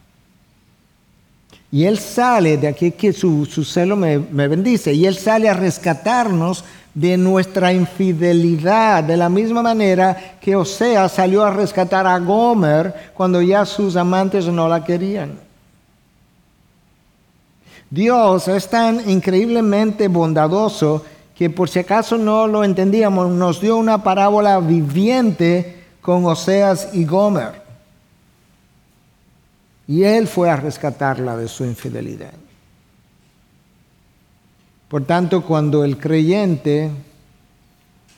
Y 1.73 1.85
Él 1.85 1.97
sale, 1.97 2.57
de 2.57 2.67
aquí 2.67 2.91
que 2.91 3.11
su, 3.11 3.47
celo 3.47 3.95
me, 3.95 4.19
bendice, 4.19 4.93
y 4.93 5.07
Él 5.07 5.17
sale 5.17 5.49
a 5.49 5.55
rescatarnos 5.55 6.63
de 6.93 7.17
nuestra 7.17 7.73
infidelidad, 7.73 9.03
de 9.03 9.17
la 9.17 9.27
misma 9.27 9.63
manera 9.63 10.37
que 10.39 10.55
Osea 10.55 11.09
salió 11.09 11.43
a 11.43 11.49
rescatar 11.49 12.05
a 12.05 12.19
Gomer 12.19 12.93
cuando 13.15 13.41
ya 13.41 13.65
sus 13.65 13.95
amantes 13.95 14.45
no 14.45 14.69
la 14.69 14.85
querían. 14.85 15.31
Dios 17.89 18.47
es 18.47 18.69
tan 18.69 19.09
increíblemente 19.09 20.07
bondadoso 20.09 21.03
que 21.35 21.49
por 21.49 21.69
si 21.69 21.79
acaso 21.79 22.19
no 22.19 22.45
lo 22.45 22.63
entendíamos, 22.63 23.31
nos 23.31 23.59
dio 23.59 23.77
una 23.77 24.03
parábola 24.03 24.59
viviente 24.59 25.85
con 26.01 26.23
Oseas 26.25 26.89
y 26.93 27.03
Gomer. 27.03 27.62
Y 29.87 30.03
él 30.03 30.27
fue 30.27 30.49
a 30.49 30.55
rescatarla 30.55 31.35
de 31.35 31.47
su 31.47 31.65
infidelidad. 31.65 32.33
Por 34.87 35.05
tanto, 35.05 35.41
cuando 35.41 35.83
el 35.83 35.97
creyente 35.97 36.91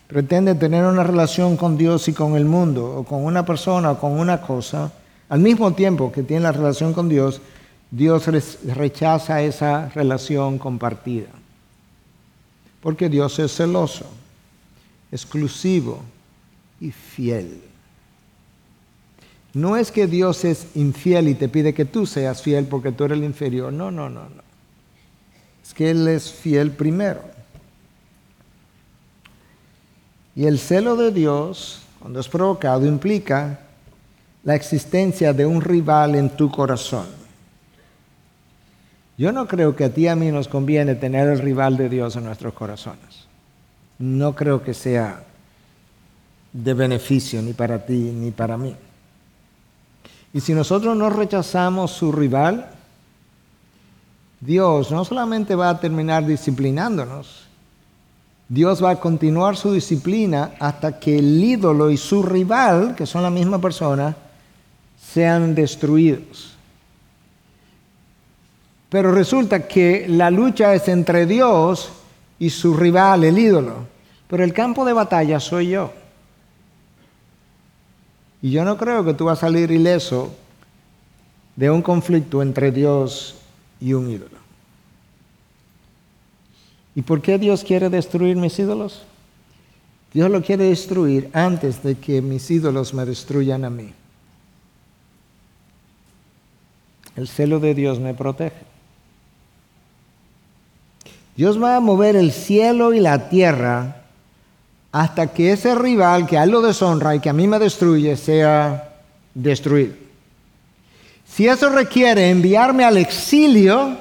pretende 0.08 0.56
tener 0.56 0.86
una 0.86 1.04
relación 1.04 1.58
con 1.58 1.78
Dios 1.78 2.08
y 2.08 2.14
con 2.14 2.36
el 2.36 2.46
mundo, 2.46 2.98
o 2.98 3.04
con 3.04 3.24
una 3.24 3.46
persona 3.46 3.92
o 3.92 4.00
con 4.00 4.12
una 4.12 4.42
cosa, 4.42 4.92
al 5.30 5.40
mismo 5.40 5.74
tiempo 5.74 6.12
que 6.12 6.24
tiene 6.24 6.44
la 6.44 6.52
relación 6.52 6.94
con 6.94 7.10
Dios, 7.10 7.42
Dios 7.90 8.26
rechaza 8.76 9.42
esa 9.42 9.90
relación 9.90 10.60
compartida. 10.60 11.30
Porque 12.82 13.10
Dios 13.10 13.40
es 13.40 13.56
celoso, 13.56 14.06
exclusivo 15.12 16.02
y 16.80 16.92
fiel. 16.92 17.62
No 19.56 19.78
es 19.78 19.90
que 19.90 20.06
Dios 20.06 20.44
es 20.44 20.68
infiel 20.76 21.30
y 21.30 21.34
te 21.34 21.48
pide 21.48 21.74
que 21.74 21.86
tú 21.86 22.06
seas 22.06 22.42
fiel 22.42 22.66
porque 22.66 22.92
tú 22.92 23.06
eres 23.06 23.18
el 23.18 23.24
inferior. 23.24 23.72
No, 23.72 23.90
no, 23.90 24.10
no, 24.10 24.24
no. 24.24 24.44
Es 25.64 25.74
que 25.74 25.90
Él 25.92 26.06
es 26.10 26.30
fiel 26.30 26.72
primero. 26.72 27.22
Y 30.36 30.46
el 30.46 30.60
celo 30.60 30.98
de 30.98 31.10
Dios, 31.12 31.84
cuando 32.00 32.20
es 32.20 32.28
provocado, 32.28 32.86
implica 32.86 33.62
la 34.44 34.56
existencia 34.56 35.32
de 35.32 35.46
un 35.46 35.62
rival 35.62 36.16
en 36.16 36.32
tu 36.32 36.52
corazón. 36.52 37.08
Yo 39.18 39.32
no 39.32 39.48
creo 39.48 39.74
que 39.74 39.86
a 39.86 39.90
ti 39.90 40.02
y 40.02 40.08
a 40.10 40.18
mí 40.18 40.32
nos 40.32 40.50
conviene 40.50 40.96
tener 40.96 41.30
el 41.30 41.40
rival 41.40 41.78
de 41.78 41.88
Dios 41.88 42.18
en 42.18 42.26
nuestros 42.26 42.54
corazones. 42.54 43.26
No 44.00 44.36
creo 44.36 44.62
que 44.62 44.74
sea 44.74 45.24
de 46.52 46.74
beneficio 46.74 47.42
ni 47.42 47.54
para 47.54 47.86
ti 47.86 47.94
ni 47.94 48.32
para 48.32 48.58
mí. 48.58 48.76
Y 50.36 50.42
si 50.42 50.54
nosotros 50.54 50.98
no 50.98 51.10
rechazamos 51.10 51.92
su 51.92 52.12
rival, 52.12 52.68
Dios 54.42 54.92
no 54.92 55.06
solamente 55.06 55.56
va 55.56 55.70
a 55.70 55.80
terminar 55.80 56.26
disciplinándonos, 56.26 57.46
Dios 58.50 58.84
va 58.84 58.90
a 58.90 59.00
continuar 59.00 59.56
su 59.56 59.72
disciplina 59.72 60.52
hasta 60.60 61.00
que 61.00 61.20
el 61.20 61.42
ídolo 61.42 61.90
y 61.90 61.96
su 61.96 62.22
rival, 62.22 62.96
que 62.96 63.06
son 63.06 63.24
la 63.24 63.30
misma 63.30 63.62
persona, 63.62 64.14
sean 65.02 65.56
destruidos. 65.56 66.54
Pero 68.90 69.14
resulta 69.14 69.66
que 69.66 70.06
la 70.10 70.30
lucha 70.32 70.74
es 70.74 70.90
entre 70.90 71.26
Dios 71.26 71.94
y 72.40 72.50
su 72.50 72.74
rival, 72.76 73.24
el 73.24 73.40
ídolo. 73.40 73.88
Pero 74.28 74.44
el 74.44 74.52
campo 74.52 74.84
de 74.84 74.92
batalla 74.92 75.40
soy 75.40 75.70
yo. 75.70 75.94
Y 78.42 78.52
yo 78.52 78.64
no 78.64 78.78
creo 78.78 79.04
que 79.04 79.14
tú 79.14 79.26
vas 79.26 79.40
a 79.40 79.48
salir 79.48 79.72
ileso 79.72 80.34
de 81.56 81.70
un 81.72 81.82
conflicto 81.82 82.42
entre 82.42 82.72
Dios 82.72 83.36
y 83.80 83.94
un 83.94 84.10
ídolo. 84.10 84.38
¿Y 86.96 87.02
por 87.02 87.22
qué 87.22 87.38
Dios 87.38 87.64
quiere 87.64 87.90
destruir 87.90 88.38
mis 88.38 88.58
ídolos? 88.58 89.04
Dios 90.14 90.32
lo 90.32 90.42
quiere 90.42 90.66
destruir 90.66 91.30
antes 91.34 91.84
de 91.84 91.96
que 91.96 92.22
mis 92.22 92.50
ídolos 92.50 92.94
me 92.94 93.06
destruyan 93.06 93.66
a 93.66 93.70
mí. 93.70 93.94
El 97.18 97.28
celo 97.28 97.60
de 97.60 97.74
Dios 97.74 98.00
me 98.00 98.14
protege. 98.14 98.64
Dios 101.36 101.62
va 101.62 101.76
a 101.76 101.82
mover 101.82 102.16
el 102.16 102.32
cielo 102.32 102.94
y 102.94 103.02
la 103.02 103.28
tierra 103.28 104.05
hasta 104.96 105.28
que 105.28 105.52
ese 105.52 105.76
rival 105.76 106.26
que 106.26 106.38
a 106.38 106.44
él 106.44 106.52
lo 106.52 106.62
deshonra 106.62 107.14
y 107.14 107.20
que 107.20 107.28
a 107.28 107.34
mí 107.34 107.50
me 107.50 107.60
destruye 107.60 108.16
sea 108.16 108.94
destruido. 109.34 109.94
Si 111.28 111.50
eso 111.50 111.68
requiere 111.68 112.30
enviarme 112.30 112.86
al 112.86 112.96
exilio, 112.96 113.98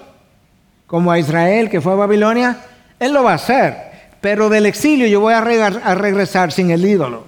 como 0.87 1.11
a 1.11 1.19
Israel 1.19 1.69
que 1.69 1.81
fue 1.81 1.95
a 1.95 1.97
Babilonia, 1.97 2.61
él 3.01 3.13
lo 3.13 3.25
va 3.25 3.33
a 3.33 3.35
hacer. 3.35 3.77
Pero 4.21 4.49
del 4.49 4.67
exilio 4.67 5.09
yo 5.09 5.19
voy 5.19 5.35
a, 5.35 5.41
regresar 5.41 6.53
sin 6.53 6.71
el 6.71 6.87
ídolo. 6.87 7.25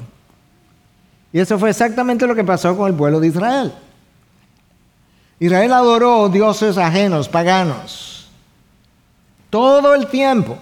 Y 1.32 1.40
eso 1.40 1.58
fue 1.58 1.70
exactamente 1.70 2.24
lo 2.28 2.36
que 2.36 2.44
pasó 2.44 2.76
con 2.76 2.86
el 2.86 2.94
pueblo 2.94 3.18
de 3.18 3.26
Israel. 3.26 3.72
Israel 5.40 5.72
adoró 5.72 6.28
dioses 6.28 6.78
ajenos, 6.78 7.28
paganos, 7.28 8.28
todo 9.50 9.92
el 9.92 10.06
tiempo 10.06 10.56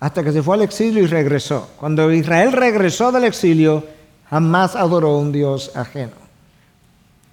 hasta 0.00 0.22
que 0.22 0.32
se 0.32 0.42
fue 0.42 0.56
al 0.56 0.62
exilio 0.62 1.02
y 1.02 1.06
regresó. 1.06 1.70
Cuando 1.78 2.10
Israel 2.12 2.52
regresó 2.52 3.12
del 3.12 3.24
exilio, 3.24 3.84
jamás 4.28 4.76
adoró 4.76 5.18
un 5.18 5.32
Dios 5.32 5.72
ajeno. 5.74 6.12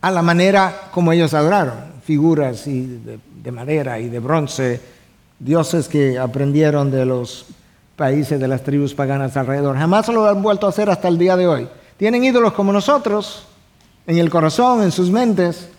A 0.01 0.11
la 0.11 0.21
manera 0.21 0.89
como 0.91 1.11
ellos 1.11 1.33
adoraron, 1.33 1.93
figuras 2.03 2.65
de, 2.65 3.51
madera 3.51 3.99
y 3.99 4.09
de 4.09 4.19
bronce, 4.19 4.81
dioses 5.39 5.87
que 5.87 6.17
aprendieron 6.17 6.91
de 6.91 7.05
los 7.05 7.45
países 7.95 8.39
de 8.39 8.47
las 8.47 8.63
tribus 8.63 8.93
paganas 8.93 9.35
alrededor. 9.37 9.77
Jamás 9.77 10.07
lo 10.09 10.27
han 10.27 10.41
vuelto 10.41 10.65
a 10.65 10.69
hacer 10.69 10.89
hasta 10.89 11.07
el 11.07 11.17
día 11.17 11.37
de 11.37 11.47
hoy. 11.47 11.67
Tienen 11.97 12.23
ídolos 12.23 12.53
como 12.53 12.73
nosotros, 12.73 13.45
en 14.07 14.17
el 14.17 14.29
corazón, 14.29 14.83
en 14.83 14.91
sus 14.91 15.09
mentes, 15.09 15.69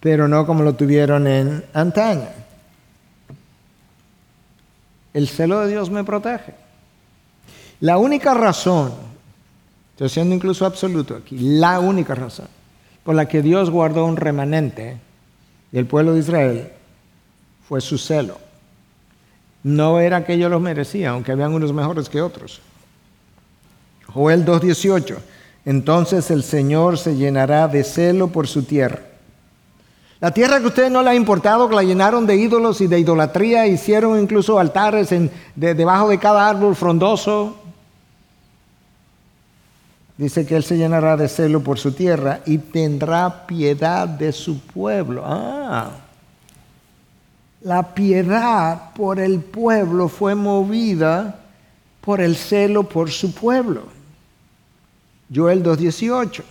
pero 0.00 0.28
no 0.28 0.46
como 0.46 0.62
lo 0.62 0.74
tuvieron 0.74 1.26
en 1.26 1.64
antaño. 1.72 2.41
El 5.14 5.28
celo 5.28 5.60
de 5.60 5.68
Dios 5.68 5.90
me 5.90 6.04
protege. 6.04 6.54
La 7.80 7.98
única 7.98 8.34
razón, 8.34 8.92
estoy 9.92 10.08
siendo 10.08 10.34
incluso 10.34 10.64
absoluto 10.64 11.16
aquí, 11.16 11.36
la 11.38 11.80
única 11.80 12.14
razón 12.14 12.46
por 13.04 13.14
la 13.14 13.26
que 13.26 13.42
Dios 13.42 13.70
guardó 13.70 14.04
un 14.04 14.16
remanente 14.16 14.98
del 15.72 15.86
pueblo 15.86 16.14
de 16.14 16.20
Israel 16.20 16.68
fue 17.68 17.80
su 17.80 17.98
celo. 17.98 18.38
No 19.64 20.00
era 20.00 20.24
que 20.24 20.34
ellos 20.34 20.50
los 20.50 20.60
merecían, 20.60 21.14
aunque 21.14 21.32
habían 21.32 21.52
unos 21.52 21.72
mejores 21.72 22.08
que 22.08 22.20
otros. 22.20 22.60
Joel 24.06 24.44
2.18, 24.44 25.16
entonces 25.64 26.30
el 26.30 26.42
Señor 26.42 26.98
se 26.98 27.16
llenará 27.16 27.68
de 27.68 27.82
celo 27.84 28.28
por 28.28 28.46
su 28.46 28.64
tierra. 28.64 29.00
La 30.22 30.30
tierra 30.30 30.60
que 30.60 30.66
a 30.66 30.68
ustedes 30.68 30.90
no 30.92 31.02
le 31.02 31.10
ha 31.10 31.14
importado, 31.16 31.68
que 31.68 31.74
la 31.74 31.82
llenaron 31.82 32.28
de 32.28 32.36
ídolos 32.36 32.80
y 32.80 32.86
de 32.86 33.00
idolatría, 33.00 33.66
hicieron 33.66 34.20
incluso 34.20 34.56
altares 34.60 35.12
debajo 35.56 36.10
de 36.10 36.18
cada 36.18 36.48
árbol 36.48 36.76
frondoso, 36.76 37.58
Dice 40.16 40.46
que 40.46 40.54
Él 40.54 40.62
se 40.62 40.76
llenará 40.76 41.16
de 41.16 41.28
celo 41.28 41.64
por 41.64 41.80
su 41.80 41.90
tierra 41.90 42.42
y 42.46 42.58
tendrá 42.58 43.44
piedad 43.44 44.06
de 44.06 44.30
su 44.30 44.60
pueblo. 44.60 45.24
Ah, 45.26 45.90
la 47.62 47.92
piedad 47.92 48.92
por 48.94 49.18
el 49.18 49.40
pueblo 49.40 50.08
fue 50.08 50.36
movida 50.36 51.40
por 52.00 52.20
el 52.20 52.36
celo 52.36 52.84
por 52.84 53.10
su 53.10 53.34
pueblo. 53.34 53.82
Joel 55.34 55.64
2.18. 55.64 56.44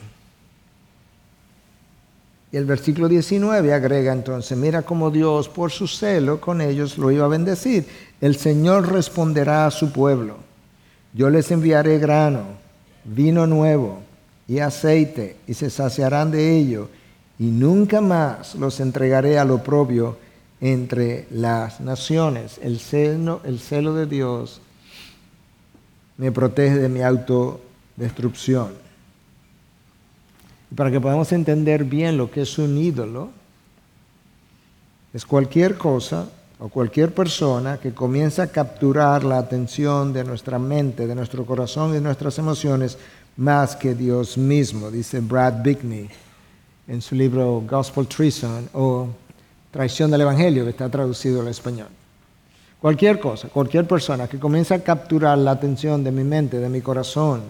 Y 2.52 2.58
el 2.58 2.66
versículo 2.66 3.08
19 3.08 3.74
agrega 3.74 4.12
entonces, 4.12 4.58
mira 4.58 4.82
cómo 4.82 5.10
Dios 5.10 5.48
por 5.48 5.72
su 5.72 5.88
celo 5.88 6.42
con 6.42 6.60
ellos 6.62 6.98
lo 6.98 7.12
iba 7.12 7.26
a 7.26 7.30
bendecir. 7.30 7.86
El 8.20 8.36
Señor 8.36 8.92
responderá 8.92 9.66
a 9.66 9.72
su 9.72 9.92
pueblo. 9.92 10.36
Yo 11.14 11.30
les 11.30 11.50
enviaré 11.52 11.98
grano 11.98 12.62
vino 13.04 13.48
nuevo 13.48 14.02
y 14.48 14.60
aceite, 14.60 15.38
y 15.48 15.54
se 15.54 15.70
saciarán 15.70 16.32
de 16.32 16.58
ello, 16.58 16.90
y 17.40 17.46
nunca 17.46 18.02
más 18.02 18.56
los 18.56 18.80
entregaré 18.80 19.40
a 19.40 19.46
lo 19.46 19.64
propio 19.64 20.18
entre 20.60 21.26
las 21.32 21.80
naciones. 21.80 22.60
El 22.62 22.80
celo, 22.80 23.42
el 23.46 23.60
celo 23.60 23.96
de 23.96 24.06
Dios 24.06 24.62
me 26.18 26.32
protege 26.32 26.76
de 26.76 26.90
mi 26.90 27.02
autodestrucción. 27.02 28.74
Y 30.72 30.76
para 30.76 30.90
que 30.90 31.02
podamos 31.02 31.32
entender 31.34 31.84
bien 31.84 32.18
lo 32.18 32.32
que 32.32 32.42
es 32.42 32.58
un 32.58 32.78
ídolo, 32.78 33.30
es 35.14 35.26
cualquier 35.26 35.78
cosa 35.78 36.28
o 36.60 36.70
cualquier 36.70 37.14
persona 37.14 37.78
que 37.78 37.94
comienza 37.94 38.44
a 38.44 38.48
capturar 38.48 39.24
la 39.24 39.38
atención 39.38 40.14
de 40.14 40.24
nuestra 40.24 40.58
mente, 40.60 41.08
de 41.08 41.16
nuestro 41.16 41.46
corazón 41.46 41.92
y 41.92 41.94
de 41.96 42.02
nuestras 42.02 42.38
emociones 42.38 42.98
más 43.38 43.76
que 43.76 43.96
Dios 43.96 44.38
mismo, 44.38 44.92
dice 44.92 45.20
Brad 45.20 45.64
Bigney 45.64 46.10
en 46.88 47.02
su 47.02 47.16
libro 47.16 47.64
Gospel 47.68 48.08
Treason 48.08 48.70
o 48.74 49.08
Traición 49.72 50.12
del 50.12 50.22
Evangelio, 50.22 50.64
que 50.66 50.72
está 50.72 50.90
traducido 50.90 51.42
al 51.42 51.48
español. 51.48 51.88
Cualquier 52.80 53.20
cosa, 53.20 53.48
cualquier 53.48 53.88
persona 53.88 54.28
que 54.28 54.40
comienza 54.40 54.76
a 54.76 54.80
capturar 54.80 55.38
la 55.38 55.52
atención 55.52 56.04
de 56.04 56.12
mi 56.12 56.24
mente, 56.24 56.60
de 56.60 56.68
mi 56.68 56.82
corazón, 56.82 57.42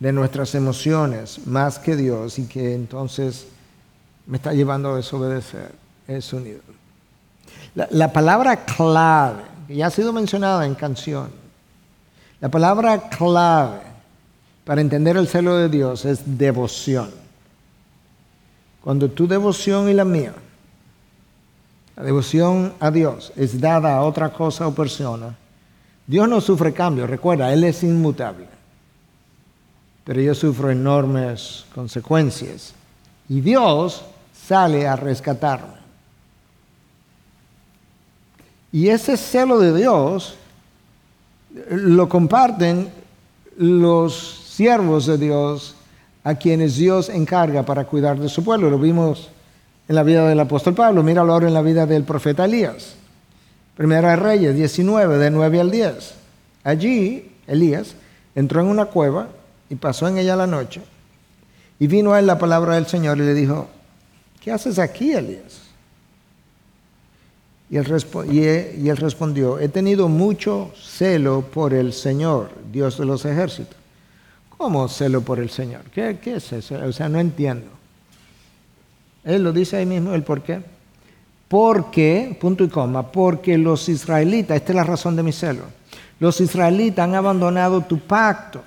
de 0.00 0.12
nuestras 0.12 0.54
emociones, 0.54 1.46
más 1.46 1.78
que 1.78 1.96
Dios, 1.96 2.38
y 2.38 2.46
que 2.46 2.74
entonces 2.74 3.46
me 4.26 4.36
está 4.36 4.52
llevando 4.52 4.92
a 4.92 4.96
desobedecer, 4.96 5.72
es 6.06 6.32
un 6.32 6.46
ídolo. 6.46 6.78
La, 7.74 8.12
palabra 8.12 8.64
clave, 8.64 9.42
que 9.66 9.76
ya 9.76 9.86
ha 9.86 9.90
sido 9.90 10.12
mencionada 10.12 10.66
en 10.66 10.74
canción, 10.74 11.30
la 12.40 12.48
palabra 12.48 13.08
clave 13.08 13.80
para 14.64 14.80
entender 14.80 15.16
el 15.16 15.28
celo 15.28 15.56
de 15.56 15.68
Dios 15.68 16.04
es 16.04 16.38
devoción. 16.38 17.10
Cuando 18.82 19.10
tu 19.10 19.26
devoción 19.26 19.88
y 19.88 19.94
la 19.94 20.04
mía, 20.04 20.34
la 21.96 22.02
devoción 22.04 22.74
a 22.78 22.90
Dios 22.90 23.32
es 23.34 23.60
dada 23.60 23.96
a 23.96 24.02
otra 24.02 24.32
cosa 24.32 24.66
o 24.68 24.74
persona, 24.74 25.36
Dios 26.06 26.28
no 26.28 26.40
sufre 26.40 26.72
cambio, 26.72 27.06
recuerda, 27.06 27.52
Él 27.52 27.64
es 27.64 27.82
inmutable. 27.82 28.57
Pero 30.08 30.22
yo 30.22 30.34
sufro 30.34 30.70
enormes 30.70 31.66
consecuencias. 31.74 32.72
Y 33.28 33.42
Dios 33.42 34.02
sale 34.32 34.88
a 34.88 34.96
rescatarme. 34.96 35.74
Y 38.72 38.88
ese 38.88 39.18
celo 39.18 39.58
de 39.58 39.76
Dios 39.76 40.36
lo 41.70 42.08
comparten 42.08 42.88
los 43.58 44.14
siervos 44.48 45.04
de 45.04 45.18
Dios 45.18 45.74
a 46.24 46.36
quienes 46.36 46.76
Dios 46.76 47.10
encarga 47.10 47.62
para 47.64 47.84
cuidar 47.84 48.18
de 48.18 48.30
su 48.30 48.42
pueblo. 48.42 48.70
Lo 48.70 48.78
vimos 48.78 49.28
en 49.88 49.94
la 49.94 50.04
vida 50.04 50.26
del 50.26 50.40
apóstol 50.40 50.72
Pablo, 50.72 51.02
míralo 51.02 51.34
ahora 51.34 51.48
en 51.48 51.54
la 51.54 51.60
vida 51.60 51.84
del 51.84 52.04
profeta 52.04 52.46
Elías. 52.46 52.94
Primera 53.76 54.16
Reyes 54.16 54.56
19, 54.56 55.18
de 55.18 55.30
9 55.30 55.60
al 55.60 55.70
10. 55.70 56.14
Allí 56.64 57.30
Elías 57.46 57.94
entró 58.34 58.62
en 58.62 58.68
una 58.68 58.86
cueva 58.86 59.28
y 59.70 59.74
pasó 59.76 60.08
en 60.08 60.18
ella 60.18 60.36
la 60.36 60.46
noche. 60.46 60.82
Y 61.78 61.86
vino 61.86 62.12
a 62.12 62.18
él 62.18 62.26
la 62.26 62.38
palabra 62.38 62.74
del 62.74 62.86
Señor 62.86 63.18
y 63.18 63.22
le 63.22 63.34
dijo, 63.34 63.68
¿qué 64.40 64.50
haces 64.50 64.78
aquí, 64.78 65.12
Elías? 65.12 65.68
Y 67.70 67.76
él, 67.76 67.84
respondió, 68.96 69.58
he 69.58 69.68
tenido 69.68 70.08
mucho 70.08 70.72
celo 70.74 71.42
por 71.42 71.74
el 71.74 71.92
Señor, 71.92 72.50
Dios 72.72 72.96
de 72.96 73.04
los 73.04 73.26
ejércitos. 73.26 73.76
¿Cómo 74.56 74.88
celo 74.88 75.20
por 75.20 75.38
el 75.38 75.50
Señor? 75.50 75.82
¿Qué, 75.94 76.18
¿Qué, 76.20 76.36
es 76.36 76.52
eso? 76.52 76.76
O 76.76 76.92
sea, 76.92 77.10
no 77.10 77.20
entiendo. 77.20 77.68
Él 79.22 79.44
lo 79.44 79.52
dice 79.52 79.76
ahí 79.76 79.86
mismo 79.86 80.14
el 80.14 80.22
por 80.22 80.42
qué. 80.42 80.62
Porque, 81.46 82.36
punto 82.40 82.64
y 82.64 82.68
coma, 82.68 83.12
porque 83.12 83.58
los 83.58 83.88
israelitas, 83.88 84.56
esta 84.56 84.72
es 84.72 84.76
la 84.76 84.84
razón 84.84 85.14
de 85.14 85.22
mi 85.22 85.32
celo, 85.32 85.64
los 86.20 86.40
israelitas 86.40 87.04
han 87.04 87.14
abandonado 87.14 87.82
tu 87.82 87.98
pacto, 87.98 88.62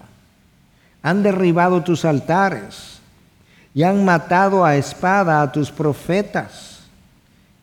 han 1.02 1.24
derribado 1.24 1.82
tus 1.82 2.06
altares 2.06 3.00
y 3.74 3.84
han 3.84 4.04
matado 4.06 4.66
a 4.66 4.76
espada 4.76 5.42
a 5.42 5.52
tus 5.52 5.72
profetas 5.72 6.72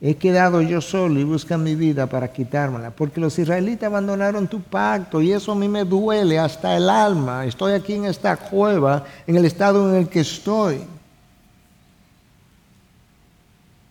He 0.01 0.15
quedado 0.15 0.63
yo 0.63 0.81
solo 0.81 1.19
y 1.19 1.25
buscan 1.25 1.65
mi 1.65 1.75
vida 1.75 2.07
para 2.07 2.33
quitármela, 2.33 2.91
porque 2.91 3.21
los 3.21 3.37
israelitas 3.37 3.89
abandonaron 3.89 4.47
tu 4.47 4.61
pacto 4.61 5.21
y 5.21 5.33
eso 5.33 5.51
a 5.51 5.57
mí 5.57 5.67
me 5.67 5.85
duele 5.85 6.39
hasta 6.39 6.77
el 6.77 6.89
alma. 6.89 7.45
Estoy 7.45 7.73
aquí 7.73 7.95
en 7.95 8.05
esta 8.05 8.37
cueva, 8.37 9.05
en 9.27 9.37
el 9.37 9.45
estado 9.45 9.91
en 9.91 9.97
el 9.97 10.09
que 10.09 10.21
estoy. 10.21 10.83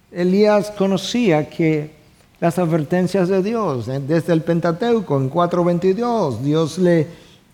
Elías 0.10 0.72
conocía 0.72 1.50
que 1.50 1.92
las 2.40 2.58
advertencias 2.58 3.28
de 3.28 3.44
Dios, 3.44 3.90
eh, 3.90 4.00
desde 4.00 4.32
el 4.32 4.44
Pentateuco 4.44 5.18
en 5.18 5.30
4.22, 5.30 6.40
Dios 6.40 6.78
le, 6.78 7.08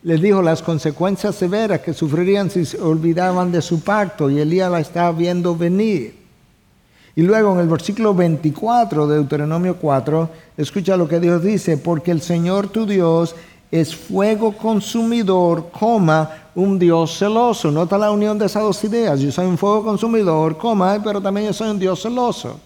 le 0.03 0.17
dijo 0.17 0.41
las 0.41 0.61
consecuencias 0.61 1.35
severas 1.35 1.79
que 1.79 1.93
sufrirían 1.93 2.49
si 2.49 2.65
se 2.65 2.79
olvidaban 2.79 3.51
de 3.51 3.61
su 3.61 3.81
pacto 3.81 4.29
y 4.29 4.39
Elías 4.39 4.69
la 4.69 4.81
estaba 4.81 5.11
viendo 5.13 5.55
venir. 5.55 6.21
Y 7.15 7.21
luego 7.21 7.53
en 7.53 7.59
el 7.59 7.67
versículo 7.67 8.13
24 8.13 9.07
de 9.07 9.15
Deuteronomio 9.15 9.77
4, 9.77 10.29
escucha 10.57 10.97
lo 10.97 11.07
que 11.07 11.19
Dios 11.19 11.41
dice, 11.43 11.77
porque 11.77 12.11
el 12.11 12.21
Señor 12.21 12.67
tu 12.67 12.85
Dios 12.85 13.35
es 13.71 13.95
fuego 13.95 14.51
consumidor, 14.57 15.69
coma, 15.71 16.29
un 16.55 16.77
Dios 16.77 17.17
celoso. 17.17 17.71
Nota 17.71 17.97
la 17.97 18.11
unión 18.11 18.37
de 18.37 18.47
esas 18.47 18.63
dos 18.63 18.83
ideas. 18.83 19.19
Yo 19.19 19.31
soy 19.31 19.45
un 19.45 19.57
fuego 19.57 19.83
consumidor, 19.83 20.57
coma, 20.57 20.99
pero 21.03 21.21
también 21.21 21.47
yo 21.47 21.53
soy 21.53 21.69
un 21.69 21.79
Dios 21.79 22.01
celoso. 22.01 22.59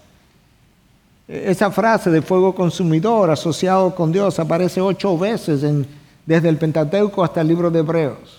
Esa 1.28 1.70
frase 1.70 2.10
de 2.10 2.22
fuego 2.22 2.54
consumidor 2.54 3.30
asociado 3.30 3.94
con 3.94 4.10
Dios 4.10 4.38
aparece 4.38 4.80
ocho 4.80 5.16
veces 5.16 5.62
en, 5.62 5.86
desde 6.28 6.50
el 6.50 6.58
Pentateuco 6.58 7.24
hasta 7.24 7.40
el 7.40 7.48
libro 7.48 7.70
de 7.70 7.78
Hebreos. 7.78 8.38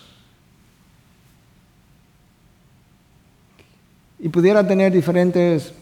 Y 4.20 4.28
pudiera 4.28 4.64
tener 4.64 4.92
diferentes 4.92 5.72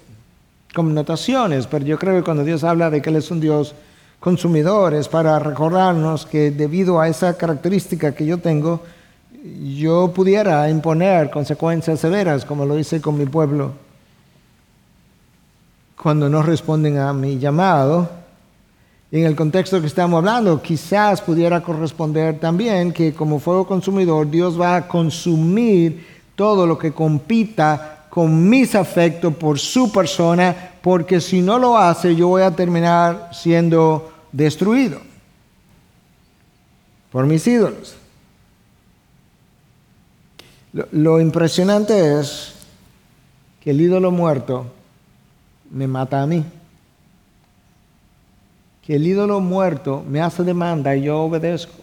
connotaciones, 0.74 1.66
pero 1.66 1.84
yo 1.84 1.98
creo 1.98 2.16
que 2.16 2.24
cuando 2.24 2.44
Dios 2.44 2.64
habla 2.64 2.88
de 2.88 3.02
que 3.02 3.10
Él 3.10 3.16
es 3.16 3.30
un 3.30 3.40
Dios 3.40 3.74
consumidor, 4.20 4.94
es 4.94 5.06
para 5.06 5.38
recordarnos 5.38 6.24
que 6.24 6.50
debido 6.50 6.98
a 6.98 7.08
esa 7.08 7.36
característica 7.36 8.14
que 8.14 8.24
yo 8.24 8.38
tengo, 8.38 8.80
yo 9.76 10.10
pudiera 10.14 10.70
imponer 10.70 11.28
consecuencias 11.28 12.00
severas, 12.00 12.46
como 12.46 12.64
lo 12.64 12.78
hice 12.78 13.02
con 13.02 13.18
mi 13.18 13.26
pueblo, 13.26 13.72
cuando 16.00 16.30
no 16.30 16.42
responden 16.42 16.96
a 16.96 17.12
mi 17.12 17.38
llamado. 17.38 18.17
En 19.10 19.24
el 19.24 19.34
contexto 19.34 19.80
que 19.80 19.86
estamos 19.86 20.18
hablando, 20.18 20.60
quizás 20.60 21.22
pudiera 21.22 21.62
corresponder 21.62 22.38
también 22.38 22.92
que 22.92 23.14
como 23.14 23.38
fuego 23.38 23.66
consumidor, 23.66 24.30
Dios 24.30 24.60
va 24.60 24.76
a 24.76 24.86
consumir 24.86 26.06
todo 26.34 26.66
lo 26.66 26.76
que 26.76 26.92
compita 26.92 28.06
con 28.10 28.48
mis 28.48 28.74
afectos 28.74 29.34
por 29.34 29.58
su 29.58 29.90
persona, 29.90 30.72
porque 30.82 31.20
si 31.20 31.40
no 31.40 31.58
lo 31.58 31.78
hace 31.78 32.14
yo 32.14 32.28
voy 32.28 32.42
a 32.42 32.50
terminar 32.50 33.30
siendo 33.32 34.12
destruido. 34.32 35.00
por 37.10 37.24
mis 37.24 37.46
ídolos. 37.46 37.96
Lo, 40.92 41.20
impresionante 41.20 42.20
es 42.20 42.52
que 43.60 43.70
el 43.70 43.80
ídolo 43.80 44.10
muerto 44.10 44.66
me 45.70 45.88
mata 45.88 46.22
a 46.22 46.26
mí. 46.26 46.44
Que 48.88 48.96
el 48.96 49.06
ídolo 49.06 49.38
muerto 49.40 50.02
me 50.08 50.20
hace 50.22 50.42
demanda 50.42 50.96
y 50.96 51.02
yo 51.02 51.20
obedezco. 51.20 51.74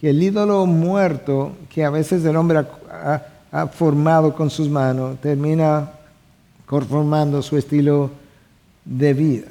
Que 0.00 0.10
el 0.10 0.22
ídolo 0.22 0.64
muerto 0.66 1.52
que 1.68 1.84
a 1.84 1.90
veces 1.90 2.24
el 2.24 2.36
hombre 2.36 2.64
ha 3.52 3.66
formado 3.66 4.34
con 4.34 4.50
sus 4.50 4.68
manos 4.68 5.20
termina 5.20 5.90
conformando 6.64 7.42
su 7.42 7.56
estilo 7.56 8.10
de 8.84 9.14
vida. 9.14 9.48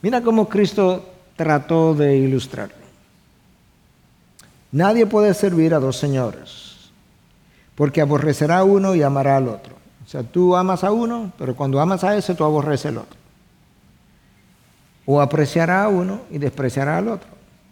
Mira 0.00 0.22
cómo 0.22 0.48
Cristo 0.48 1.04
trató 1.36 1.94
de 1.94 2.16
ilustrarlo. 2.16 2.74
Nadie 4.72 5.06
puede 5.06 5.34
servir 5.34 5.74
a 5.74 5.78
dos 5.78 5.96
señores, 5.96 6.90
porque 7.74 8.00
aborrecerá 8.00 8.58
a 8.58 8.64
uno 8.64 8.94
y 8.94 9.02
amará 9.02 9.36
al 9.36 9.48
otro. 9.48 9.74
O 10.06 10.08
sea, 10.08 10.22
tú 10.22 10.56
amas 10.56 10.84
a 10.84 10.90
uno, 10.90 11.32
pero 11.38 11.54
cuando 11.54 11.80
amas 11.80 12.02
a 12.02 12.16
ese, 12.16 12.34
tú 12.34 12.44
aborreces 12.44 12.86
al 12.86 12.98
otro. 12.98 13.17
O 15.10 15.22
apreciará 15.22 15.84
a 15.84 15.88
uno 15.88 16.20
y 16.30 16.36
despreciará 16.36 16.98
al 16.98 17.08
otro. 17.08 17.28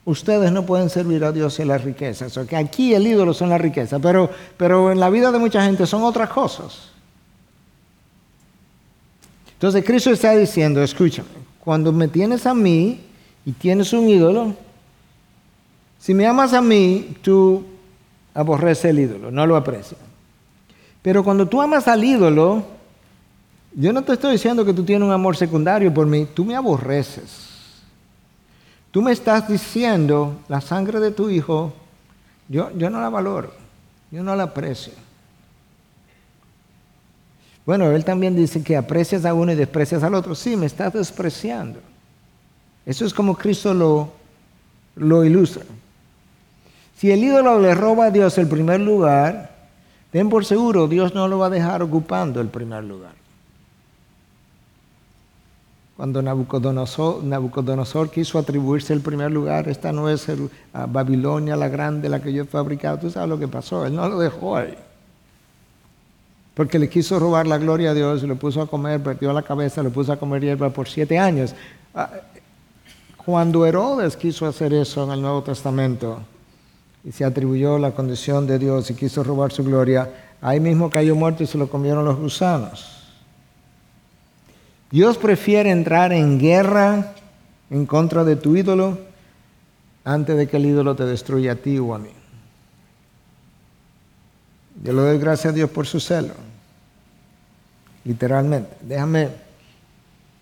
Ustedes 0.07 0.51
no 0.51 0.65
pueden 0.65 0.89
servir 0.89 1.23
a 1.23 1.33
Dios 1.33 1.61
a 1.61 1.67
las 1.67 1.85
riquezas. 1.85 2.39
Aquí 2.39 2.95
el 2.95 3.07
ídolo 3.07 3.35
son 3.35 3.51
las 3.51 3.61
riquezas, 3.61 4.01
pero, 4.01 4.31
pero 4.57 4.91
en 4.91 4.99
la 4.99 5.11
vida 5.11 5.31
de 5.31 5.39
mucha 5.39 5.63
gente 5.63 5.87
son 5.87 6.03
otras 6.03 6.31
cosas. 6.31 6.93
Entonces 9.53 9.85
Cristo 9.85 10.11
está 10.11 10.33
diciendo, 10.33 10.83
escúchame, 10.83 11.29
cuando 11.61 11.93
me 11.93 12.09
tienes 12.09 12.47
a 12.47 12.55
mí 12.55 13.01
y 13.45 13.53
tienes 13.53 13.93
un 13.93 14.09
ídolo, 14.09 14.55
si 15.99 16.15
me 16.15 16.27
amas 16.27 16.55
a 16.55 16.63
mí, 16.63 17.17
tú 17.21 17.65
aborreces 18.33 18.87
el 18.87 19.01
ídolo, 19.01 19.31
no 19.31 19.47
lo 19.47 19.57
aprecias. 19.57 20.01
Pero 21.03 21.23
cuando 21.23 21.47
tú 21.47 21.61
amas 21.61 21.87
al 21.87 22.03
ídolo, 22.03 22.65
yo 23.79 23.93
no 23.93 24.03
te 24.03 24.15
estoy 24.15 24.33
diciendo 24.33 24.65
que 24.65 24.73
tú 24.73 24.85
tienes 24.85 25.07
un 25.07 25.13
amor 25.13 25.37
secundario 25.37 25.93
por 25.93 26.07
mí, 26.07 26.27
tú 26.33 26.47
me 26.47 26.57
aborreces. 26.57 27.45
Tú 28.91 29.03
me 29.03 29.13
estás 29.13 29.47
diciendo, 29.47 30.41
la 30.49 30.63
sangre 30.63 30.99
de 30.99 31.11
tu 31.11 31.29
hijo, 31.29 31.75
yo, 32.49 32.71
yo 32.75 32.89
no 32.89 33.03
la 33.03 33.11
valoro, 33.11 33.53
yo 34.11 34.23
no 34.23 34.35
la 34.35 34.45
aprecio. 34.45 34.95
Bueno, 37.67 37.91
él 37.91 38.03
también 38.03 38.35
dice 38.35 38.63
que 38.63 38.79
aprecias 38.79 39.27
a 39.27 39.35
uno 39.35 39.53
y 39.53 39.57
desprecias 39.57 40.03
al 40.03 40.15
otro. 40.15 40.35
Sí, 40.35 40.57
me 40.57 40.65
estás 40.65 40.95
despreciando. 40.95 41.81
Eso 42.87 43.05
es 43.05 43.13
como 43.13 43.37
Cristo 43.37 43.75
lo, 43.75 44.11
lo 44.95 45.23
ilustra. 45.23 45.65
Si 46.97 47.11
el 47.11 47.23
ídolo 47.23 47.61
le 47.61 47.75
roba 47.75 48.07
a 48.07 48.11
Dios 48.11 48.39
el 48.39 48.49
primer 48.49 48.81
lugar, 48.81 49.55
ten 50.13 50.31
por 50.31 50.47
seguro, 50.47 50.89
Dios 50.89 51.15
no 51.15 51.29
lo 51.29 51.39
va 51.39 51.49
a 51.49 51.51
dejar 51.51 51.83
ocupando 51.83 52.41
el 52.41 52.49
primer 52.49 52.83
lugar. 52.83 53.26
Cuando 55.97 56.21
Nabucodonosor, 56.21 58.11
quiso 58.11 58.39
atribuirse 58.39 58.93
el 58.93 59.01
primer 59.01 59.31
lugar, 59.31 59.69
esta 59.69 59.93
no 59.93 60.11
es 60.11 60.27
Babilonia 60.89 61.57
la 61.57 61.69
grande, 61.69 62.09
la 62.09 62.21
que 62.21 62.33
yo 62.33 62.43
he 62.43 62.47
fabricado, 62.47 62.99
tú 62.99 63.11
sabes 63.11 63.29
lo 63.29 63.39
que 63.39 63.49
pasó, 63.49 63.87
él 63.87 63.95
no 63.95 64.09
lo 64.09 64.19
dejó 64.19 64.57
ahí 64.57 64.77
porque 66.57 66.79
le 66.79 66.89
quiso 66.89 67.19
robar 67.19 67.47
la 67.47 67.59
gloria 67.59 67.91
a 67.91 67.95
Dios, 67.95 68.23
lo 68.23 68.35
puso 68.37 68.63
a 68.63 68.67
comer, 68.67 69.03
perdió 69.03 69.31
la 69.35 69.43
cabeza, 69.43 69.83
lo 69.83 69.91
puso 69.91 70.11
a 70.11 70.17
comer 70.17 70.41
hierba 70.43 70.71
por 70.71 70.89
siete 70.89 71.19
años. 71.19 71.55
Ah, 71.95 72.09
cuando 73.19 73.67
Herodes 73.67 74.17
quiso 74.17 74.47
hacer 74.47 74.73
eso 74.73 75.05
en 75.05 75.11
el 75.11 75.21
Nuevo 75.21 75.43
Testamento 75.43 76.19
y 77.05 77.13
se 77.13 77.27
atribuyó 77.27 77.79
la 77.79 77.91
condición 77.91 78.47
de 78.47 78.59
Dios 78.59 78.91
y 78.91 78.95
quiso 78.95 79.23
robar 79.23 79.53
su 79.53 79.65
gloria, 79.65 80.11
ahí 80.41 80.59
mismo 80.59 80.89
cayó 80.89 81.15
muerto 81.15 81.43
y 81.43 81.47
se 81.47 81.59
lo 81.59 81.69
comieron 81.69 82.07
los 82.07 82.17
gusanos. 82.17 82.96
Dios 84.91 85.19
prefiere 85.19 85.71
entrar 85.71 86.13
en 86.13 86.39
guerra 86.39 87.15
en 87.71 87.87
contra 87.87 88.25
de 88.25 88.37
tu 88.37 88.57
ídolo 88.57 88.99
antes 90.05 90.37
de 90.37 90.47
que 90.47 90.57
el 90.57 90.67
ídolo 90.67 90.95
te 90.95 91.05
destruya 91.05 91.53
a 91.53 91.57
ti 91.57 91.79
o 91.79 91.95
a 91.95 91.99
mí. 91.99 92.11
Yo 94.83 94.93
le 94.93 95.03
doy 95.03 95.19
gracias 95.19 95.53
a 95.53 95.57
Dios 95.57 95.71
por 95.71 95.87
su 95.87 95.99
celo. 95.99 96.35
Literalmente. 98.05 98.77
Déjame, 98.83 99.31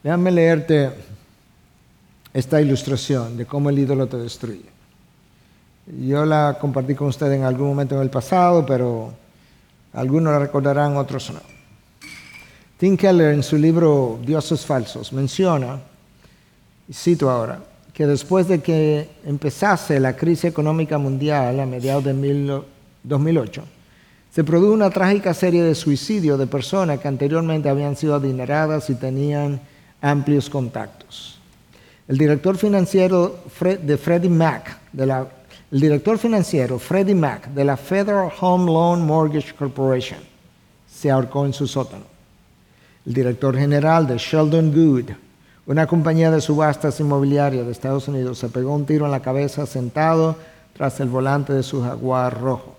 déjame 0.03 0.31
leerte 0.31 0.91
esta 2.35 2.61
ilustración 2.61 3.39
de 3.39 3.47
cómo 3.47 3.71
el 3.71 3.79
ídolo 3.79 4.07
te 4.07 4.19
destruye. 4.19 4.75
Yo 5.87 6.27
la 6.27 6.59
compartí 6.61 6.95
con 6.95 7.09
ustedes 7.09 7.39
en 7.39 7.45
algún 7.45 7.69
momento 7.69 7.95
en 7.95 8.03
el 8.03 8.11
pasado, 8.11 8.67
pero 8.67 9.13
algunos 9.95 10.33
la 10.33 10.39
recordarán, 10.39 10.97
otros 10.97 11.31
no. 11.31 11.54
Tim 12.85 12.99
Keller 12.99 13.33
en 13.33 13.43
su 13.43 13.57
libro 13.57 14.19
Dioses 14.27 14.67
Falsos 14.67 15.11
menciona, 15.11 15.81
cito 16.93 17.31
ahora, 17.31 17.59
que 17.95 18.07
después 18.07 18.47
de 18.47 18.61
que 18.61 19.09
empezase 19.25 19.99
la 19.99 20.15
crisis 20.15 20.45
económica 20.45 20.99
mundial 20.99 21.61
a 21.61 21.65
mediados 21.65 22.05
de 22.05 22.13
2008, 23.05 23.63
se 24.31 24.45
produjo 24.45 24.75
una 24.75 24.91
trágica 24.91 25.33
serie 25.33 25.63
de 25.63 25.75
suicidios 25.75 26.39
de 26.39 26.47
personas 26.47 27.01
que 27.01 27.09
anteriormente 27.09 27.71
habían 27.71 27.97
sido 27.97 28.17
adineradas 28.17 28.91
y 28.91 28.97
tenían 28.97 29.63
amplios 30.03 30.51
contactos. 30.51 31.41
El 32.07 32.19
director 32.19 32.59
financiero 32.59 33.45
de 33.83 33.97
Freddie 33.97 34.29
Mac, 34.29 34.79
el 34.93 35.81
director 35.81 36.19
financiero 36.19 36.79
Freddie 36.79 37.15
Mac 37.15 37.49
de 37.49 37.65
la 37.65 37.79
Federal 37.79 38.31
Home 38.43 38.67
Loan 38.67 39.07
Mortgage 39.07 39.55
Corporation 39.55 40.21
se 40.87 41.11
ahorcó 41.11 41.47
en 41.47 41.55
su 41.55 41.67
sótano. 41.67 42.13
El 43.07 43.15
director 43.15 43.57
general 43.57 44.07
de 44.07 44.19
Sheldon 44.19 44.73
Good, 44.73 45.11
una 45.67 45.87
compañía 45.87 46.31
de 46.31 46.41
subastas 46.41 47.01
inmobiliarias 47.01 47.67
de 47.67 47.73
Estados 47.73 48.09
Unidos, 48.09 48.39
se 48.39 48.49
pegó 48.49 48.75
un 48.75 48.87
tiro 48.87 49.05
en 49.07 49.13
la 49.13 49.21
cabeza 49.21 49.67
sentado 49.67 50.37
tras 50.77 50.99
el 51.01 51.09
volante 51.09 51.53
de 51.53 51.63
su 51.63 51.83
jaguar 51.83 52.41
rojo 52.41 52.75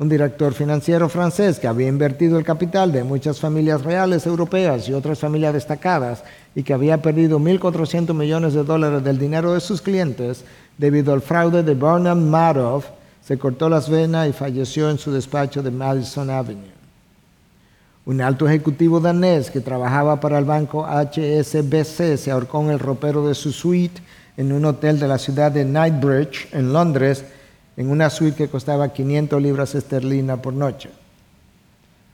un 0.00 0.08
director 0.08 0.54
financiero 0.54 1.10
francés 1.10 1.58
que 1.58 1.68
había 1.68 1.86
invertido 1.86 2.38
el 2.38 2.44
capital 2.44 2.90
de 2.90 3.04
muchas 3.04 3.38
familias 3.38 3.82
reales 3.82 4.24
europeas 4.24 4.88
y 4.88 4.94
otras 4.94 5.18
familias 5.18 5.52
destacadas 5.52 6.24
y 6.54 6.62
que 6.62 6.72
había 6.72 7.02
perdido 7.02 7.38
1.400 7.38 8.14
millones 8.14 8.54
de 8.54 8.64
dólares 8.64 9.04
del 9.04 9.18
dinero 9.18 9.52
de 9.52 9.60
sus 9.60 9.82
clientes 9.82 10.42
debido 10.78 11.12
al 11.12 11.20
fraude 11.20 11.62
de 11.62 11.74
Burnham 11.74 12.30
Madoff, 12.30 12.86
se 13.22 13.36
cortó 13.36 13.68
las 13.68 13.90
venas 13.90 14.26
y 14.26 14.32
falleció 14.32 14.88
en 14.88 14.96
su 14.96 15.12
despacho 15.12 15.62
de 15.62 15.70
Madison 15.70 16.30
Avenue. 16.30 16.69
Un 18.10 18.20
alto 18.20 18.48
ejecutivo 18.48 18.98
danés 18.98 19.52
que 19.52 19.60
trabajaba 19.60 20.18
para 20.18 20.36
el 20.36 20.44
banco 20.44 20.84
HSBC 20.84 22.16
se 22.16 22.32
ahorcó 22.32 22.60
en 22.60 22.70
el 22.70 22.80
ropero 22.80 23.24
de 23.24 23.36
su 23.36 23.52
suite 23.52 24.02
en 24.36 24.50
un 24.50 24.64
hotel 24.64 24.98
de 24.98 25.06
la 25.06 25.16
ciudad 25.16 25.52
de 25.52 25.64
Knightsbridge, 25.64 26.48
en 26.50 26.72
Londres, 26.72 27.24
en 27.76 27.88
una 27.88 28.10
suite 28.10 28.36
que 28.36 28.48
costaba 28.48 28.92
500 28.92 29.40
libras 29.40 29.76
esterlinas 29.76 30.40
por 30.40 30.52
noche. 30.52 30.90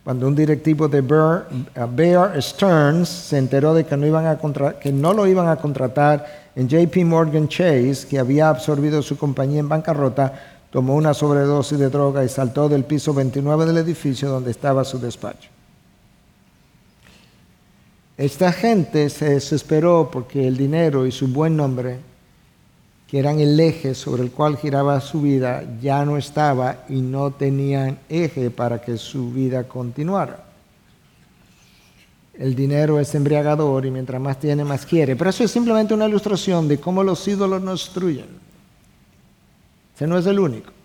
Cuando 0.04 0.28
un 0.28 0.34
directivo 0.36 0.86
de 0.86 1.00
Bear, 1.00 2.42
Stearns 2.42 3.08
se 3.08 3.38
enteró 3.38 3.72
de 3.72 3.86
que 3.86 3.96
no, 3.96 4.78
que 4.78 4.92
no 4.92 5.14
lo 5.14 5.26
iban 5.26 5.48
a 5.48 5.56
contratar 5.56 6.26
en 6.54 6.68
JP 6.68 6.94
Morgan 7.06 7.48
Chase, 7.48 8.06
que 8.06 8.18
había 8.18 8.50
absorbido 8.50 9.00
su 9.00 9.16
compañía 9.16 9.60
en 9.60 9.70
bancarrota, 9.70 10.58
tomó 10.68 10.94
una 10.94 11.14
sobredosis 11.14 11.78
de 11.78 11.88
droga 11.88 12.22
y 12.22 12.28
saltó 12.28 12.68
del 12.68 12.84
piso 12.84 13.14
29 13.14 13.64
del 13.64 13.78
edificio 13.78 14.28
donde 14.28 14.50
estaba 14.50 14.84
su 14.84 14.98
despacho. 14.98 15.55
Esta 18.18 18.52
gente 18.52 19.10
se 19.10 19.30
desesperó 19.30 20.10
porque 20.10 20.46
el 20.46 20.56
dinero 20.56 21.06
y 21.06 21.12
su 21.12 21.28
buen 21.28 21.56
nombre 21.56 21.98
que 23.06 23.18
eran 23.18 23.38
el 23.38 23.58
eje 23.60 23.94
sobre 23.94 24.22
el 24.22 24.32
cual 24.32 24.56
giraba 24.56 25.00
su 25.00 25.22
vida, 25.22 25.62
ya 25.80 26.04
no 26.04 26.16
estaba 26.16 26.84
y 26.88 27.00
no 27.00 27.30
tenían 27.30 27.98
eje 28.08 28.50
para 28.50 28.80
que 28.80 28.96
su 28.96 29.30
vida 29.30 29.64
continuara. 29.68 30.44
El 32.34 32.54
dinero 32.54 32.98
es 32.98 33.14
embriagador 33.14 33.86
y 33.86 33.90
mientras 33.90 34.20
más 34.20 34.38
tiene, 34.38 34.64
más 34.64 34.84
quiere. 34.84 35.14
Pero 35.14 35.30
eso 35.30 35.44
es 35.44 35.50
simplemente 35.50 35.94
una 35.94 36.08
ilustración 36.08 36.68
de 36.68 36.78
cómo 36.78 37.02
los 37.02 37.26
ídolos 37.28 37.62
nos 37.62 37.84
destruyen. 37.84 38.26
Ese 39.94 40.06
no 40.06 40.18
es 40.18 40.26
el 40.26 40.38
único. 40.38 40.75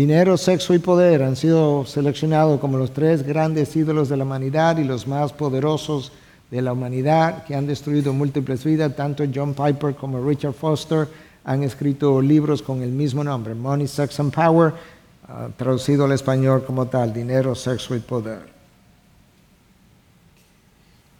Dinero, 0.00 0.38
sexo 0.38 0.72
y 0.72 0.78
poder 0.78 1.22
han 1.22 1.36
sido 1.36 1.84
seleccionados 1.84 2.58
como 2.58 2.78
los 2.78 2.90
tres 2.90 3.22
grandes 3.22 3.76
ídolos 3.76 4.08
de 4.08 4.16
la 4.16 4.24
humanidad 4.24 4.78
y 4.78 4.84
los 4.84 5.06
más 5.06 5.30
poderosos 5.30 6.10
de 6.50 6.62
la 6.62 6.72
humanidad 6.72 7.44
que 7.44 7.54
han 7.54 7.66
destruido 7.66 8.14
múltiples 8.14 8.64
vidas. 8.64 8.96
Tanto 8.96 9.24
John 9.30 9.52
Piper 9.52 9.94
como 9.94 10.26
Richard 10.26 10.54
Foster 10.54 11.06
han 11.44 11.64
escrito 11.64 12.22
libros 12.22 12.62
con 12.62 12.80
el 12.80 12.92
mismo 12.92 13.22
nombre, 13.22 13.54
Money, 13.54 13.86
Sex 13.86 14.18
and 14.20 14.32
Power, 14.32 14.72
ah, 15.28 15.48
traducido 15.54 16.06
al 16.06 16.12
español 16.12 16.64
como 16.64 16.86
tal, 16.86 17.12
dinero, 17.12 17.54
sexo 17.54 17.94
y 17.94 18.00
poder. 18.00 18.40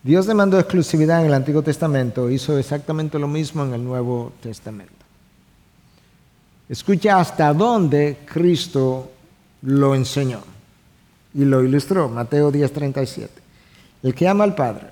Dios 0.02 0.24
demandó 0.24 0.58
exclusividad 0.58 1.20
en 1.20 1.26
el 1.26 1.34
Antiguo 1.34 1.60
Testamento, 1.60 2.30
hizo 2.30 2.56
exactamente 2.56 3.18
lo 3.18 3.28
mismo 3.28 3.62
en 3.62 3.74
el 3.74 3.84
Nuevo 3.84 4.32
Testamento. 4.40 4.99
Escucha 6.70 7.18
hasta 7.18 7.52
dónde 7.52 8.20
Cristo 8.24 9.10
lo 9.62 9.94
enseñó 9.94 10.40
y 11.34 11.44
lo 11.44 11.64
ilustró, 11.64 12.08
Mateo 12.08 12.52
10:37. 12.52 13.28
El 14.04 14.14
que 14.14 14.28
ama 14.28 14.44
al 14.44 14.54
Padre 14.54 14.86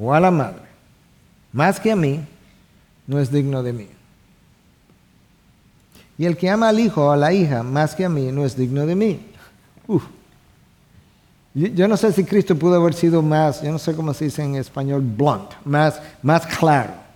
o 0.00 0.12
a 0.14 0.18
la 0.18 0.30
Madre 0.30 0.68
más 1.52 1.78
que 1.80 1.92
a 1.92 1.96
mí, 1.96 2.20
no 3.06 3.18
es 3.18 3.30
digno 3.30 3.62
de 3.62 3.72
mí. 3.72 3.88
Y 6.16 6.24
el 6.24 6.36
que 6.36 6.50
ama 6.50 6.68
al 6.68 6.80
hijo 6.80 7.06
o 7.06 7.10
a 7.10 7.16
la 7.16 7.32
hija 7.32 7.62
más 7.62 7.94
que 7.94 8.04
a 8.04 8.08
mí, 8.08 8.30
no 8.32 8.44
es 8.44 8.56
digno 8.56 8.86
de 8.86 8.94
mí. 8.94 9.20
Yo 11.54 11.88
no 11.88 11.96
sé 11.96 12.12
si 12.12 12.24
Cristo 12.24 12.56
pudo 12.56 12.76
haber 12.76 12.94
sido 12.94 13.22
más, 13.22 13.62
yo 13.62 13.72
no 13.72 13.78
sé 13.78 13.94
cómo 13.94 14.14
se 14.14 14.26
dice 14.26 14.42
en 14.42 14.56
español, 14.56 15.02
blunt, 15.02 15.52
más, 15.64 16.00
más 16.22 16.46
claro. 16.46 17.07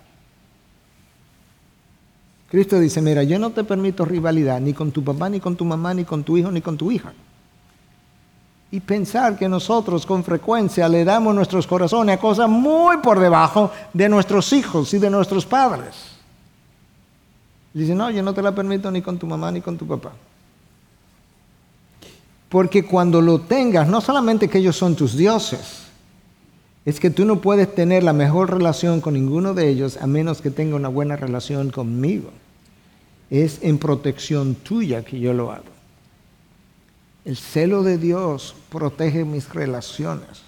Cristo 2.53 2.79
dice, 2.79 3.01
mira, 3.01 3.23
yo 3.23 3.39
no 3.39 3.49
te 3.49 3.63
permito 3.63 4.05
rivalidad 4.05 4.61
ni 4.61 4.73
con 4.73 4.91
tu 4.91 5.03
papá, 5.03 5.27
ni 5.27 5.39
con 5.39 5.55
tu 5.55 5.65
mamá, 5.65 5.91
ni 5.91 6.03
con 6.05 6.23
tu 6.23 6.37
hijo, 6.37 6.51
ni 6.51 6.61
con 6.61 6.77
tu 6.77 6.91
hija. 6.91 7.11
Y 8.69 8.79
pensar 8.79 9.35
que 9.35 9.49
nosotros 9.49 10.05
con 10.05 10.23
frecuencia 10.23 10.87
le 10.87 11.03
damos 11.03 11.33
nuestros 11.33 11.65
corazones 11.65 12.15
a 12.15 12.21
cosas 12.21 12.47
muy 12.47 12.97
por 12.97 13.19
debajo 13.19 13.71
de 13.91 14.07
nuestros 14.07 14.53
hijos 14.53 14.93
y 14.93 14.99
de 14.99 15.09
nuestros 15.09 15.47
padres. 15.47 15.95
Dice, 17.73 17.95
no, 17.95 18.11
yo 18.11 18.21
no 18.21 18.35
te 18.35 18.43
la 18.43 18.53
permito 18.53 18.91
ni 18.91 19.01
con 19.01 19.17
tu 19.17 19.25
mamá 19.25 19.51
ni 19.51 19.59
con 19.59 19.75
tu 19.75 19.87
papá. 19.87 20.11
Porque 22.49 22.85
cuando 22.85 23.19
lo 23.19 23.39
tengas, 23.39 23.87
no 23.87 23.99
solamente 23.99 24.47
que 24.47 24.59
ellos 24.59 24.77
son 24.77 24.95
tus 24.95 25.17
dioses, 25.17 25.85
es 26.85 26.99
que 26.99 27.09
tú 27.09 27.25
no 27.25 27.41
puedes 27.41 27.73
tener 27.73 28.03
la 28.03 28.13
mejor 28.13 28.53
relación 28.53 29.01
con 29.01 29.15
ninguno 29.15 29.55
de 29.55 29.69
ellos 29.69 29.97
a 29.99 30.05
menos 30.05 30.39
que 30.39 30.51
tenga 30.51 30.75
una 30.75 30.89
buena 30.89 31.15
relación 31.15 31.71
conmigo. 31.71 32.29
Es 33.33 33.63
en 33.63 33.79
protección 33.79 34.53
tuya 34.53 35.03
que 35.03 35.19
yo 35.19 35.33
lo 35.33 35.51
hago. 35.51 35.65
El 37.25 37.35
celo 37.35 37.81
de 37.81 37.97
Dios 37.97 38.55
protege 38.69 39.25
mis 39.25 39.51
relaciones. 39.51 40.43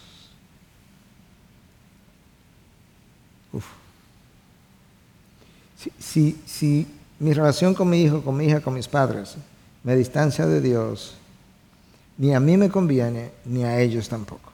Si, 5.98 6.40
si, 6.46 6.88
mi 7.18 7.34
relación 7.34 7.74
con 7.74 7.90
mi 7.90 8.04
hijo, 8.04 8.22
con 8.22 8.38
mi 8.38 8.46
hija, 8.46 8.62
con 8.62 8.76
mis 8.76 8.88
padres 8.88 9.36
me 9.84 9.96
distancia 9.96 10.46
de 10.46 10.62
Dios, 10.62 11.16
ni 12.20 12.36
a 12.36 12.40
mí 12.40 12.56
me 12.56 12.70
conviene, 12.70 13.32
ni 13.46 13.64
a 13.64 13.80
ellos 13.82 14.08
tampoco. 14.08 14.52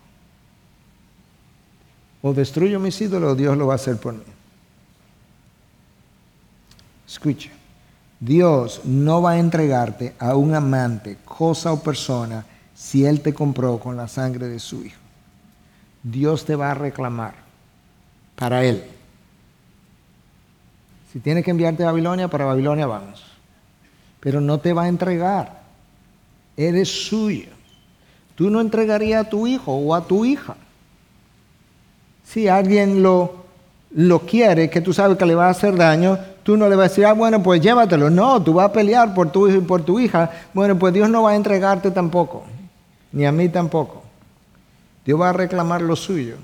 O 2.22 2.32
destruyo 2.32 2.80
mis 2.80 3.02
ídolos, 3.02 3.38
Dios 3.38 3.58
lo 3.58 3.68
va 3.68 3.74
a 3.74 3.76
hacer 3.76 3.98
por 3.98 4.14
mí. 4.14 4.24
Escucha, 7.06 7.52
Dios 8.22 8.82
no 8.86 9.22
va 9.22 9.32
a 9.32 9.40
entregarte 9.40 10.16
a 10.18 10.36
un 10.36 10.56
amante, 10.56 11.18
cosa 11.26 11.74
o 11.74 11.84
persona, 11.84 12.46
si 12.74 13.06
Él 13.06 13.20
te 13.20 13.34
compró 13.34 13.78
con 13.78 13.98
la 13.98 14.08
sangre 14.08 14.48
de 14.48 14.60
su 14.60 14.86
Hijo. 14.86 15.02
Dios 16.02 16.46
te 16.46 16.56
va 16.56 16.72
a 16.72 16.76
reclamar 16.76 17.34
para 18.36 18.64
Él. 18.64 18.82
Si 21.12 21.20
tiene 21.20 21.44
que 21.44 21.52
enviarte 21.52 21.84
a 21.84 21.88
Babilonia, 21.88 22.30
para 22.30 22.46
Babilonia 22.46 22.86
vamos. 22.86 23.26
Pero 24.22 24.40
no 24.40 24.60
te 24.60 24.72
va 24.72 24.84
a 24.84 24.88
entregar 24.88 25.62
eres 26.68 27.08
suyo. 27.08 27.50
Tú 28.36 28.50
no 28.50 28.62
entregarías 28.62 29.26
a 29.26 29.30
tu 29.30 29.48
hijo 29.48 29.74
o 29.74 29.94
a 29.94 30.06
tu 30.06 30.26
hija. 30.26 30.56
Si 32.24 32.48
alguien 32.48 33.04
lo, 33.04 33.46
lo 33.92 34.20
quiere, 34.22 34.70
que 34.70 34.82
tú 34.82 34.94
sabes 34.94 35.18
que 35.18 35.26
le 35.26 35.36
va 35.36 35.48
a 35.48 35.52
hacer 35.52 35.76
daño, 35.76 36.18
tú 36.44 36.58
no 36.58 36.68
le 36.70 36.76
vas 36.76 36.86
a 36.86 36.90
decir, 36.90 37.06
ah, 37.06 37.14
bueno, 37.14 37.42
pues 37.42 37.62
llévatelo. 37.62 38.10
No, 38.10 38.42
tú 38.42 38.54
vas 38.54 38.70
a 38.70 38.74
pelear 38.74 39.14
por 39.14 39.32
tu 39.32 39.48
hijo 39.48 39.58
y 39.58 39.62
por 39.62 39.84
tu 39.84 40.00
hija. 40.00 40.30
Bueno, 40.54 40.78
pues 40.78 40.94
Dios 40.94 41.10
no 41.10 41.24
va 41.24 41.32
a 41.32 41.36
entregarte 41.36 41.92
tampoco, 41.92 42.44
ni 43.12 43.26
a 43.26 43.32
mí 43.32 43.50
tampoco. 43.50 44.04
Dios 45.06 45.20
va 45.20 45.30
a 45.30 45.34
reclamar 45.34 45.82
lo 45.82 45.96
suyo. 45.96 46.36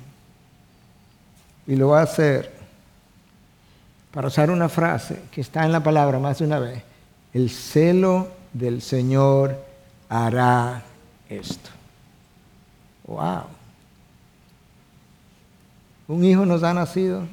Y 1.67 1.75
lo 1.75 1.89
va 1.89 1.99
a 1.99 2.03
hacer, 2.03 2.53
para 4.11 4.27
usar 4.29 4.49
una 4.49 4.69
frase 4.69 5.21
que 5.31 5.41
está 5.41 5.65
en 5.65 5.71
la 5.71 5.83
palabra 5.83 6.17
más 6.17 6.39
de 6.39 6.45
una 6.45 6.59
vez, 6.59 6.81
el 7.33 7.49
celo 7.49 8.29
del 8.53 8.81
Señor 8.81 9.61
hará 10.09 10.81
esto. 11.29 11.69
Wow. 13.05 13.43
Un 16.07 16.23
hijo 16.23 16.45
nos 16.45 16.63
ha 16.63 16.73
nacido, 16.73 17.23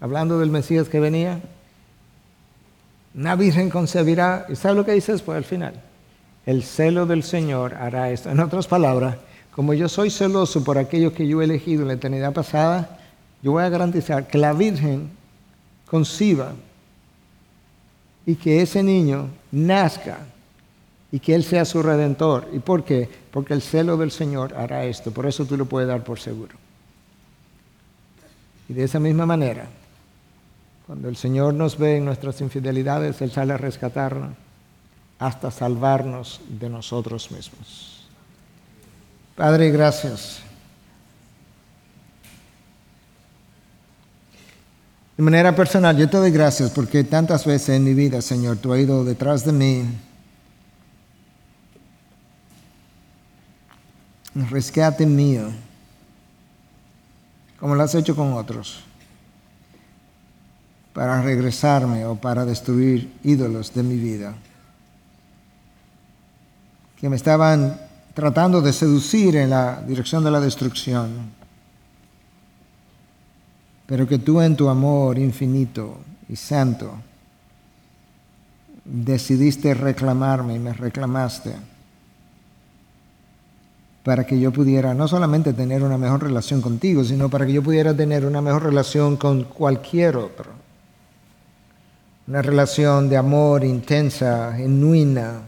hablando 0.00 0.38
del 0.38 0.50
Mesías 0.50 0.88
que 0.88 1.00
venía. 1.00 1.40
Una 3.14 3.36
virgen 3.36 3.70
concebirá, 3.70 4.46
¿y 4.48 4.56
sabe 4.56 4.76
lo 4.76 4.84
que 4.84 4.92
dice 4.92 5.12
después 5.12 5.36
al 5.36 5.44
final? 5.44 5.74
El 6.46 6.62
celo 6.62 7.06
del 7.06 7.22
Señor 7.22 7.74
hará 7.74 8.10
esto. 8.10 8.30
En 8.30 8.40
otras 8.40 8.66
palabras, 8.66 9.16
como 9.50 9.74
yo 9.74 9.88
soy 9.88 10.10
celoso 10.10 10.62
por 10.62 10.78
aquello 10.78 11.12
que 11.12 11.26
yo 11.26 11.40
he 11.40 11.44
elegido 11.44 11.82
en 11.82 11.88
la 11.88 11.94
eternidad 11.94 12.32
pasada, 12.32 12.98
yo 13.42 13.52
voy 13.52 13.64
a 13.64 13.68
garantizar 13.68 14.26
que 14.26 14.38
la 14.38 14.52
Virgen 14.52 15.10
conciba 15.86 16.52
y 18.26 18.34
que 18.34 18.62
ese 18.62 18.82
niño 18.82 19.28
nazca 19.50 20.18
y 21.10 21.18
que 21.18 21.34
Él 21.34 21.44
sea 21.44 21.64
su 21.64 21.82
redentor. 21.82 22.48
¿Y 22.52 22.58
por 22.58 22.84
qué? 22.84 23.08
Porque 23.30 23.54
el 23.54 23.62
celo 23.62 23.96
del 23.96 24.10
Señor 24.10 24.54
hará 24.54 24.84
esto. 24.84 25.10
Por 25.10 25.26
eso 25.26 25.46
tú 25.46 25.56
lo 25.56 25.66
puedes 25.66 25.88
dar 25.88 26.04
por 26.04 26.20
seguro. 26.20 26.54
Y 28.68 28.74
de 28.74 28.84
esa 28.84 29.00
misma 29.00 29.24
manera, 29.24 29.66
cuando 30.88 31.08
el 31.08 31.16
Señor 31.16 31.54
nos 31.54 31.78
ve 31.78 31.98
en 31.98 32.06
nuestras 32.06 32.40
infidelidades, 32.40 33.20
Él 33.22 33.30
sale 33.30 33.52
a 33.52 33.58
rescatarnos 33.58 34.30
hasta 35.20 35.50
salvarnos 35.50 36.40
de 36.48 36.68
nosotros 36.68 37.30
mismos. 37.30 38.08
Padre, 39.36 39.70
gracias. 39.70 40.40
De 45.16 45.22
manera 45.22 45.54
personal, 45.54 45.96
yo 45.96 46.08
te 46.08 46.16
doy 46.16 46.30
gracias 46.30 46.70
porque 46.70 47.04
tantas 47.04 47.44
veces 47.44 47.76
en 47.76 47.84
mi 47.84 47.94
vida, 47.94 48.20
Señor, 48.22 48.56
tú 48.56 48.72
has 48.72 48.80
ido 48.80 49.04
detrás 49.04 49.44
de 49.44 49.52
mí 49.52 49.84
rescate 54.46 55.04
mío, 55.04 55.50
como 57.58 57.74
lo 57.74 57.82
has 57.82 57.94
hecho 57.94 58.14
con 58.14 58.32
otros, 58.32 58.84
para 60.98 61.22
regresarme 61.22 62.04
o 62.06 62.16
para 62.16 62.44
destruir 62.44 63.22
ídolos 63.22 63.72
de 63.72 63.84
mi 63.84 63.94
vida, 63.94 64.34
que 66.98 67.08
me 67.08 67.14
estaban 67.14 67.78
tratando 68.14 68.60
de 68.60 68.72
seducir 68.72 69.36
en 69.36 69.50
la 69.50 69.80
dirección 69.86 70.24
de 70.24 70.32
la 70.32 70.40
destrucción, 70.40 71.30
pero 73.86 74.08
que 74.08 74.18
tú 74.18 74.40
en 74.40 74.56
tu 74.56 74.68
amor 74.68 75.20
infinito 75.20 75.98
y 76.28 76.34
santo 76.34 76.92
decidiste 78.84 79.74
reclamarme 79.74 80.56
y 80.56 80.58
me 80.58 80.72
reclamaste 80.72 81.54
para 84.02 84.26
que 84.26 84.40
yo 84.40 84.50
pudiera 84.50 84.94
no 84.94 85.06
solamente 85.06 85.52
tener 85.52 85.84
una 85.84 85.96
mejor 85.96 86.24
relación 86.24 86.60
contigo, 86.60 87.04
sino 87.04 87.28
para 87.28 87.46
que 87.46 87.52
yo 87.52 87.62
pudiera 87.62 87.94
tener 87.94 88.26
una 88.26 88.42
mejor 88.42 88.64
relación 88.64 89.16
con 89.16 89.44
cualquier 89.44 90.16
otro. 90.16 90.57
Una 92.28 92.42
relación 92.42 93.08
de 93.08 93.16
amor 93.16 93.64
intensa, 93.64 94.52
genuina, 94.54 95.44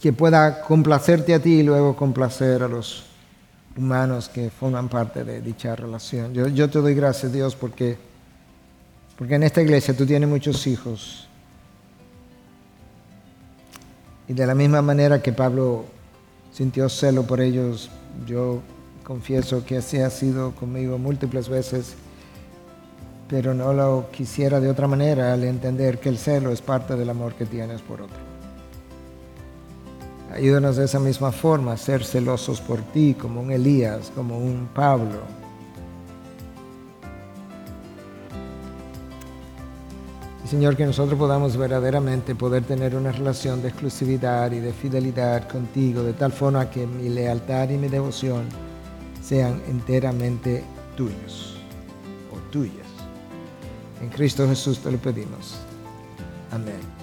que 0.00 0.12
pueda 0.12 0.62
complacerte 0.62 1.34
a 1.34 1.40
ti 1.40 1.54
y 1.54 1.62
luego 1.64 1.96
complacer 1.96 2.62
a 2.62 2.68
los 2.68 3.04
humanos 3.76 4.28
que 4.28 4.48
forman 4.48 4.88
parte 4.88 5.24
de 5.24 5.40
dicha 5.40 5.74
relación. 5.74 6.32
Yo, 6.32 6.70
te 6.70 6.78
doy 6.78 6.94
gracias, 6.94 7.32
Dios, 7.32 7.56
porque, 7.56 7.98
porque 9.18 9.34
en 9.34 9.42
esta 9.42 9.60
iglesia 9.60 9.96
tú 9.96 10.06
tienes 10.06 10.28
muchos 10.28 10.64
hijos 10.68 11.26
y 14.28 14.34
de 14.34 14.46
la 14.46 14.54
misma 14.54 14.82
manera 14.82 15.20
que 15.20 15.32
Pablo 15.32 15.86
sintió 16.52 16.88
celo 16.88 17.24
por 17.24 17.40
ellos, 17.40 17.90
yo 18.24 18.62
confieso 19.02 19.64
que 19.64 19.78
así 19.78 19.98
ha 19.98 20.10
sido 20.10 20.52
conmigo 20.52 20.96
múltiples 20.96 21.48
veces, 21.48 21.96
pero 23.28 23.54
no 23.54 23.72
lo 23.72 24.08
quisiera 24.10 24.60
de 24.60 24.70
otra 24.70 24.86
manera 24.86 25.32
al 25.32 25.44
entender 25.44 25.98
que 25.98 26.08
el 26.08 26.18
celo 26.18 26.50
es 26.50 26.62
parte 26.62 26.96
del 26.96 27.10
amor 27.10 27.34
que 27.34 27.46
tienes 27.46 27.82
por 27.82 28.02
otro. 28.02 28.16
Ayúdanos 30.32 30.76
de 30.76 30.84
esa 30.84 31.00
misma 31.00 31.32
forma 31.32 31.72
a 31.72 31.76
ser 31.76 32.04
celosos 32.04 32.60
por 32.60 32.80
ti, 32.92 33.14
como 33.18 33.40
un 33.40 33.50
Elías, 33.50 34.12
como 34.14 34.38
un 34.38 34.68
Pablo. 34.74 35.20
Señor, 40.46 40.76
que 40.76 40.86
nosotros 40.86 41.18
podamos 41.18 41.56
verdaderamente 41.56 42.36
poder 42.36 42.62
tener 42.62 42.94
una 42.94 43.10
relación 43.10 43.62
de 43.62 43.68
exclusividad 43.68 44.52
y 44.52 44.60
de 44.60 44.72
fidelidad 44.72 45.48
contigo, 45.48 46.04
de 46.04 46.12
tal 46.12 46.30
forma 46.30 46.70
que 46.70 46.86
mi 46.86 47.08
lealtad 47.08 47.68
y 47.70 47.76
mi 47.76 47.88
devoción 47.88 48.44
sean 49.20 49.60
enteramente 49.68 50.62
tuyos 50.96 51.56
o 52.32 52.36
tuyas. 52.52 52.85
En 54.00 54.08
Cristo 54.08 54.46
Jesús 54.46 54.78
te 54.78 54.90
lo 54.90 54.98
pedimos. 54.98 55.56
Amén. 56.50 56.95